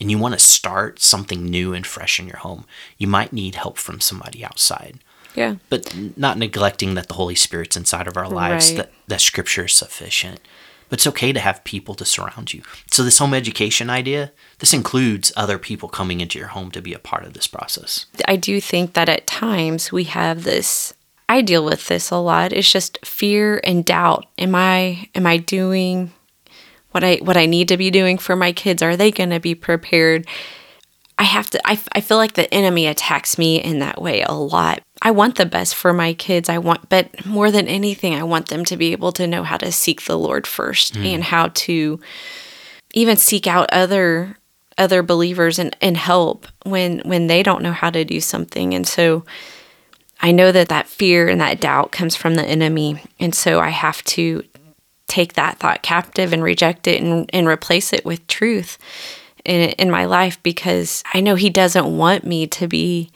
and 0.00 0.10
you 0.10 0.18
want 0.18 0.34
to 0.34 0.40
start 0.40 1.00
something 1.00 1.44
new 1.44 1.74
and 1.74 1.86
fresh 1.86 2.18
in 2.20 2.26
your 2.26 2.38
home, 2.38 2.64
you 2.96 3.06
might 3.06 3.32
need 3.32 3.56
help 3.56 3.76
from 3.76 4.00
somebody 4.00 4.44
outside. 4.44 5.00
Yeah 5.36 5.56
But 5.68 5.94
not 6.16 6.38
neglecting 6.38 6.94
that 6.94 7.08
the 7.08 7.14
Holy 7.14 7.34
Spirit's 7.36 7.76
inside 7.76 8.08
of 8.08 8.16
our 8.16 8.28
lives, 8.28 8.70
Right. 8.70 8.76
that, 8.78 8.92
that 9.08 9.20
scripture 9.20 9.66
is 9.66 9.74
sufficient. 9.74 10.40
But 10.88 11.00
it's 11.00 11.06
okay 11.08 11.32
to 11.32 11.40
have 11.40 11.64
people 11.64 11.94
to 11.96 12.04
surround 12.04 12.54
you. 12.54 12.62
So, 12.92 13.02
this 13.02 13.18
home 13.18 13.34
education 13.34 13.90
idea, 13.90 14.30
this 14.60 14.72
includes 14.72 15.32
other 15.36 15.58
people 15.58 15.88
coming 15.88 16.20
into 16.20 16.38
your 16.38 16.48
home 16.48 16.70
to 16.70 16.80
be 16.80 16.94
a 16.94 17.00
part 17.00 17.24
of 17.26 17.32
this 17.34 17.48
process. 17.48 18.06
i 18.26 18.36
do 18.36 18.60
think 18.60 18.92
that 18.94 19.08
at 19.08 19.26
times 19.26 19.90
we 19.92 20.04
have 20.04 20.44
this 20.44 20.94
i 21.28 21.40
deal 21.42 21.64
with 21.64 21.88
this 21.88 22.10
a 22.12 22.16
lot 22.16 22.52
it's 22.52 22.70
just 22.70 22.98
fear 23.04 23.60
and 23.64 23.84
doubt 23.84 24.26
am 24.38 24.54
i 24.54 25.08
am 25.14 25.26
i 25.26 25.36
doing 25.38 26.12
what 26.92 27.02
i 27.02 27.16
what 27.16 27.36
i 27.36 27.46
need 27.46 27.66
to 27.68 27.76
be 27.76 27.90
doing 27.90 28.16
for 28.16 28.36
my 28.36 28.52
kids 28.52 28.80
are 28.80 28.96
they 28.96 29.10
going 29.10 29.30
to 29.30 29.40
be 29.40 29.54
prepared 29.54 30.24
I 31.18 31.22
have 31.24 31.48
to, 31.50 31.60
I, 31.64 31.80
I 31.92 32.02
feel 32.02 32.18
like 32.18 32.34
the 32.34 32.52
enemy 32.52 32.86
attacks 32.86 33.38
me 33.38 33.56
in 33.56 33.78
that 33.78 34.02
way 34.02 34.20
a 34.20 34.34
lot. 34.34 34.82
I 35.02 35.10
want 35.10 35.36
the 35.36 35.46
best 35.46 35.74
for 35.74 35.92
my 35.92 36.14
kids. 36.14 36.48
I 36.48 36.58
want, 36.58 36.88
but 36.88 37.26
more 37.26 37.50
than 37.50 37.68
anything, 37.68 38.14
I 38.14 38.22
want 38.22 38.48
them 38.48 38.64
to 38.64 38.76
be 38.76 38.92
able 38.92 39.12
to 39.12 39.26
know 39.26 39.42
how 39.42 39.56
to 39.58 39.70
seek 39.70 40.02
the 40.02 40.18
Lord 40.18 40.46
first 40.46 40.94
mm. 40.94 41.14
and 41.14 41.22
how 41.22 41.48
to 41.48 42.00
even 42.94 43.16
seek 43.16 43.46
out 43.46 43.68
other 43.72 44.38
other 44.78 45.02
believers 45.02 45.58
and, 45.58 45.74
and 45.80 45.96
help 45.96 46.46
when 46.64 47.00
when 47.00 47.26
they 47.26 47.42
don't 47.42 47.62
know 47.62 47.72
how 47.72 47.90
to 47.90 48.04
do 48.04 48.20
something. 48.20 48.74
And 48.74 48.86
so 48.86 49.24
I 50.20 50.32
know 50.32 50.52
that 50.52 50.68
that 50.68 50.88
fear 50.88 51.28
and 51.28 51.40
that 51.40 51.60
doubt 51.60 51.92
comes 51.92 52.16
from 52.16 52.34
the 52.34 52.44
enemy. 52.44 53.02
And 53.20 53.34
so 53.34 53.60
I 53.60 53.68
have 53.68 54.02
to 54.04 54.42
take 55.08 55.34
that 55.34 55.58
thought 55.58 55.82
captive 55.82 56.32
and 56.32 56.42
reject 56.42 56.86
it 56.86 57.02
and, 57.02 57.28
and 57.32 57.46
replace 57.46 57.92
it 57.92 58.04
with 58.04 58.26
truth 58.26 58.78
in, 59.44 59.70
in 59.70 59.90
my 59.90 60.04
life 60.04 60.42
because 60.42 61.02
I 61.14 61.20
know 61.20 61.34
he 61.36 61.50
doesn't 61.50 61.96
want 61.96 62.24
me 62.24 62.46
to 62.48 62.66
be, 62.66 63.10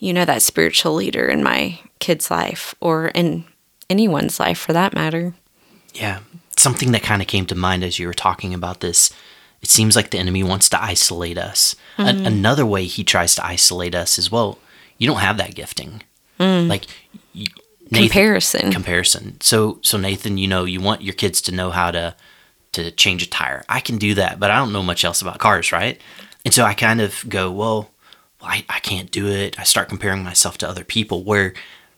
you 0.00 0.14
know, 0.14 0.24
that 0.24 0.42
spiritual 0.42 0.94
leader 0.94 1.26
in 1.26 1.44
my 1.44 1.78
kid's 2.00 2.30
life 2.30 2.74
or 2.80 3.08
in 3.08 3.44
anyone's 3.88 4.40
life 4.40 4.58
for 4.58 4.72
that 4.72 4.94
matter. 4.94 5.34
Yeah. 5.92 6.20
Something 6.56 6.92
that 6.92 7.02
kind 7.02 7.22
of 7.22 7.28
came 7.28 7.46
to 7.46 7.54
mind 7.54 7.84
as 7.84 7.98
you 7.98 8.06
were 8.06 8.14
talking 8.14 8.52
about 8.52 8.80
this. 8.80 9.12
It 9.62 9.68
seems 9.68 9.94
like 9.94 10.10
the 10.10 10.18
enemy 10.18 10.42
wants 10.42 10.70
to 10.70 10.82
isolate 10.82 11.36
us. 11.36 11.76
An- 11.98 12.16
mm-hmm. 12.16 12.26
another 12.26 12.64
way 12.64 12.86
he 12.86 13.04
tries 13.04 13.34
to 13.34 13.46
isolate 13.46 13.94
us 13.94 14.18
is 14.18 14.32
well, 14.32 14.58
you 14.96 15.06
don't 15.06 15.18
have 15.20 15.36
that 15.36 15.54
gifting. 15.54 16.02
Mm. 16.38 16.68
Like 16.68 16.84
you, 17.34 17.48
Nathan- 17.90 18.08
Comparison. 18.08 18.72
comparison. 18.72 19.40
So 19.42 19.78
so 19.82 19.98
Nathan, 19.98 20.38
you 20.38 20.48
know, 20.48 20.64
you 20.64 20.80
want 20.80 21.02
your 21.02 21.14
kids 21.14 21.42
to 21.42 21.52
know 21.52 21.70
how 21.70 21.90
to 21.90 22.14
to 22.72 22.90
change 22.92 23.22
a 23.22 23.28
tire. 23.28 23.64
I 23.68 23.80
can 23.80 23.98
do 23.98 24.14
that, 24.14 24.40
but 24.40 24.50
I 24.50 24.56
don't 24.56 24.72
know 24.72 24.82
much 24.82 25.04
else 25.04 25.20
about 25.20 25.38
cars, 25.38 25.72
right? 25.72 26.00
And 26.44 26.54
so 26.54 26.64
I 26.64 26.72
kind 26.72 27.02
of 27.02 27.22
go, 27.28 27.50
well 27.50 27.90
I, 28.42 28.64
I 28.68 28.78
can't 28.80 29.10
do 29.10 29.26
it. 29.28 29.58
I 29.58 29.64
start 29.64 29.88
comparing 29.88 30.24
myself 30.24 30.58
to 30.58 30.68
other 30.68 30.84
people 30.84 31.22
where 31.24 31.52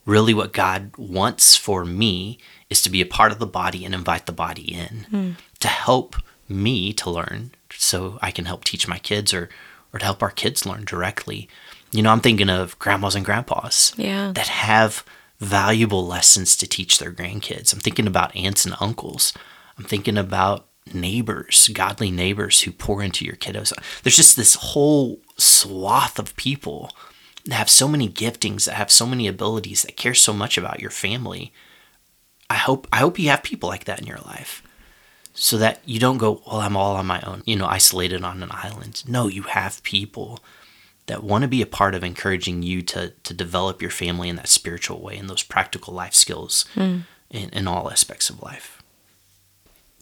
really 0.05 0.35
what 0.35 0.53
God 0.53 0.97
wants 0.97 1.57
for 1.57 1.85
me 1.85 2.39
is 2.69 2.83
to 2.83 2.91
be 2.91 3.01
a 3.01 3.07
part 3.07 3.33
of 3.33 3.39
the 3.39 3.47
body 3.47 3.85
and 3.85 3.95
invite 3.95 4.27
the 4.27 4.33
body 4.33 4.75
in 4.75 5.07
hmm. 5.11 5.31
to 5.61 5.69
help 5.69 6.17
me 6.49 6.93
to 6.95 7.11
learn 7.11 7.53
so 7.71 8.19
I 8.21 8.31
can 8.31 8.47
help 8.47 8.65
teach 8.65 8.89
my 8.89 8.99
kids 8.99 9.33
or 9.33 9.49
or 9.93 9.99
to 9.99 10.05
help 10.05 10.23
our 10.23 10.31
kids 10.31 10.65
learn 10.65 10.85
directly. 10.85 11.49
You 11.93 12.03
know, 12.03 12.11
I'm 12.11 12.21
thinking 12.21 12.49
of 12.49 12.79
grandmas 12.79 13.15
and 13.15 13.25
grandpas 13.25 13.93
Yeah. 13.99 14.33
that 14.35 14.49
have 14.49 15.05
valuable 15.39 16.07
lessons 16.07 16.57
to 16.57 16.67
teach 16.67 16.99
their 16.99 17.13
grandkids. 17.13 17.75
I'm 17.75 17.81
thinking 17.81 18.07
about 18.07 18.35
aunts 18.35 18.65
and 18.65 18.75
uncles. 18.81 19.35
I'm 19.77 19.85
thinking 19.85 20.17
about 20.17 20.67
neighbors, 20.95 21.69
godly 21.75 22.11
neighbors 22.11 22.63
who 22.63 22.73
pour 22.73 23.03
into 23.03 23.25
your 23.25 23.37
kiddos. 23.37 23.73
There's 24.03 24.17
just 24.17 24.37
this 24.37 24.55
whole 24.55 25.21
swath 25.43 26.19
of 26.19 26.37
people 26.37 26.91
that 27.45 27.55
have 27.55 27.71
so 27.71 27.89
many 27.89 28.09
giftings, 28.09 28.67
that 28.67 28.75
have 28.75 28.91
so 28.91 29.07
many 29.07 29.27
abilities, 29.27 29.83
that 29.83 29.97
care 29.97 30.15
so 30.15 30.33
much 30.33 30.57
about 30.57 30.81
your 30.81 30.91
family. 30.91 31.53
I 32.49 32.55
hope 32.55 32.87
I 32.93 32.99
hope 32.99 33.19
you 33.19 33.29
have 33.31 33.43
people 33.43 33.69
like 33.69 33.85
that 33.85 34.01
in 34.01 34.07
your 34.07 34.19
life. 34.19 34.63
So 35.35 35.57
that 35.57 35.81
you 35.87 35.99
don't 35.99 36.19
go, 36.19 36.43
well, 36.47 36.61
I'm 36.61 36.77
all 36.77 36.95
on 36.95 37.07
my 37.07 37.23
own, 37.23 37.43
you 37.47 37.57
know, 37.57 37.65
isolated 37.65 38.23
on 38.23 38.43
an 38.43 38.51
island. 38.53 39.03
No, 39.09 39.29
you 39.29 39.45
have 39.45 39.83
people 39.83 40.41
that 41.07 41.25
want 41.25 41.41
to 41.41 41.49
be 41.49 41.63
a 41.63 41.67
part 41.67 41.95
of 41.95 42.05
encouraging 42.05 42.63
you 42.63 42.83
to 42.83 43.11
to 43.23 43.35
develop 43.35 43.81
your 43.81 43.91
family 43.91 44.29
in 44.29 44.37
that 44.37 44.49
spiritual 44.49 45.01
way 45.01 45.17
and 45.17 45.31
those 45.31 45.43
practical 45.43 45.95
life 45.95 46.15
skills 46.15 46.67
hmm. 46.75 47.01
in, 47.31 47.49
in 47.51 47.67
all 47.67 47.91
aspects 47.91 48.29
of 48.31 48.43
life. 48.43 48.82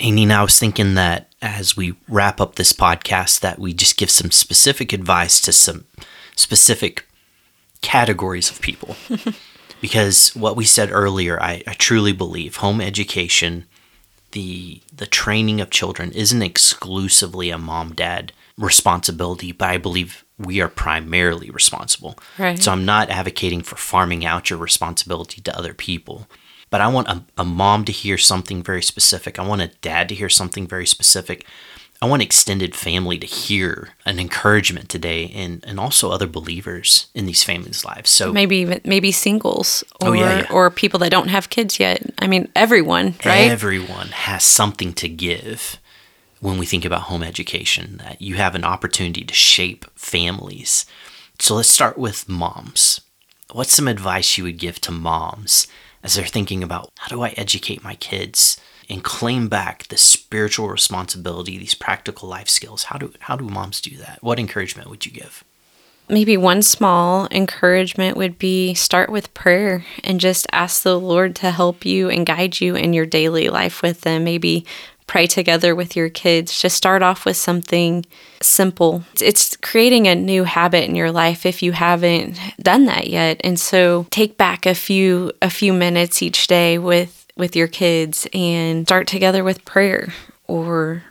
Now 0.00 0.40
I 0.40 0.44
was 0.44 0.58
thinking 0.58 0.94
that 0.94 1.32
as 1.42 1.76
we 1.76 1.94
wrap 2.08 2.40
up 2.40 2.54
this 2.54 2.72
podcast, 2.72 3.40
that 3.40 3.58
we 3.58 3.72
just 3.72 3.96
give 3.96 4.10
some 4.10 4.30
specific 4.30 4.92
advice 4.92 5.40
to 5.42 5.52
some 5.52 5.86
specific 6.36 7.06
categories 7.80 8.50
of 8.50 8.60
people. 8.60 8.96
because 9.80 10.34
what 10.34 10.56
we 10.56 10.64
said 10.64 10.90
earlier, 10.90 11.40
I, 11.42 11.62
I 11.66 11.74
truly 11.74 12.12
believe 12.12 12.56
home 12.56 12.80
education, 12.80 13.66
the 14.32 14.80
the 14.94 15.06
training 15.06 15.60
of 15.60 15.70
children 15.70 16.12
isn't 16.12 16.42
exclusively 16.42 17.50
a 17.50 17.58
mom 17.58 17.94
dad 17.94 18.32
responsibility, 18.56 19.52
but 19.52 19.70
I 19.70 19.78
believe 19.78 20.24
we 20.38 20.60
are 20.60 20.68
primarily 20.68 21.50
responsible. 21.50 22.18
Right. 22.38 22.58
So 22.58 22.72
I'm 22.72 22.84
not 22.84 23.10
advocating 23.10 23.62
for 23.62 23.76
farming 23.76 24.24
out 24.24 24.50
your 24.50 24.58
responsibility 24.58 25.40
to 25.42 25.56
other 25.56 25.74
people. 25.74 26.28
But 26.70 26.80
I 26.80 26.88
want 26.88 27.08
a, 27.08 27.24
a 27.36 27.44
mom 27.44 27.84
to 27.84 27.92
hear 27.92 28.16
something 28.16 28.62
very 28.62 28.82
specific. 28.82 29.38
I 29.38 29.46
want 29.46 29.62
a 29.62 29.68
dad 29.82 30.08
to 30.08 30.14
hear 30.14 30.28
something 30.28 30.66
very 30.66 30.86
specific. 30.86 31.44
I 32.02 32.06
want 32.06 32.22
extended 32.22 32.74
family 32.74 33.18
to 33.18 33.26
hear 33.26 33.90
an 34.06 34.18
encouragement 34.18 34.88
today 34.88 35.30
and, 35.34 35.62
and 35.66 35.78
also 35.78 36.10
other 36.10 36.26
believers 36.26 37.08
in 37.14 37.26
these 37.26 37.42
families' 37.42 37.84
lives. 37.84 38.08
So 38.08 38.32
Maybe 38.32 38.56
even 38.58 38.80
maybe 38.84 39.12
singles 39.12 39.84
or 40.00 40.08
Oh, 40.08 40.12
yeah, 40.12 40.38
yeah. 40.40 40.46
or 40.50 40.70
people 40.70 40.98
that 41.00 41.10
don't 41.10 41.28
have 41.28 41.50
kids 41.50 41.78
yet. 41.78 42.02
I 42.18 42.26
mean, 42.26 42.48
everyone, 42.56 43.16
right? 43.24 43.50
Everyone 43.50 44.08
has 44.08 44.44
something 44.44 44.94
to 44.94 45.08
give 45.10 45.78
when 46.40 46.56
we 46.56 46.64
think 46.64 46.86
about 46.86 47.02
home 47.02 47.22
education, 47.22 47.98
that 47.98 48.22
you 48.22 48.36
have 48.36 48.54
an 48.54 48.64
opportunity 48.64 49.22
to 49.24 49.34
shape 49.34 49.84
families. 49.94 50.86
So 51.38 51.56
let's 51.56 51.68
start 51.68 51.98
with 51.98 52.30
moms. 52.30 53.02
What's 53.52 53.76
some 53.76 53.88
advice 53.88 54.38
you 54.38 54.44
would 54.44 54.56
give 54.58 54.80
to 54.82 54.90
moms 54.92 55.66
as 56.02 56.14
they're 56.14 56.26
thinking 56.26 56.62
about 56.62 56.90
how 56.98 57.08
do 57.08 57.22
I 57.22 57.34
educate 57.36 57.84
my 57.84 57.94
kids 57.96 58.60
and 58.88 59.04
claim 59.04 59.48
back 59.48 59.86
the 59.88 59.96
spiritual 59.96 60.68
responsibility, 60.68 61.58
these 61.58 61.74
practical 61.74 62.28
life 62.28 62.48
skills. 62.48 62.84
How 62.84 62.98
do 62.98 63.12
how 63.20 63.36
do 63.36 63.44
moms 63.44 63.80
do 63.80 63.96
that? 63.98 64.18
What 64.20 64.38
encouragement 64.38 64.90
would 64.90 65.06
you 65.06 65.12
give? 65.12 65.44
maybe 66.10 66.36
one 66.36 66.62
small 66.62 67.28
encouragement 67.30 68.16
would 68.16 68.38
be 68.38 68.74
start 68.74 69.10
with 69.10 69.32
prayer 69.32 69.84
and 70.04 70.20
just 70.20 70.46
ask 70.52 70.82
the 70.82 70.98
Lord 70.98 71.36
to 71.36 71.50
help 71.50 71.86
you 71.86 72.10
and 72.10 72.26
guide 72.26 72.60
you 72.60 72.74
in 72.74 72.92
your 72.92 73.06
daily 73.06 73.48
life 73.48 73.80
with 73.80 74.02
them. 74.02 74.24
Maybe 74.24 74.66
pray 75.10 75.26
together 75.26 75.74
with 75.74 75.96
your 75.96 76.08
kids. 76.08 76.62
Just 76.62 76.76
start 76.76 77.02
off 77.02 77.24
with 77.24 77.36
something 77.36 78.06
simple. 78.40 79.02
It's 79.20 79.56
creating 79.56 80.06
a 80.06 80.14
new 80.14 80.44
habit 80.44 80.88
in 80.88 80.94
your 80.94 81.10
life 81.10 81.44
if 81.44 81.64
you 81.64 81.72
haven't 81.72 82.38
done 82.60 82.84
that 82.84 83.08
yet. 83.08 83.40
And 83.42 83.58
so 83.58 84.06
take 84.10 84.38
back 84.38 84.66
a 84.66 84.74
few 84.74 85.32
a 85.42 85.50
few 85.50 85.72
minutes 85.72 86.22
each 86.22 86.46
day 86.46 86.78
with 86.78 87.26
with 87.36 87.56
your 87.56 87.66
kids 87.66 88.28
and 88.32 88.86
start 88.86 89.08
together 89.08 89.42
with 89.42 89.64
prayer 89.64 90.14
or 90.46 91.02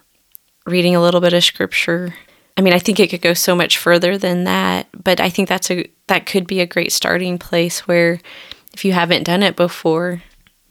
reading 0.65 0.95
a 0.95 1.01
little 1.01 1.19
bit 1.19 1.33
of 1.33 1.43
scripture 1.43 2.15
I 2.55 2.61
mean, 2.61 2.73
I 2.73 2.79
think 2.79 2.99
it 2.99 3.09
could 3.09 3.21
go 3.21 3.33
so 3.33 3.55
much 3.55 3.77
further 3.77 4.17
than 4.17 4.43
that, 4.43 4.87
but 4.91 5.21
I 5.21 5.29
think 5.29 5.47
that's 5.47 5.71
a 5.71 5.89
that 6.07 6.25
could 6.25 6.47
be 6.47 6.61
a 6.61 6.65
great 6.65 6.93
starting 6.93 7.37
place 7.37 7.87
where 7.87 8.19
if 8.73 8.85
you 8.85 8.93
haven't 8.93 9.23
done 9.23 9.43
it 9.43 9.55
before. 9.57 10.21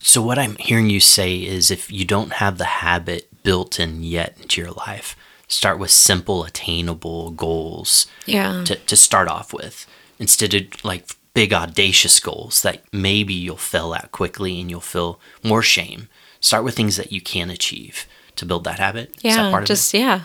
So 0.00 0.22
what 0.22 0.38
I'm 0.38 0.56
hearing 0.56 0.90
you 0.90 1.00
say 1.00 1.36
is 1.36 1.70
if 1.70 1.90
you 1.90 2.04
don't 2.04 2.34
have 2.34 2.58
the 2.58 2.64
habit 2.64 3.28
built 3.42 3.80
in 3.80 4.02
yet 4.02 4.36
into 4.40 4.60
your 4.60 4.70
life, 4.70 5.16
start 5.48 5.78
with 5.78 5.90
simple 5.90 6.44
attainable 6.44 7.30
goals. 7.30 8.06
Yeah. 8.26 8.62
To 8.64 8.76
to 8.76 8.96
start 8.96 9.28
off 9.28 9.52
with 9.52 9.86
instead 10.18 10.54
of 10.54 10.84
like 10.84 11.06
big 11.34 11.52
audacious 11.52 12.18
goals 12.20 12.62
that 12.62 12.82
maybe 12.92 13.34
you'll 13.34 13.56
fail 13.56 13.94
at 13.94 14.10
quickly 14.12 14.60
and 14.60 14.70
you'll 14.70 14.80
feel 14.80 15.20
more 15.42 15.62
shame. 15.62 16.08
Start 16.40 16.64
with 16.64 16.76
things 16.76 16.96
that 16.96 17.12
you 17.12 17.20
can 17.20 17.50
achieve 17.50 18.06
to 18.36 18.46
build 18.46 18.64
that 18.64 18.78
habit. 18.78 19.16
Yeah, 19.20 19.50
that 19.50 19.66
just 19.66 19.92
yeah 19.94 20.22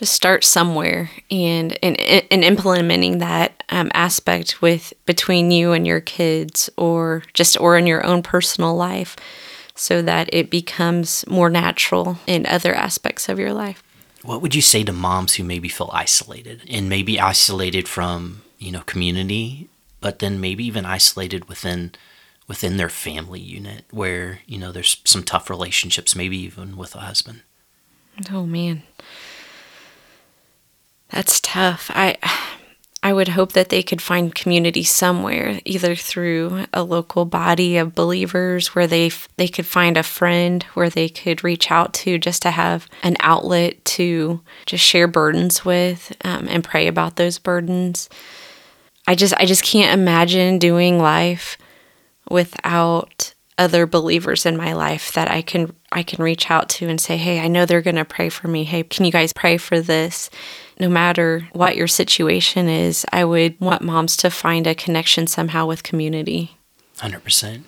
just 0.00 0.14
start 0.14 0.44
somewhere 0.44 1.10
and 1.30 1.78
and, 1.84 2.00
and 2.00 2.42
implementing 2.42 3.18
that 3.18 3.62
um, 3.68 3.90
aspect 3.92 4.62
with 4.62 4.94
between 5.04 5.50
you 5.50 5.72
and 5.72 5.86
your 5.86 6.00
kids 6.00 6.70
or 6.78 7.22
just 7.34 7.60
or 7.60 7.76
in 7.76 7.86
your 7.86 8.04
own 8.04 8.22
personal 8.22 8.74
life 8.74 9.14
so 9.74 10.00
that 10.00 10.30
it 10.32 10.48
becomes 10.50 11.24
more 11.28 11.50
natural 11.50 12.18
in 12.26 12.46
other 12.46 12.74
aspects 12.74 13.28
of 13.28 13.38
your 13.38 13.52
life. 13.52 13.82
What 14.22 14.40
would 14.40 14.54
you 14.54 14.62
say 14.62 14.84
to 14.84 14.92
moms 14.92 15.34
who 15.34 15.44
maybe 15.44 15.68
feel 15.68 15.90
isolated 15.92 16.62
and 16.70 16.88
maybe 16.88 17.20
isolated 17.20 17.86
from 17.86 18.40
you 18.58 18.72
know 18.72 18.80
community 18.86 19.68
but 20.00 20.20
then 20.20 20.40
maybe 20.40 20.64
even 20.64 20.86
isolated 20.86 21.46
within 21.46 21.92
within 22.48 22.78
their 22.78 22.88
family 22.88 23.40
unit 23.40 23.84
where 23.90 24.40
you 24.46 24.56
know 24.56 24.72
there's 24.72 25.02
some 25.04 25.24
tough 25.24 25.50
relationships 25.50 26.16
maybe 26.16 26.38
even 26.38 26.78
with 26.78 26.94
a 26.94 27.00
husband? 27.00 27.42
Oh 28.32 28.46
man 28.46 28.82
that's 31.10 31.40
tough. 31.40 31.90
I 31.94 32.16
I 33.02 33.14
would 33.14 33.28
hope 33.28 33.52
that 33.52 33.70
they 33.70 33.82
could 33.82 34.02
find 34.02 34.34
community 34.34 34.84
somewhere, 34.84 35.60
either 35.64 35.94
through 35.94 36.66
a 36.74 36.82
local 36.82 37.24
body 37.24 37.78
of 37.78 37.94
believers 37.94 38.74
where 38.74 38.86
they 38.86 39.10
they 39.36 39.48
could 39.48 39.66
find 39.66 39.96
a 39.96 40.02
friend 40.02 40.62
where 40.74 40.90
they 40.90 41.08
could 41.08 41.42
reach 41.42 41.70
out 41.70 41.94
to 41.94 42.18
just 42.18 42.42
to 42.42 42.50
have 42.50 42.86
an 43.02 43.16
outlet 43.20 43.82
to 43.86 44.42
just 44.66 44.84
share 44.84 45.08
burdens 45.08 45.64
with 45.64 46.14
um, 46.24 46.46
and 46.50 46.62
pray 46.62 46.86
about 46.86 47.16
those 47.16 47.38
burdens. 47.38 48.10
I 49.06 49.14
just 49.14 49.34
I 49.34 49.46
just 49.46 49.64
can't 49.64 49.98
imagine 49.98 50.58
doing 50.58 50.98
life 50.98 51.56
without 52.28 53.34
other 53.60 53.86
believers 53.86 54.44
in 54.46 54.56
my 54.56 54.72
life 54.72 55.12
that 55.12 55.30
I 55.30 55.42
can 55.42 55.74
I 55.92 56.02
can 56.02 56.24
reach 56.24 56.50
out 56.50 56.68
to 56.70 56.88
and 56.88 57.00
say, 57.00 57.16
"Hey, 57.16 57.38
I 57.40 57.46
know 57.46 57.66
they're 57.66 57.82
going 57.82 57.96
to 57.96 58.04
pray 58.04 58.28
for 58.28 58.48
me. 58.48 58.64
Hey, 58.64 58.82
can 58.82 59.04
you 59.04 59.12
guys 59.12 59.32
pray 59.32 59.56
for 59.56 59.80
this?" 59.80 60.30
no 60.80 60.88
matter 60.88 61.46
what 61.52 61.76
your 61.76 61.86
situation 61.86 62.68
is, 62.68 63.04
I 63.12 63.24
would 63.24 63.60
want 63.60 63.82
moms 63.82 64.16
to 64.18 64.30
find 64.30 64.66
a 64.66 64.74
connection 64.74 65.26
somehow 65.26 65.66
with 65.66 65.82
community. 65.82 66.56
100%. 66.96 67.64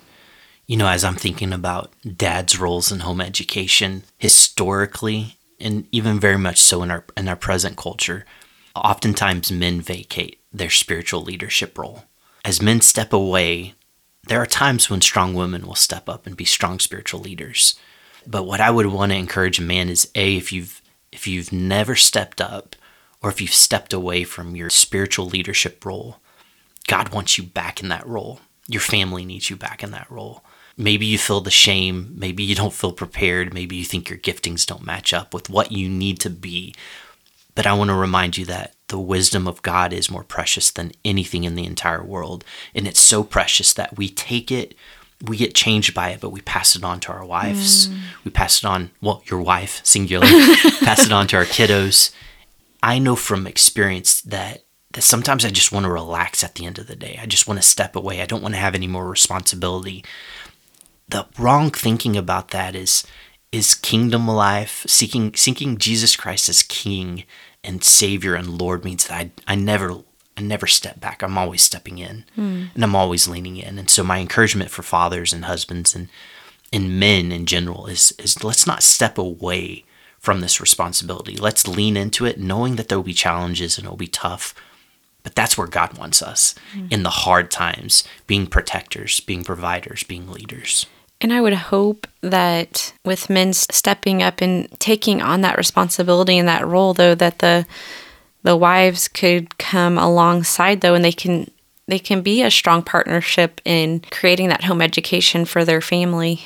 You 0.65 0.77
know, 0.77 0.87
as 0.87 1.03
I'm 1.03 1.15
thinking 1.15 1.53
about 1.53 1.93
dad's 2.17 2.59
roles 2.59 2.91
in 2.91 3.01
home 3.01 3.21
education 3.21 4.03
historically, 4.17 5.37
and 5.59 5.85
even 5.91 6.19
very 6.19 6.37
much 6.37 6.59
so 6.59 6.81
in 6.81 6.89
our 6.89 7.05
in 7.15 7.27
our 7.27 7.35
present 7.35 7.77
culture, 7.77 8.25
oftentimes 8.75 9.51
men 9.51 9.81
vacate 9.81 10.39
their 10.51 10.69
spiritual 10.69 11.21
leadership 11.21 11.77
role. 11.77 12.05
As 12.43 12.61
men 12.61 12.81
step 12.81 13.13
away, 13.13 13.75
there 14.27 14.41
are 14.41 14.45
times 14.45 14.89
when 14.89 15.01
strong 15.01 15.33
women 15.33 15.65
will 15.65 15.75
step 15.75 16.07
up 16.07 16.25
and 16.25 16.37
be 16.37 16.45
strong 16.45 16.79
spiritual 16.79 17.19
leaders. 17.19 17.75
But 18.25 18.43
what 18.43 18.61
I 18.61 18.71
would 18.71 18.85
want 18.87 19.11
to 19.11 19.17
encourage 19.17 19.59
a 19.59 19.63
man 19.63 19.89
is 19.89 20.09
a 20.15 20.37
if 20.37 20.53
you've 20.53 20.81
if 21.11 21.27
you've 21.27 21.51
never 21.51 21.95
stepped 21.95 22.41
up 22.41 22.75
or 23.21 23.29
if 23.29 23.39
you've 23.39 23.53
stepped 23.53 23.93
away 23.93 24.23
from 24.23 24.55
your 24.55 24.69
spiritual 24.69 25.27
leadership 25.27 25.85
role, 25.85 26.17
God 26.87 27.09
wants 27.09 27.37
you 27.37 27.43
back 27.43 27.81
in 27.81 27.89
that 27.89 28.07
role. 28.07 28.39
Your 28.67 28.81
family 28.81 29.25
needs 29.25 29.49
you 29.49 29.55
back 29.55 29.83
in 29.83 29.91
that 29.91 30.09
role. 30.09 30.43
Maybe 30.75 31.05
you 31.05 31.17
feel 31.17 31.41
the 31.41 31.51
shame. 31.51 32.13
Maybe 32.17 32.43
you 32.43 32.55
don't 32.55 32.73
feel 32.73 32.93
prepared. 32.93 33.53
Maybe 33.53 33.75
you 33.75 33.83
think 33.85 34.09
your 34.09 34.17
giftings 34.17 34.65
don't 34.65 34.85
match 34.85 35.13
up 35.13 35.33
with 35.33 35.49
what 35.49 35.71
you 35.71 35.87
need 35.87 36.19
to 36.21 36.29
be. 36.29 36.73
But 37.55 37.67
I 37.67 37.73
want 37.73 37.89
to 37.89 37.95
remind 37.95 38.37
you 38.37 38.45
that 38.45 38.75
the 38.93 38.99
wisdom 38.99 39.47
of 39.47 39.63
God 39.63 39.91
is 39.91 40.11
more 40.11 40.23
precious 40.23 40.69
than 40.69 40.91
anything 41.03 41.45
in 41.45 41.55
the 41.55 41.65
entire 41.65 42.03
world. 42.03 42.45
And 42.75 42.87
it's 42.87 42.99
so 42.99 43.23
precious 43.23 43.73
that 43.73 43.97
we 43.97 44.07
take 44.07 44.51
it, 44.51 44.75
we 45.19 45.35
get 45.35 45.55
changed 45.55 45.95
by 45.95 46.09
it, 46.09 46.21
but 46.21 46.29
we 46.29 46.41
pass 46.41 46.75
it 46.75 46.83
on 46.83 46.99
to 46.99 47.11
our 47.11 47.25
wives. 47.25 47.87
Mm. 47.87 47.97
We 48.23 48.29
pass 48.29 48.59
it 48.59 48.67
on, 48.67 48.91
well, 49.01 49.23
your 49.25 49.41
wife, 49.41 49.81
singular, 49.83 50.27
pass 50.81 51.07
it 51.07 51.11
on 51.11 51.25
to 51.29 51.37
our 51.37 51.45
kiddos. 51.45 52.13
I 52.83 52.99
know 52.99 53.15
from 53.15 53.47
experience 53.47 54.21
that 54.21 54.63
that 54.91 55.01
sometimes 55.01 55.43
I 55.43 55.49
just 55.49 55.71
want 55.71 55.85
to 55.85 55.91
relax 55.91 56.43
at 56.43 56.53
the 56.53 56.67
end 56.67 56.77
of 56.77 56.85
the 56.85 56.95
day. 56.95 57.17
I 57.19 57.25
just 57.25 57.47
want 57.47 57.59
to 57.59 57.67
step 57.67 57.95
away. 57.95 58.21
I 58.21 58.27
don't 58.27 58.43
want 58.43 58.53
to 58.53 58.61
have 58.61 58.75
any 58.75 58.85
more 58.85 59.09
responsibility. 59.09 60.05
The 61.09 61.25
wrong 61.39 61.71
thinking 61.71 62.15
about 62.15 62.49
that 62.49 62.75
is 62.75 63.03
is 63.51 63.73
kingdom 63.73 64.27
life, 64.27 64.85
seeking 64.87 65.33
seeking 65.33 65.79
Jesus 65.79 66.15
Christ 66.15 66.47
as 66.47 66.61
king 66.61 67.23
and 67.63 67.83
savior 67.83 68.35
and 68.35 68.61
lord 68.61 68.83
means 68.83 69.07
that 69.07 69.15
I 69.15 69.31
I 69.47 69.55
never 69.55 70.03
I 70.37 70.41
never 70.41 70.67
step 70.67 70.99
back. 70.99 71.21
I'm 71.21 71.37
always 71.37 71.61
stepping 71.61 71.99
in. 71.99 72.25
Mm. 72.37 72.69
And 72.73 72.83
I'm 72.83 72.95
always 72.95 73.27
leaning 73.27 73.57
in. 73.57 73.77
And 73.77 73.89
so 73.89 74.03
my 74.03 74.19
encouragement 74.19 74.71
for 74.71 74.83
fathers 74.83 75.33
and 75.33 75.45
husbands 75.45 75.95
and 75.95 76.09
and 76.71 76.99
men 76.99 77.31
in 77.31 77.45
general 77.45 77.85
is 77.85 78.13
is 78.17 78.43
let's 78.43 78.65
not 78.65 78.83
step 78.83 79.17
away 79.17 79.85
from 80.19 80.41
this 80.41 80.59
responsibility. 80.59 81.35
Let's 81.35 81.67
lean 81.67 81.97
into 81.97 82.25
it, 82.25 82.39
knowing 82.39 82.77
that 82.77 82.87
there 82.87 82.97
will 82.97 83.03
be 83.03 83.13
challenges 83.13 83.77
and 83.77 83.85
it 83.85 83.89
will 83.89 83.97
be 83.97 84.07
tough. 84.07 84.55
But 85.21 85.35
that's 85.35 85.57
where 85.57 85.67
God 85.67 85.97
wants 85.97 86.21
us 86.21 86.55
mm-hmm. 86.73 86.87
in 86.89 87.03
the 87.03 87.09
hard 87.09 87.51
times, 87.51 88.03
being 88.25 88.47
protectors, 88.47 89.19
being 89.19 89.43
providers, 89.43 90.03
being 90.03 90.29
leaders. 90.29 90.85
And 91.21 91.31
I 91.31 91.39
would 91.39 91.53
hope 91.53 92.05
that 92.21 92.93
with 93.05 93.29
men 93.29 93.53
stepping 93.53 94.21
up 94.21 94.41
and 94.41 94.69
taking 94.79 95.21
on 95.21 95.41
that 95.41 95.57
responsibility 95.57 96.37
and 96.37 96.47
that 96.47 96.67
role, 96.67 96.93
though, 96.93 97.15
that 97.15 97.39
the 97.39 97.65
the 98.43 98.57
wives 98.57 99.07
could 99.07 99.57
come 99.57 99.97
alongside, 99.97 100.81
though, 100.81 100.95
and 100.95 101.03
they 101.03 101.13
can 101.13 101.49
they 101.87 101.99
can 101.99 102.21
be 102.21 102.41
a 102.41 102.51
strong 102.51 102.81
partnership 102.81 103.61
in 103.65 104.01
creating 104.11 104.49
that 104.49 104.63
home 104.65 104.81
education 104.81 105.45
for 105.45 105.65
their 105.65 105.81
family 105.81 106.41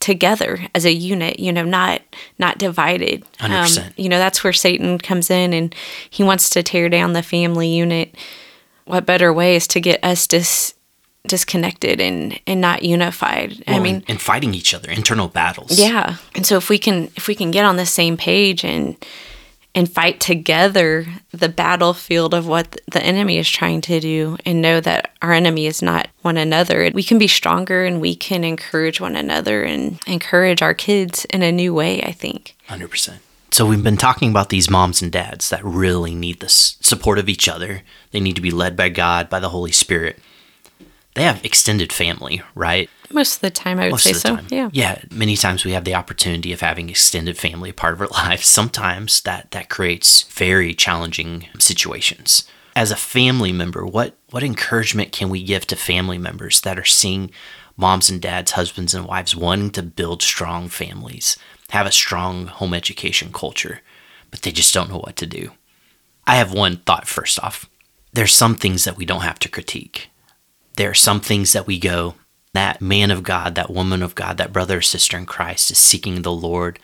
together 0.00 0.58
as 0.74 0.84
a 0.84 0.92
unit 0.92 1.38
you 1.38 1.52
know 1.52 1.64
not 1.64 2.02
not 2.38 2.58
divided. 2.58 3.24
One 3.40 3.50
hundred 3.50 3.78
um, 3.78 3.92
you 3.96 4.08
know 4.08 4.18
that's 4.18 4.42
where 4.42 4.52
satan 4.52 4.98
comes 4.98 5.30
in 5.30 5.52
and 5.52 5.74
he 6.10 6.24
wants 6.24 6.50
to 6.50 6.62
tear 6.62 6.88
down 6.88 7.12
the 7.12 7.22
family 7.22 7.68
unit. 7.68 8.14
What 8.84 9.06
better 9.06 9.32
way 9.32 9.54
is 9.54 9.66
to 9.68 9.80
get 9.80 10.02
us 10.04 10.26
dis 10.26 10.74
disconnected 11.26 12.00
and 12.00 12.40
and 12.46 12.60
not 12.60 12.82
unified 12.82 13.62
well, 13.66 13.76
i 13.76 13.78
mean 13.78 13.96
and, 13.96 14.04
and 14.10 14.20
fighting 14.20 14.54
each 14.54 14.74
other 14.74 14.90
internal 14.90 15.28
battles 15.28 15.78
yeah 15.78 16.16
and 16.34 16.44
so 16.44 16.56
if 16.56 16.68
we 16.68 16.78
can 16.78 17.04
if 17.16 17.28
we 17.28 17.34
can 17.34 17.50
get 17.50 17.64
on 17.64 17.76
the 17.76 17.86
same 17.86 18.16
page 18.16 18.64
and 18.64 18.96
and 19.74 19.90
fight 19.90 20.20
together 20.20 21.06
the 21.30 21.48
battlefield 21.48 22.34
of 22.34 22.46
what 22.46 22.80
the 22.90 23.02
enemy 23.02 23.38
is 23.38 23.48
trying 23.48 23.80
to 23.80 24.00
do 24.00 24.36
and 24.44 24.60
know 24.60 24.80
that 24.80 25.12
our 25.22 25.32
enemy 25.32 25.66
is 25.66 25.80
not 25.80 26.08
one 26.22 26.36
another. 26.36 26.90
We 26.92 27.02
can 27.02 27.18
be 27.18 27.28
stronger 27.28 27.84
and 27.84 28.00
we 28.00 28.14
can 28.14 28.44
encourage 28.44 29.00
one 29.00 29.16
another 29.16 29.62
and 29.62 29.98
encourage 30.06 30.60
our 30.62 30.74
kids 30.74 31.24
in 31.26 31.42
a 31.42 31.52
new 31.52 31.72
way, 31.72 32.02
I 32.02 32.12
think. 32.12 32.54
100%. 32.68 33.18
So 33.50 33.66
we've 33.66 33.82
been 33.82 33.98
talking 33.98 34.30
about 34.30 34.48
these 34.48 34.70
moms 34.70 35.02
and 35.02 35.12
dads 35.12 35.50
that 35.50 35.64
really 35.64 36.14
need 36.14 36.40
the 36.40 36.48
support 36.48 37.18
of 37.18 37.28
each 37.28 37.48
other. 37.48 37.82
They 38.10 38.20
need 38.20 38.36
to 38.36 38.42
be 38.42 38.50
led 38.50 38.76
by 38.76 38.88
God, 38.88 39.28
by 39.28 39.40
the 39.40 39.50
Holy 39.50 39.72
Spirit. 39.72 40.18
They 41.14 41.24
have 41.24 41.44
extended 41.44 41.92
family, 41.92 42.42
right? 42.54 42.88
Most 43.10 43.36
of 43.36 43.40
the 43.42 43.50
time, 43.50 43.78
I 43.78 43.84
would 43.84 43.92
Most 43.92 44.04
say 44.04 44.12
so. 44.14 44.36
Time. 44.36 44.46
Yeah. 44.50 44.70
Yeah. 44.72 45.02
Many 45.10 45.36
times 45.36 45.64
we 45.64 45.72
have 45.72 45.84
the 45.84 45.94
opportunity 45.94 46.52
of 46.52 46.60
having 46.62 46.88
extended 46.88 47.36
family 47.36 47.70
a 47.70 47.74
part 47.74 47.94
of 47.94 48.00
our 48.00 48.06
lives. 48.28 48.46
Sometimes 48.46 49.20
that 49.22 49.50
that 49.50 49.68
creates 49.68 50.22
very 50.22 50.74
challenging 50.74 51.48
situations. 51.58 52.48
As 52.74 52.90
a 52.90 52.96
family 52.96 53.52
member, 53.52 53.84
what 53.84 54.16
what 54.30 54.42
encouragement 54.42 55.12
can 55.12 55.28
we 55.28 55.42
give 55.44 55.66
to 55.66 55.76
family 55.76 56.16
members 56.16 56.62
that 56.62 56.78
are 56.78 56.84
seeing 56.84 57.30
moms 57.76 58.08
and 58.08 58.20
dads, 58.20 58.52
husbands 58.52 58.94
and 58.94 59.06
wives 59.06 59.36
wanting 59.36 59.70
to 59.70 59.82
build 59.82 60.22
strong 60.22 60.68
families, 60.68 61.36
have 61.70 61.86
a 61.86 61.92
strong 61.92 62.46
home 62.46 62.72
education 62.74 63.32
culture, 63.32 63.80
but 64.30 64.42
they 64.42 64.52
just 64.52 64.72
don't 64.72 64.90
know 64.90 64.98
what 64.98 65.16
to 65.16 65.26
do. 65.26 65.52
I 66.26 66.36
have 66.36 66.52
one 66.52 66.76
thought 66.78 67.08
first 67.08 67.42
off. 67.42 67.68
There's 68.12 68.34
some 68.34 68.54
things 68.54 68.84
that 68.84 68.96
we 68.96 69.04
don't 69.04 69.22
have 69.22 69.38
to 69.40 69.48
critique. 69.48 70.10
There 70.76 70.90
are 70.90 70.94
some 70.94 71.20
things 71.20 71.52
that 71.52 71.66
we 71.66 71.78
go, 71.78 72.14
that 72.54 72.80
man 72.80 73.10
of 73.10 73.22
God, 73.22 73.54
that 73.54 73.70
woman 73.70 74.02
of 74.02 74.14
God, 74.14 74.36
that 74.38 74.52
brother 74.52 74.78
or 74.78 74.82
sister 74.82 75.16
in 75.16 75.26
Christ 75.26 75.70
is 75.70 75.78
seeking 75.78 76.22
the 76.22 76.32
Lord. 76.32 76.78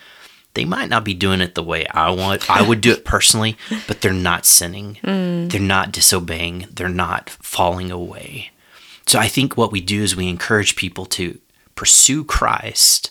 They 0.55 0.64
might 0.64 0.89
not 0.89 1.05
be 1.05 1.14
doing 1.14 1.41
it 1.41 1.55
the 1.55 1.62
way 1.62 1.86
I 1.86 2.11
want. 2.11 2.51
I 2.51 2.62
would 2.62 2.80
do 2.80 2.93
it 2.93 3.05
personally, 3.05 3.57
but 3.86 4.01
they're 4.01 4.12
not 4.12 4.47
sinning. 4.47 4.99
Mm. 5.03 5.51
They're 5.51 5.61
not 5.61 5.93
disobeying. 5.93 6.66
They're 6.70 6.89
not 6.89 7.30
falling 7.30 7.91
away. 7.91 8.51
So 9.07 9.18
I 9.18 9.28
think 9.28 9.57
what 9.57 9.72
we 9.72 9.80
do 9.80 10.03
is 10.03 10.16
we 10.16 10.28
encourage 10.28 10.76
people 10.76 11.07
to 11.07 11.39
pursue 11.74 12.24
Christ 12.24 13.11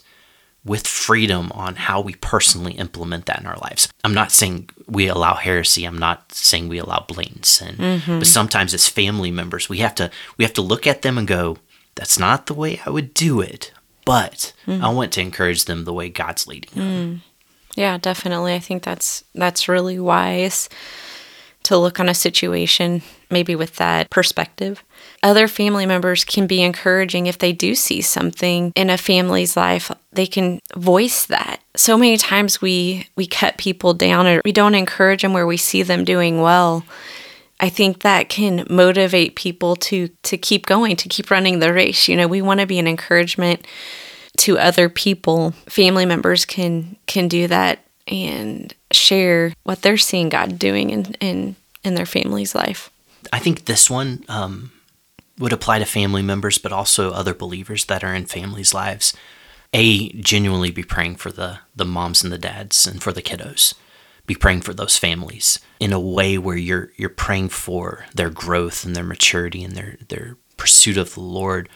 with 0.68 0.86
freedom 0.86 1.52
on 1.54 1.76
how 1.76 2.02
we 2.02 2.14
personally 2.16 2.74
implement 2.74 3.26
that 3.26 3.40
in 3.40 3.48
our 3.48 3.58
lives. 3.58 3.88
I'm 4.04 4.14
not 4.14 4.32
saying 4.32 4.70
we 4.86 5.08
allow 5.08 5.36
heresy. 5.36 5.86
I'm 5.86 5.98
not 5.98 6.32
saying 6.34 6.68
we 6.68 6.78
allow 6.78 7.06
blatant 7.08 7.46
sin. 7.46 7.76
Mm-hmm. 7.76 8.20
But 8.20 8.28
sometimes 8.28 8.74
as 8.74 8.88
family 8.88 9.32
members, 9.32 9.70
we 9.70 9.80
have 9.80 9.96
to 9.96 10.12
we 10.38 10.44
have 10.44 10.54
to 10.54 10.62
look 10.62 10.86
at 10.86 11.02
them 11.02 11.18
and 11.18 11.28
go, 11.28 11.58
that's 11.96 12.20
not 12.20 12.46
the 12.46 12.54
way 12.54 12.82
I 12.86 12.90
would 12.90 13.14
do 13.14 13.42
it, 13.42 13.72
but 14.06 14.54
mm. 14.68 14.82
I 14.82 14.90
want 14.90 15.12
to 15.14 15.22
encourage 15.22 15.66
them 15.66 15.86
the 15.86 15.94
way 15.94 16.10
God's 16.10 16.46
leading 16.46 16.72
them. 16.76 16.84
Mm. 16.86 17.20
Yeah, 17.76 17.98
definitely. 17.98 18.54
I 18.54 18.60
think 18.60 18.84
that's 18.84 19.24
that's 19.34 19.68
really 19.68 20.00
wise 20.00 20.70
to 21.64 21.78
look 21.78 22.00
on 22.00 22.08
a 22.08 22.14
situation 22.14 23.02
maybe 23.30 23.56
with 23.56 23.76
that 23.76 24.10
perspective. 24.10 24.84
Other 25.28 25.50
family 25.50 25.86
members 25.86 26.24
can 26.24 26.48
be 26.48 26.64
encouraging 26.64 27.26
if 27.26 27.38
they 27.38 27.52
do 27.52 27.76
see 27.76 28.00
something 28.00 28.72
in 28.78 28.90
a 28.90 28.98
family's 28.98 29.58
life, 29.58 29.92
they 30.14 30.26
can 30.26 30.62
voice 30.74 31.26
that. 31.26 31.60
So 31.76 31.98
many 31.98 32.16
times 32.16 32.62
we 32.62 33.10
we 33.18 33.28
cut 33.28 33.58
people 33.58 33.94
down 33.94 34.26
or 34.26 34.42
we 34.46 34.54
don't 34.54 34.74
encourage 34.74 35.24
them 35.24 35.34
where 35.34 35.46
we 35.46 35.58
see 35.58 35.84
them 35.84 36.06
doing 36.06 36.40
well. 36.40 36.86
I 37.60 37.68
think 37.68 38.04
that 38.04 38.30
can 38.30 38.66
motivate 38.70 39.36
people 39.36 39.76
to 39.88 40.08
to 40.24 40.38
keep 40.38 40.66
going, 40.66 40.96
to 40.96 41.10
keep 41.10 41.30
running 41.30 41.60
the 41.60 41.74
race. 41.74 42.08
You 42.08 42.16
know, 42.16 42.30
we 42.30 42.42
want 42.42 42.62
to 42.62 42.66
be 42.66 42.80
an 42.80 42.88
encouragement 42.88 43.68
to 44.38 44.58
other 44.58 44.88
people. 44.88 45.52
Family 45.68 46.06
members 46.06 46.46
can 46.46 46.96
can 47.06 47.28
do 47.28 47.50
that 47.50 47.80
and 48.08 48.74
share 48.94 49.52
what 49.66 49.82
they're 49.82 49.98
seeing 49.98 50.30
God 50.30 50.58
doing 50.58 50.90
in 50.90 51.16
in, 51.16 51.58
in 51.84 51.96
their 51.96 52.06
family's 52.06 52.56
life. 52.56 52.90
I 53.34 53.40
think 53.40 53.66
this 53.66 53.90
one 53.90 54.24
um, 54.30 54.72
would 55.40 55.54
apply 55.54 55.80
to 55.80 55.86
family 55.86 56.22
members, 56.22 56.58
but 56.58 56.72
also 56.72 57.12
other 57.12 57.34
believers 57.34 57.86
that 57.86 58.04
are 58.04 58.14
in 58.14 58.26
families' 58.26 58.74
lives. 58.74 59.14
A 59.74 60.10
genuinely 60.14 60.72
be 60.72 60.84
praying 60.84 61.18
for 61.18 61.32
the 61.32 61.60
the 61.76 61.86
moms 61.86 62.24
and 62.24 62.32
the 62.32 62.38
dads 62.38 62.88
and 62.88 63.04
for 63.04 63.12
the 63.12 63.22
kiddos 63.22 63.74
be 64.28 64.36
praying 64.36 64.62
for 64.62 64.74
those 64.74 64.98
families 64.98 65.60
in 65.80 65.94
a 65.94 66.00
way 66.00 66.38
where 66.38 66.58
you're 66.58 66.92
you're 66.98 67.10
praying 67.10 67.50
for 67.50 68.06
their 68.14 68.30
growth 68.30 68.86
and 68.86 68.96
their 68.96 69.04
maturity 69.04 69.64
and 69.64 69.76
their 69.76 69.98
their 70.10 70.38
pursuit 70.58 70.98
of 70.98 71.14
the 71.14 71.22
Lord. 71.22 71.70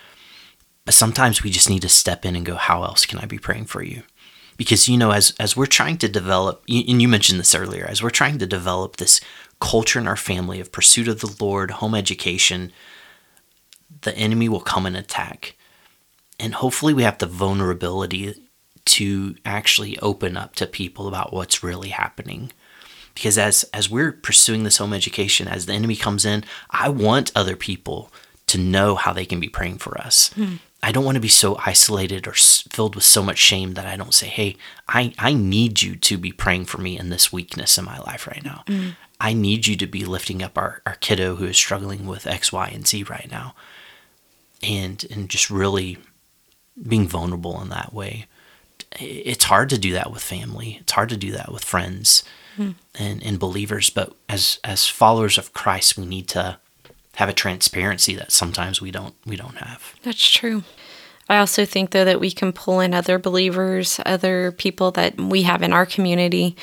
But 0.86 0.94
sometimes 0.94 1.42
we 1.42 1.50
just 1.50 1.70
need 1.70 1.82
to 1.84 1.90
step 1.90 2.26
in 2.26 2.36
and 2.36 2.46
go, 2.46 2.56
how 2.56 2.84
else 2.84 3.06
can 3.06 3.20
I 3.20 3.26
be 3.26 3.38
praying 3.38 3.66
for 3.66 3.84
you? 3.84 4.04
Because 4.58 4.90
you 4.90 4.98
know, 4.98 5.12
as 5.12 5.34
as 5.40 5.56
we're 5.56 5.66
trying 5.66 5.98
to 6.00 6.10
develop, 6.10 6.64
and 6.68 7.02
you 7.02 7.08
mentioned 7.08 7.40
this 7.40 7.56
earlier, 7.56 7.86
as 7.86 8.04
we're 8.04 8.10
trying 8.10 8.38
to 8.40 8.46
develop 8.46 8.98
this 8.98 9.22
culture 9.60 10.00
in 10.00 10.08
our 10.08 10.18
family 10.18 10.60
of 10.60 10.72
pursuit 10.72 11.08
of 11.08 11.22
the 11.22 11.36
Lord, 11.40 11.72
home 11.72 11.96
education, 11.96 12.72
the 14.02 14.16
enemy 14.16 14.50
will 14.50 14.62
come 14.62 14.86
and 14.86 14.98
attack. 14.98 15.56
And 16.40 16.56
hopefully, 16.56 16.94
we 16.94 17.04
have 17.04 17.20
the 17.20 17.28
vulnerability 17.28 18.36
to 18.86 19.36
actually 19.46 19.98
open 20.00 20.36
up 20.36 20.56
to 20.56 20.66
people 20.66 21.08
about 21.08 21.34
what's 21.34 21.64
really 21.64 21.90
happening 21.90 22.52
because 23.14 23.38
as 23.38 23.64
as 23.74 23.90
we're 23.90 24.12
pursuing 24.12 24.64
this 24.64 24.78
home 24.78 24.94
education 24.94 25.48
as 25.48 25.66
the 25.66 25.74
enemy 25.74 25.96
comes 25.96 26.26
in 26.26 26.44
i 26.70 26.90
want 26.90 27.32
other 27.36 27.56
people 27.56 28.12
to 28.48 28.58
know 28.58 28.96
how 28.96 29.14
they 29.14 29.26
can 29.26 29.40
be 29.40 29.50
praying 29.50 29.78
for 29.78 29.98
us 30.00 30.32
hmm. 30.34 30.56
i 30.82 30.92
don't 30.92 31.06
want 31.06 31.16
to 31.16 31.22
be 31.22 31.28
so 31.28 31.58
isolated 31.66 32.28
or 32.28 32.34
filled 32.34 32.96
with 32.96 33.04
so 33.04 33.22
much 33.22 33.38
shame 33.38 33.74
that 33.74 33.86
i 33.86 33.96
don't 33.96 34.14
say 34.14 34.28
hey 34.28 34.56
i 34.88 35.14
i 35.20 35.34
need 35.34 35.82
you 35.82 35.96
to 35.96 36.18
be 36.18 36.32
praying 36.32 36.66
for 36.66 36.80
me 36.80 36.98
in 36.98 37.10
this 37.10 37.32
weakness 37.32 37.78
in 37.78 37.86
my 37.86 38.00
life 38.00 38.28
right 38.28 38.44
now 38.44 38.64
hmm. 38.68 38.90
i 39.20 39.34
need 39.34 39.68
you 39.68 39.76
to 39.76 39.88
be 39.88 40.06
lifting 40.06 40.42
up 40.42 40.58
our, 40.58 40.82
our 40.86 40.96
kiddo 40.96 41.36
who 41.36 41.46
is 41.46 41.58
struggling 41.58 42.06
with 42.08 42.28
x 42.28 42.52
y 42.52 42.68
and 42.68 42.88
z 42.88 43.04
right 43.04 43.30
now 43.30 43.54
and 44.64 45.06
and 45.10 45.30
just 45.30 45.50
really 45.50 45.98
being 46.88 47.08
vulnerable 47.08 47.62
in 47.62 47.70
that 47.70 47.94
way 47.94 48.26
it's 49.00 49.46
hard 49.46 49.70
to 49.70 49.78
do 49.78 49.94
that 49.94 50.12
with 50.12 50.22
family. 50.22 50.78
It's 50.82 50.92
hard 50.92 51.10
to 51.10 51.18
do 51.18 51.32
that 51.32 51.52
with 51.52 51.64
friends 51.64 52.24
mm. 52.58 52.76
and, 52.98 53.24
and 53.24 53.40
believers. 53.40 53.90
But 53.90 54.14
as 54.28 54.60
as 54.64 54.88
followers 54.88 55.38
of 55.38 55.54
Christ, 55.54 55.98
we 55.98 56.06
need 56.06 56.28
to 56.30 56.58
have 57.16 57.30
a 57.30 57.34
transparency 57.34 58.16
that 58.16 58.32
sometimes 58.32 58.82
we 58.82 58.92
don't 58.92 59.16
we 59.26 59.36
don't 59.36 59.58
have. 59.58 59.96
That's 60.04 60.30
true. 60.30 60.64
I 61.30 61.38
also 61.38 61.64
think 61.66 61.92
though 61.92 62.06
that 62.06 62.20
we 62.20 62.32
can 62.32 62.52
pull 62.52 62.82
in 62.82 62.94
other 62.94 63.18
believers, 63.18 64.00
other 64.06 64.52
people 64.52 64.92
that 64.92 65.20
we 65.20 65.44
have 65.44 65.62
in 65.62 65.72
our 65.72 65.86
community 65.86 66.58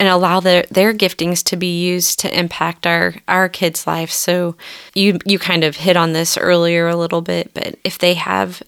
and 0.00 0.08
allow 0.08 0.40
their 0.40 0.64
their 0.70 0.94
giftings 0.94 1.42
to 1.44 1.56
be 1.56 1.80
used 1.80 2.18
to 2.20 2.38
impact 2.38 2.86
our 2.86 3.14
our 3.26 3.48
kids' 3.48 3.86
lives. 3.86 4.14
So 4.14 4.56
you 4.94 5.18
you 5.24 5.38
kind 5.38 5.64
of 5.64 5.76
hit 5.76 5.96
on 5.96 6.12
this 6.12 6.36
earlier 6.36 6.88
a 6.88 6.96
little 6.96 7.22
bit, 7.22 7.52
but 7.54 7.76
if 7.84 7.98
they 7.98 8.14
have 8.14 8.62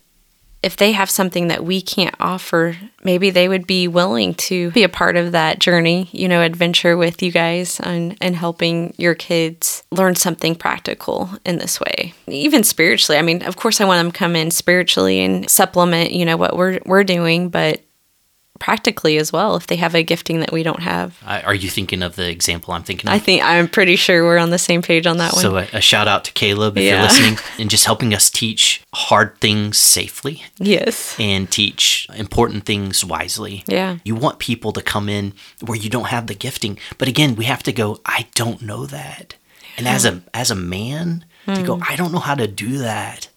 if 0.63 0.77
they 0.77 0.93
have 0.93 1.09
something 1.09 1.49
that 1.49 1.65
we 1.65 1.81
can't 1.81 2.15
offer, 2.21 2.77
maybe 3.03 3.31
they 3.31 3.49
would 3.49 3.67
be 3.67 3.89
willing 3.89 4.35
to 4.35 4.71
be 4.73 4.83
a 4.83 4.91
part 4.91 5.17
of 5.17 5.33
that 5.33 5.59
journey, 5.59 6.11
you 6.13 6.29
know, 6.29 6.43
adventure 6.43 6.99
with 6.99 7.23
you 7.23 7.33
guys 7.33 7.81
and, 7.81 8.17
and 8.21 8.37
helping 8.37 8.93
your 8.99 9.15
kids 9.15 9.83
learn 9.91 10.15
something 10.15 10.55
practical 10.55 11.31
in 11.47 11.57
this 11.57 11.81
way. 11.81 12.13
Even 12.27 12.63
spiritually. 12.63 13.19
I 13.19 13.23
mean, 13.23 13.43
of 13.43 13.57
course 13.57 13.81
I 13.81 13.87
want 13.87 14.05
them 14.05 14.13
to 14.13 14.19
come 14.19 14.37
in 14.37 14.51
spiritually 14.51 15.21
and 15.21 15.49
supplement, 15.49 16.13
you 16.13 16.27
know, 16.27 16.37
what 16.37 16.57
we're 16.57 16.81
we're 16.85 17.05
doing, 17.05 17.49
but 17.49 17.81
practically 18.61 19.17
as 19.17 19.33
well 19.33 19.57
if 19.57 19.67
they 19.67 19.75
have 19.75 19.97
a 19.97 20.05
gifting 20.05 20.39
that 20.39 20.53
we 20.53 20.63
don't 20.63 20.83
have. 20.83 21.21
Are 21.27 21.55
you 21.55 21.69
thinking 21.69 22.03
of 22.05 22.15
the 22.15 22.31
example 22.31 22.73
I'm 22.73 22.85
thinking 22.85 23.09
of? 23.09 23.15
I 23.15 23.19
think 23.19 23.43
I'm 23.43 23.67
pretty 23.67 23.97
sure 23.97 24.23
we're 24.23 24.39
on 24.39 24.51
the 24.51 24.59
same 24.59 24.83
page 24.83 25.07
on 25.07 25.17
that 25.17 25.33
one. 25.33 25.43
So 25.43 25.57
a, 25.57 25.67
a 25.73 25.81
shout 25.81 26.07
out 26.07 26.25
to 26.27 26.33
Caleb 26.33 26.77
if 26.77 26.85
yeah. 26.85 26.93
you're 26.93 27.03
listening 27.03 27.39
and 27.59 27.69
just 27.69 27.87
helping 27.87 28.15
us 28.15 28.31
teach 28.31 28.85
hard 28.95 29.37
things 29.39 29.79
safely. 29.79 30.45
Yes. 30.59 31.17
And 31.19 31.51
teach 31.51 32.07
important 32.15 32.65
things 32.65 33.05
wisely. 33.05 33.65
Yeah. 33.67 33.99
You 34.05 34.15
want 34.15 34.39
people 34.39 34.73
to 34.73 34.83
come 34.83 35.09
in 35.09 35.33
where 35.65 35.79
you 35.79 35.91
don't 35.91 36.09
have 36.09 36.29
the 36.29 36.35
gifting. 36.35 36.79
But 36.99 37.09
again, 37.09 37.35
we 37.35 37.47
have 37.47 37.65
to 37.65 37.73
go, 37.73 38.01
I 38.07 38.29
don't 38.35 38.63
know 38.63 38.87
that. 38.87 39.35
And 39.79 39.89
as 39.89 40.05
a 40.05 40.23
as 40.35 40.51
a 40.51 40.55
man, 40.55 41.25
mm. 41.47 41.55
to 41.55 41.63
go, 41.63 41.77
hmm. 41.77 41.85
I 41.89 41.97
don't 41.97 42.13
know 42.13 42.19
how 42.19 42.35
to 42.35 42.47
do 42.47 42.79
that. 42.79 43.29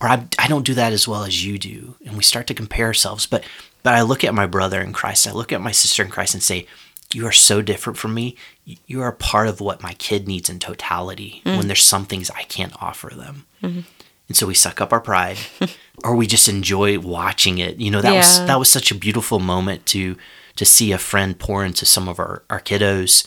Or 0.00 0.08
I, 0.08 0.26
I 0.38 0.48
don't 0.48 0.66
do 0.66 0.74
that 0.74 0.92
as 0.92 1.06
well 1.06 1.22
as 1.22 1.46
you 1.46 1.56
do. 1.56 1.94
And 2.04 2.16
we 2.16 2.24
start 2.24 2.48
to 2.48 2.54
compare 2.54 2.86
ourselves. 2.86 3.26
But 3.26 3.44
but 3.84 3.94
I 3.94 4.00
look 4.00 4.24
at 4.24 4.34
my 4.34 4.46
brother 4.46 4.80
in 4.80 4.92
Christ, 4.92 5.28
I 5.28 5.32
look 5.32 5.52
at 5.52 5.60
my 5.60 5.70
sister 5.70 6.02
in 6.02 6.10
Christ 6.10 6.34
and 6.34 6.42
say, 6.42 6.66
You 7.12 7.26
are 7.26 7.32
so 7.32 7.62
different 7.62 7.98
from 7.98 8.14
me. 8.14 8.34
You 8.64 9.02
are 9.02 9.12
part 9.12 9.46
of 9.46 9.60
what 9.60 9.82
my 9.82 9.92
kid 9.92 10.26
needs 10.26 10.50
in 10.50 10.58
totality 10.58 11.42
mm. 11.44 11.56
when 11.56 11.68
there's 11.68 11.84
some 11.84 12.06
things 12.06 12.30
I 12.30 12.42
can't 12.44 12.72
offer 12.82 13.10
them. 13.10 13.46
Mm-hmm. 13.62 13.80
And 14.26 14.36
so 14.36 14.46
we 14.46 14.54
suck 14.54 14.80
up 14.80 14.90
our 14.90 15.02
pride 15.02 15.36
or 16.04 16.16
we 16.16 16.26
just 16.26 16.48
enjoy 16.48 16.98
watching 16.98 17.58
it. 17.58 17.76
You 17.76 17.90
know, 17.90 18.00
that 18.00 18.14
yeah. 18.14 18.18
was 18.18 18.38
that 18.46 18.58
was 18.58 18.70
such 18.70 18.90
a 18.90 18.96
beautiful 18.96 19.38
moment 19.38 19.84
to 19.86 20.16
to 20.56 20.64
see 20.64 20.90
a 20.90 20.98
friend 20.98 21.38
pour 21.38 21.62
into 21.62 21.84
some 21.84 22.08
of 22.08 22.18
our, 22.18 22.42
our 22.48 22.60
kiddos 22.60 23.26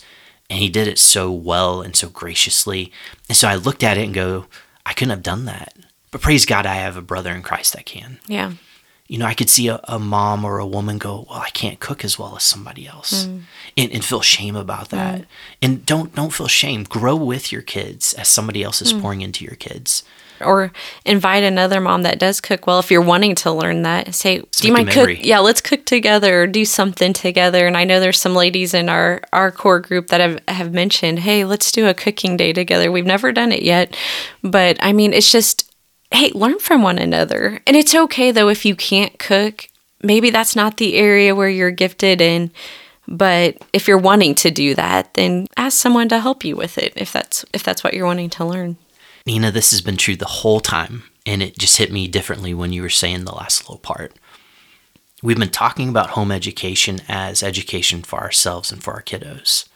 and 0.50 0.58
he 0.58 0.68
did 0.68 0.88
it 0.88 0.98
so 0.98 1.30
well 1.30 1.82
and 1.82 1.94
so 1.94 2.08
graciously. 2.08 2.90
And 3.28 3.36
so 3.36 3.46
I 3.46 3.54
looked 3.54 3.84
at 3.84 3.96
it 3.96 4.04
and 4.04 4.14
go, 4.14 4.46
I 4.84 4.92
couldn't 4.92 5.10
have 5.10 5.22
done 5.22 5.44
that. 5.44 5.74
But 6.10 6.22
praise 6.22 6.46
God 6.46 6.66
I 6.66 6.76
have 6.76 6.96
a 6.96 7.02
brother 7.02 7.32
in 7.32 7.42
Christ 7.42 7.74
that 7.74 7.86
can. 7.86 8.18
Yeah 8.26 8.54
you 9.08 9.16
know, 9.16 9.24
I 9.24 9.32
could 9.32 9.48
see 9.48 9.68
a, 9.68 9.80
a, 9.84 9.98
mom 9.98 10.44
or 10.44 10.58
a 10.58 10.66
woman 10.66 10.98
go, 10.98 11.26
"Well, 11.28 11.40
I 11.40 11.48
can't 11.50 11.80
cook 11.80 12.04
as 12.04 12.18
well 12.18 12.36
as 12.36 12.42
somebody 12.42 12.86
else," 12.86 13.24
mm. 13.24 13.40
and, 13.76 13.90
and, 13.90 14.04
feel 14.04 14.20
shame 14.20 14.54
about 14.54 14.90
that. 14.90 15.22
Mm. 15.22 15.26
And 15.62 15.86
don't 15.86 16.14
don't 16.14 16.32
feel 16.32 16.46
shame. 16.46 16.84
Grow 16.84 17.16
with 17.16 17.50
your 17.50 17.62
kids 17.62 18.12
as 18.14 18.28
somebody 18.28 18.62
else 18.62 18.82
is 18.82 18.92
mm. 18.92 19.00
pouring 19.00 19.22
into 19.22 19.44
your 19.44 19.54
kids. 19.54 20.04
Or 20.40 20.72
invite 21.04 21.42
another 21.42 21.80
mom 21.80 22.02
that 22.02 22.20
does 22.20 22.40
cook 22.40 22.66
well. 22.66 22.78
If 22.78 22.92
you're 22.92 23.00
wanting 23.00 23.34
to 23.36 23.50
learn 23.50 23.82
that, 23.82 24.14
say, 24.14 24.38
let's 24.40 24.60
"Do 24.60 24.68
you 24.68 24.74
mind 24.74 24.90
cook? 24.90 25.24
Yeah, 25.24 25.38
let's 25.38 25.62
cook 25.62 25.86
together 25.86 26.42
or 26.42 26.46
do 26.46 26.66
something 26.66 27.14
together." 27.14 27.66
And 27.66 27.78
I 27.78 27.84
know 27.84 28.00
there's 28.00 28.20
some 28.20 28.34
ladies 28.34 28.74
in 28.74 28.90
our 28.90 29.22
our 29.32 29.50
core 29.50 29.80
group 29.80 30.08
that 30.08 30.20
have 30.20 30.38
have 30.48 30.72
mentioned, 30.74 31.20
"Hey, 31.20 31.44
let's 31.44 31.72
do 31.72 31.88
a 31.88 31.94
cooking 31.94 32.36
day 32.36 32.52
together." 32.52 32.92
We've 32.92 33.06
never 33.06 33.32
done 33.32 33.52
it 33.52 33.62
yet, 33.62 33.96
but 34.42 34.76
I 34.80 34.92
mean, 34.92 35.14
it's 35.14 35.32
just 35.32 35.67
hey, 36.10 36.30
learn 36.34 36.58
from 36.58 36.82
one 36.82 36.98
another. 36.98 37.60
And 37.66 37.76
it's 37.76 37.94
okay 37.94 38.30
though 38.30 38.48
if 38.48 38.64
you 38.64 38.74
can't 38.74 39.18
cook. 39.18 39.68
Maybe 40.02 40.30
that's 40.30 40.54
not 40.54 40.76
the 40.76 40.96
area 40.96 41.34
where 41.34 41.48
you're 41.48 41.70
gifted 41.70 42.20
in, 42.20 42.52
but 43.08 43.56
if 43.72 43.88
you're 43.88 43.98
wanting 43.98 44.34
to 44.36 44.50
do 44.50 44.74
that, 44.74 45.14
then 45.14 45.48
ask 45.56 45.78
someone 45.78 46.08
to 46.10 46.20
help 46.20 46.44
you 46.44 46.56
with 46.56 46.78
it 46.78 46.92
if 46.94 47.12
that's 47.12 47.44
if 47.52 47.62
that's 47.62 47.82
what 47.82 47.94
you're 47.94 48.06
wanting 48.06 48.30
to 48.30 48.44
learn. 48.44 48.76
Nina, 49.26 49.50
this 49.50 49.70
has 49.72 49.80
been 49.80 49.96
true 49.96 50.16
the 50.16 50.26
whole 50.26 50.60
time 50.60 51.04
and 51.26 51.42
it 51.42 51.58
just 51.58 51.76
hit 51.76 51.92
me 51.92 52.08
differently 52.08 52.54
when 52.54 52.72
you 52.72 52.82
were 52.82 52.88
saying 52.88 53.24
the 53.24 53.34
last 53.34 53.62
little 53.62 53.78
part. 53.78 54.14
We've 55.22 55.38
been 55.38 55.50
talking 55.50 55.88
about 55.88 56.10
home 56.10 56.30
education 56.30 57.00
as 57.08 57.42
education 57.42 58.02
for 58.02 58.20
ourselves 58.20 58.70
and 58.70 58.82
for 58.82 58.94
our 58.94 59.02
kiddos. 59.02 59.68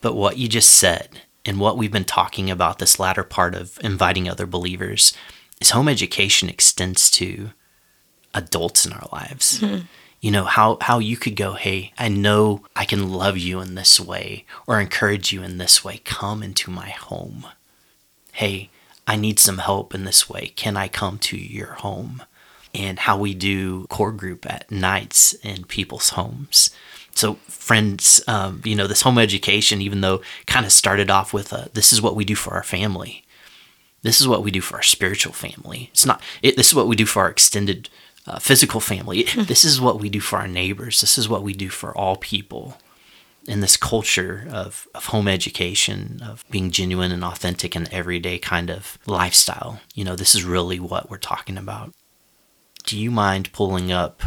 But 0.00 0.14
what 0.14 0.38
you 0.38 0.48
just 0.48 0.70
said 0.70 1.22
and 1.44 1.60
what 1.60 1.76
we've 1.76 1.92
been 1.92 2.04
talking 2.04 2.50
about 2.50 2.78
this 2.78 2.98
latter 2.98 3.22
part 3.22 3.54
of 3.54 3.78
inviting 3.82 4.28
other 4.28 4.46
believers 4.46 5.12
is 5.60 5.70
home 5.70 5.88
education 5.88 6.48
extends 6.48 7.10
to 7.12 7.50
adults 8.34 8.86
in 8.86 8.92
our 8.92 9.08
lives. 9.12 9.60
Mm-hmm. 9.60 9.86
You 10.20 10.30
know, 10.32 10.44
how, 10.44 10.78
how 10.80 10.98
you 10.98 11.16
could 11.16 11.36
go, 11.36 11.52
hey, 11.52 11.92
I 11.96 12.08
know 12.08 12.64
I 12.74 12.84
can 12.84 13.12
love 13.12 13.38
you 13.38 13.60
in 13.60 13.76
this 13.76 14.00
way 14.00 14.44
or 14.66 14.80
encourage 14.80 15.32
you 15.32 15.42
in 15.42 15.58
this 15.58 15.84
way. 15.84 16.00
Come 16.04 16.42
into 16.42 16.70
my 16.70 16.90
home. 16.90 17.46
Hey, 18.32 18.70
I 19.06 19.16
need 19.16 19.38
some 19.38 19.58
help 19.58 19.94
in 19.94 20.04
this 20.04 20.28
way. 20.28 20.48
Can 20.56 20.76
I 20.76 20.88
come 20.88 21.18
to 21.18 21.36
your 21.36 21.74
home? 21.74 22.22
And 22.74 22.98
how 22.98 23.16
we 23.16 23.32
do 23.32 23.86
core 23.86 24.12
group 24.12 24.44
at 24.44 24.70
nights 24.70 25.32
in 25.34 25.64
people's 25.64 26.10
homes. 26.10 26.70
So, 27.14 27.34
friends, 27.46 28.20
um, 28.28 28.60
you 28.64 28.76
know, 28.76 28.86
this 28.86 29.02
home 29.02 29.18
education, 29.18 29.80
even 29.80 30.02
though 30.02 30.20
kind 30.46 30.66
of 30.66 30.72
started 30.72 31.10
off 31.10 31.32
with 31.32 31.52
a, 31.52 31.70
this 31.72 31.92
is 31.92 32.02
what 32.02 32.14
we 32.14 32.24
do 32.24 32.34
for 32.34 32.54
our 32.54 32.62
family. 32.62 33.24
This 34.02 34.20
is 34.20 34.28
what 34.28 34.42
we 34.42 34.50
do 34.50 34.60
for 34.60 34.76
our 34.76 34.82
spiritual 34.82 35.32
family. 35.32 35.90
It's 35.92 36.06
not, 36.06 36.22
it, 36.42 36.56
this 36.56 36.68
is 36.68 36.74
what 36.74 36.86
we 36.86 36.96
do 36.96 37.06
for 37.06 37.22
our 37.22 37.30
extended 37.30 37.88
uh, 38.26 38.38
physical 38.38 38.80
family. 38.80 39.24
Hmm. 39.26 39.42
this 39.44 39.64
is 39.64 39.80
what 39.80 39.98
we 40.00 40.08
do 40.08 40.20
for 40.20 40.38
our 40.38 40.48
neighbors. 40.48 41.00
This 41.00 41.18
is 41.18 41.28
what 41.28 41.42
we 41.42 41.54
do 41.54 41.68
for 41.68 41.96
all 41.96 42.16
people 42.16 42.78
in 43.46 43.60
this 43.60 43.78
culture 43.78 44.46
of, 44.50 44.86
of 44.94 45.06
home 45.06 45.26
education, 45.26 46.20
of 46.22 46.44
being 46.50 46.70
genuine 46.70 47.10
and 47.10 47.24
authentic 47.24 47.74
and 47.74 47.88
everyday 47.92 48.38
kind 48.38 48.70
of 48.70 48.98
lifestyle. 49.06 49.80
You 49.94 50.04
know, 50.04 50.14
this 50.14 50.34
is 50.34 50.44
really 50.44 50.78
what 50.78 51.08
we're 51.08 51.16
talking 51.16 51.56
about. 51.56 51.94
Do 52.84 52.98
you 52.98 53.10
mind 53.10 53.52
pulling 53.52 53.90
up 53.90 54.22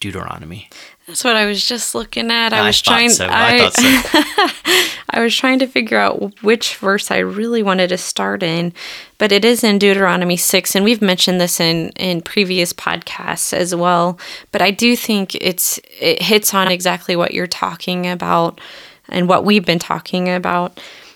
Deuteronomy? 0.00 0.68
That's 1.06 1.24
what 1.24 1.36
I 1.36 1.44
was 1.44 1.66
just 1.66 1.94
looking 1.94 2.30
at. 2.30 2.52
I, 2.52 2.60
I 2.60 2.66
was 2.66 2.80
trying. 2.80 3.10
So. 3.10 3.26
I, 3.26 3.66
I, 3.66 3.68
so. 3.68 4.90
I 5.10 5.20
was 5.20 5.36
trying 5.36 5.58
to 5.58 5.66
figure 5.66 5.98
out 5.98 6.42
which 6.42 6.76
verse 6.76 7.10
I 7.10 7.18
really 7.18 7.62
wanted 7.62 7.88
to 7.88 7.98
start 7.98 8.42
in, 8.42 8.72
but 9.18 9.32
it 9.32 9.44
is 9.44 9.62
in 9.62 9.78
Deuteronomy 9.78 10.36
six, 10.36 10.74
and 10.74 10.84
we've 10.84 11.02
mentioned 11.02 11.40
this 11.40 11.60
in 11.60 11.90
in 11.90 12.22
previous 12.22 12.72
podcasts 12.72 13.52
as 13.52 13.74
well. 13.74 14.18
But 14.52 14.62
I 14.62 14.70
do 14.70 14.96
think 14.96 15.34
it's 15.34 15.78
it 16.00 16.22
hits 16.22 16.54
on 16.54 16.68
exactly 16.68 17.16
what 17.16 17.34
you're 17.34 17.46
talking 17.46 18.06
about 18.06 18.60
and 19.08 19.28
what 19.28 19.44
we've 19.44 19.66
been 19.66 19.78
talking 19.78 20.28
about 20.28 20.80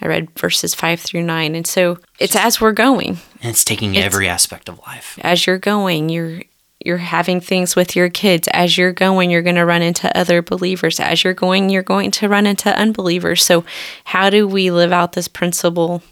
I 0.00 0.06
read 0.06 0.30
verses 0.38 0.74
five 0.74 1.00
through 1.00 1.22
nine. 1.22 1.54
And 1.54 1.66
so 1.66 1.98
it's 2.18 2.36
as 2.36 2.60
we're 2.60 2.72
going. 2.72 3.18
And 3.40 3.50
it's 3.50 3.64
taking 3.64 3.94
it's, 3.94 4.04
every 4.04 4.28
aspect 4.28 4.68
of 4.68 4.78
life. 4.86 5.18
As 5.22 5.46
you're 5.46 5.58
going, 5.58 6.08
you're 6.08 6.42
you're 6.84 6.98
having 6.98 7.40
things 7.40 7.74
with 7.74 7.96
your 7.96 8.08
kids. 8.08 8.48
As 8.52 8.78
you're 8.78 8.92
going, 8.92 9.30
you're 9.30 9.42
going 9.42 9.56
to 9.56 9.64
run 9.64 9.82
into 9.82 10.14
other 10.16 10.40
believers. 10.42 11.00
As 11.00 11.24
you're 11.24 11.34
going, 11.34 11.68
you're 11.70 11.82
going 11.82 12.10
to 12.12 12.28
run 12.28 12.46
into 12.46 12.68
unbelievers. 12.78 13.44
So 13.44 13.64
how 14.04 14.30
do 14.30 14.46
we 14.46 14.70
live 14.70 14.92
out 14.92 15.12
this 15.14 15.26
principle? 15.26 16.02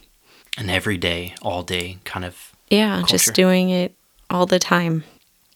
An 0.57 0.71
everyday, 0.71 1.35
all 1.43 1.63
day 1.63 1.99
kind 2.05 2.25
of 2.25 2.53
Yeah, 2.71 2.97
culture. 2.99 3.17
just 3.19 3.35
doing 3.35 3.71
it 3.71 3.95
all 4.31 4.47
the 4.47 4.59
time. 4.59 5.05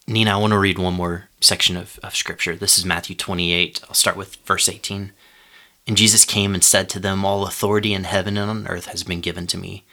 Nina, 0.06 0.34
I 0.34 0.36
want 0.40 0.52
to 0.52 0.58
read 0.58 0.78
one 0.78 0.94
more 0.94 1.28
section 1.40 1.76
of, 1.76 1.98
of 2.02 2.14
scripture. 2.14 2.54
This 2.54 2.78
is 2.78 2.84
Matthew 2.84 3.16
28. 3.16 3.80
I'll 3.88 3.94
start 3.94 4.16
with 4.16 4.36
verse 4.44 4.68
18. 4.68 5.12
And 5.88 5.96
Jesus 5.96 6.26
came 6.26 6.52
and 6.52 6.62
said 6.62 6.90
to 6.90 7.00
them, 7.00 7.24
All 7.24 7.46
authority 7.46 7.94
in 7.94 8.04
heaven 8.04 8.36
and 8.36 8.50
on 8.50 8.68
earth 8.68 8.86
has 8.86 9.02
been 9.02 9.22
given 9.22 9.46
to 9.46 9.56
me. 9.56 9.86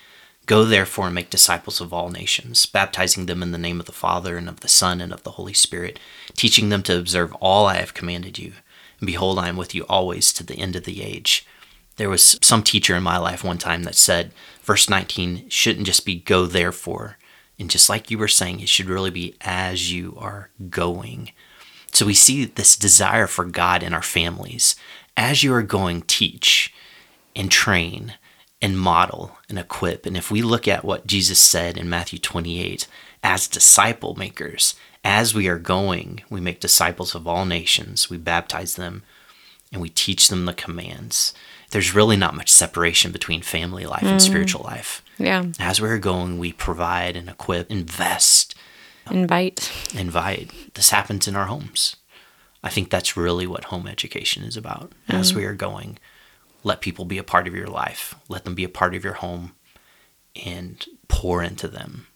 Go 0.45 0.65
therefore 0.65 1.05
and 1.05 1.15
make 1.15 1.29
disciples 1.29 1.79
of 1.79 1.93
all 1.93 2.09
nations, 2.09 2.65
baptizing 2.65 3.25
them 3.25 3.41
in 3.41 3.53
the 3.53 3.57
name 3.57 3.79
of 3.79 3.85
the 3.85 3.93
Father 3.93 4.37
and 4.37 4.49
of 4.49 4.59
the 4.59 4.67
Son 4.67 4.99
and 4.99 5.13
of 5.13 5.23
the 5.23 5.31
Holy 5.31 5.53
Spirit, 5.53 5.97
teaching 6.35 6.67
them 6.67 6.83
to 6.83 6.97
observe 6.97 7.33
all 7.35 7.65
I 7.65 7.75
have 7.75 7.93
commanded 7.93 8.37
you. 8.37 8.51
And 8.99 9.07
behold, 9.07 9.39
I 9.39 9.47
am 9.47 9.55
with 9.55 9.73
you 9.73 9.85
always 9.87 10.33
to 10.33 10.45
the 10.45 10.59
end 10.59 10.75
of 10.75 10.83
the 10.83 11.01
age. 11.01 11.47
There 11.95 12.09
was 12.09 12.37
some 12.41 12.61
teacher 12.61 12.93
in 12.95 13.03
my 13.03 13.17
life 13.17 13.41
one 13.41 13.57
time 13.57 13.83
that 13.83 13.95
said, 13.95 14.33
verse 14.61 14.89
19 14.89 15.49
shouldn't 15.49 15.87
just 15.87 16.05
be 16.05 16.15
go 16.15 16.45
therefore. 16.45 17.17
And 17.57 17.69
just 17.69 17.87
like 17.89 18.11
you 18.11 18.17
were 18.17 18.27
saying, 18.27 18.59
it 18.59 18.67
should 18.67 18.87
really 18.87 19.11
be 19.11 19.35
as 19.39 19.93
you 19.93 20.13
are 20.19 20.49
going. 20.69 21.31
So 21.93 22.05
we 22.05 22.13
see 22.13 22.43
this 22.43 22.75
desire 22.75 23.27
for 23.27 23.45
God 23.45 23.81
in 23.81 23.93
our 23.93 24.01
families 24.01 24.75
as 25.17 25.43
you 25.43 25.53
are 25.53 25.63
going, 25.63 26.01
teach 26.03 26.73
and 27.35 27.51
train 27.51 28.13
and 28.61 28.79
model 28.79 29.37
and 29.49 29.59
equip. 29.59 30.05
And 30.05 30.17
if 30.17 30.31
we 30.31 30.41
look 30.41 30.67
at 30.67 30.85
what 30.85 31.07
Jesus 31.07 31.39
said 31.39 31.77
in 31.77 31.89
Matthew 31.89 32.19
28, 32.19 32.87
as 33.23 33.47
disciple 33.47 34.15
makers, 34.15 34.75
as 35.03 35.35
we 35.35 35.47
are 35.47 35.59
going, 35.59 36.23
we 36.29 36.41
make 36.41 36.59
disciples 36.59 37.13
of 37.13 37.27
all 37.27 37.45
nations, 37.45 38.09
we 38.09 38.17
baptize 38.17 38.75
them, 38.75 39.03
and 39.71 39.81
we 39.81 39.89
teach 39.89 40.29
them 40.29 40.45
the 40.45 40.53
commands. 40.53 41.33
There's 41.71 41.93
really 41.93 42.15
not 42.15 42.35
much 42.35 42.51
separation 42.51 43.11
between 43.11 43.41
family 43.41 43.85
life 43.85 44.03
mm. 44.03 44.11
and 44.11 44.21
spiritual 44.21 44.63
life. 44.63 45.03
Yeah. 45.17 45.45
As 45.59 45.81
we're 45.81 45.97
going, 45.97 46.39
we 46.39 46.53
provide 46.53 47.15
and 47.15 47.29
equip, 47.29 47.69
invest, 47.69 48.55
invite. 49.11 49.71
Invite. 49.93 50.73
This 50.73 50.89
happens 50.89 51.27
in 51.27 51.35
our 51.35 51.45
homes. 51.45 51.97
I 52.65 52.69
think 52.69 52.89
that's 52.89 53.15
really 53.15 53.45
what 53.45 53.65
home 53.65 53.87
education 53.87 54.43
is 54.43 54.57
about. 54.57 54.89
Mm-hmm. 54.89 55.17
As 55.17 55.35
we 55.35 55.45
are 55.45 55.53
going, 55.53 55.99
let 56.63 56.81
people 56.81 57.05
be 57.05 57.19
a 57.19 57.23
part 57.23 57.47
of 57.47 57.53
your 57.53 57.67
life, 57.67 58.15
let 58.27 58.43
them 58.43 58.55
be 58.55 58.63
a 58.63 58.69
part 58.69 58.95
of 58.95 59.03
your 59.03 59.13
home, 59.13 59.53
and 60.43 60.83
pour 61.07 61.43
into 61.43 61.67
them. 61.67 62.07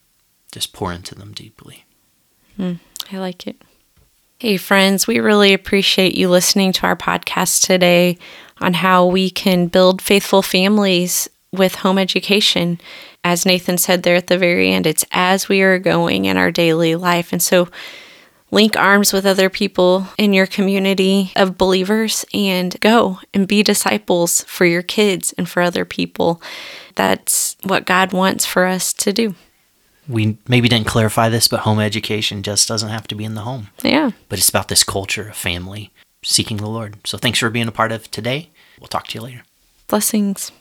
Just 0.51 0.73
pour 0.73 0.91
into 0.91 1.13
them 1.13 1.33
deeply. 1.33 1.85
Mm, 2.57 2.79
I 3.11 3.19
like 3.19 3.45
it. 3.45 3.61
Hey, 4.39 4.57
friends, 4.57 5.05
we 5.05 5.19
really 5.19 5.53
appreciate 5.53 6.15
you 6.15 6.29
listening 6.29 6.71
to 6.73 6.87
our 6.87 6.95
podcast 6.95 7.63
today 7.63 8.17
on 8.59 8.73
how 8.73 9.05
we 9.05 9.29
can 9.29 9.67
build 9.67 10.01
faithful 10.01 10.41
families 10.41 11.29
with 11.51 11.75
home 11.75 11.99
education. 11.99 12.81
As 13.23 13.45
Nathan 13.45 13.77
said 13.77 14.01
there 14.01 14.15
at 14.15 14.27
the 14.27 14.37
very 14.37 14.71
end, 14.71 14.87
it's 14.87 15.05
as 15.11 15.47
we 15.47 15.61
are 15.61 15.77
going 15.77 16.25
in 16.25 16.37
our 16.37 16.51
daily 16.51 16.95
life. 16.95 17.31
And 17.31 17.43
so, 17.43 17.67
link 18.51 18.75
arms 18.75 19.13
with 19.13 19.25
other 19.25 19.49
people 19.49 20.07
in 20.17 20.33
your 20.33 20.47
community 20.47 21.31
of 21.35 21.57
believers 21.57 22.25
and 22.33 22.79
go 22.79 23.19
and 23.33 23.47
be 23.47 23.63
disciples 23.63 24.43
for 24.45 24.65
your 24.65 24.81
kids 24.81 25.33
and 25.37 25.47
for 25.47 25.61
other 25.61 25.85
people. 25.85 26.41
That's 26.95 27.55
what 27.63 27.85
God 27.85 28.11
wants 28.13 28.45
for 28.45 28.65
us 28.65 28.93
to 28.93 29.13
do. 29.13 29.35
We 30.07 30.37
maybe 30.47 30.67
didn't 30.67 30.87
clarify 30.87 31.29
this, 31.29 31.47
but 31.47 31.61
home 31.61 31.79
education 31.79 32.41
just 32.41 32.67
doesn't 32.67 32.89
have 32.89 33.07
to 33.09 33.15
be 33.15 33.25
in 33.25 33.35
the 33.35 33.41
home. 33.41 33.67
Yeah. 33.83 34.11
But 34.27 34.39
it's 34.39 34.49
about 34.49 34.67
this 34.67 34.83
culture 34.83 35.29
of 35.29 35.35
family 35.35 35.91
seeking 36.23 36.57
the 36.57 36.67
Lord. 36.67 36.97
So 37.05 37.17
thanks 37.17 37.39
for 37.39 37.49
being 37.49 37.67
a 37.67 37.71
part 37.71 37.91
of 37.91 38.09
today. 38.09 38.49
We'll 38.79 38.87
talk 38.87 39.07
to 39.07 39.15
you 39.15 39.21
later. 39.21 39.43
Blessings. 39.87 40.51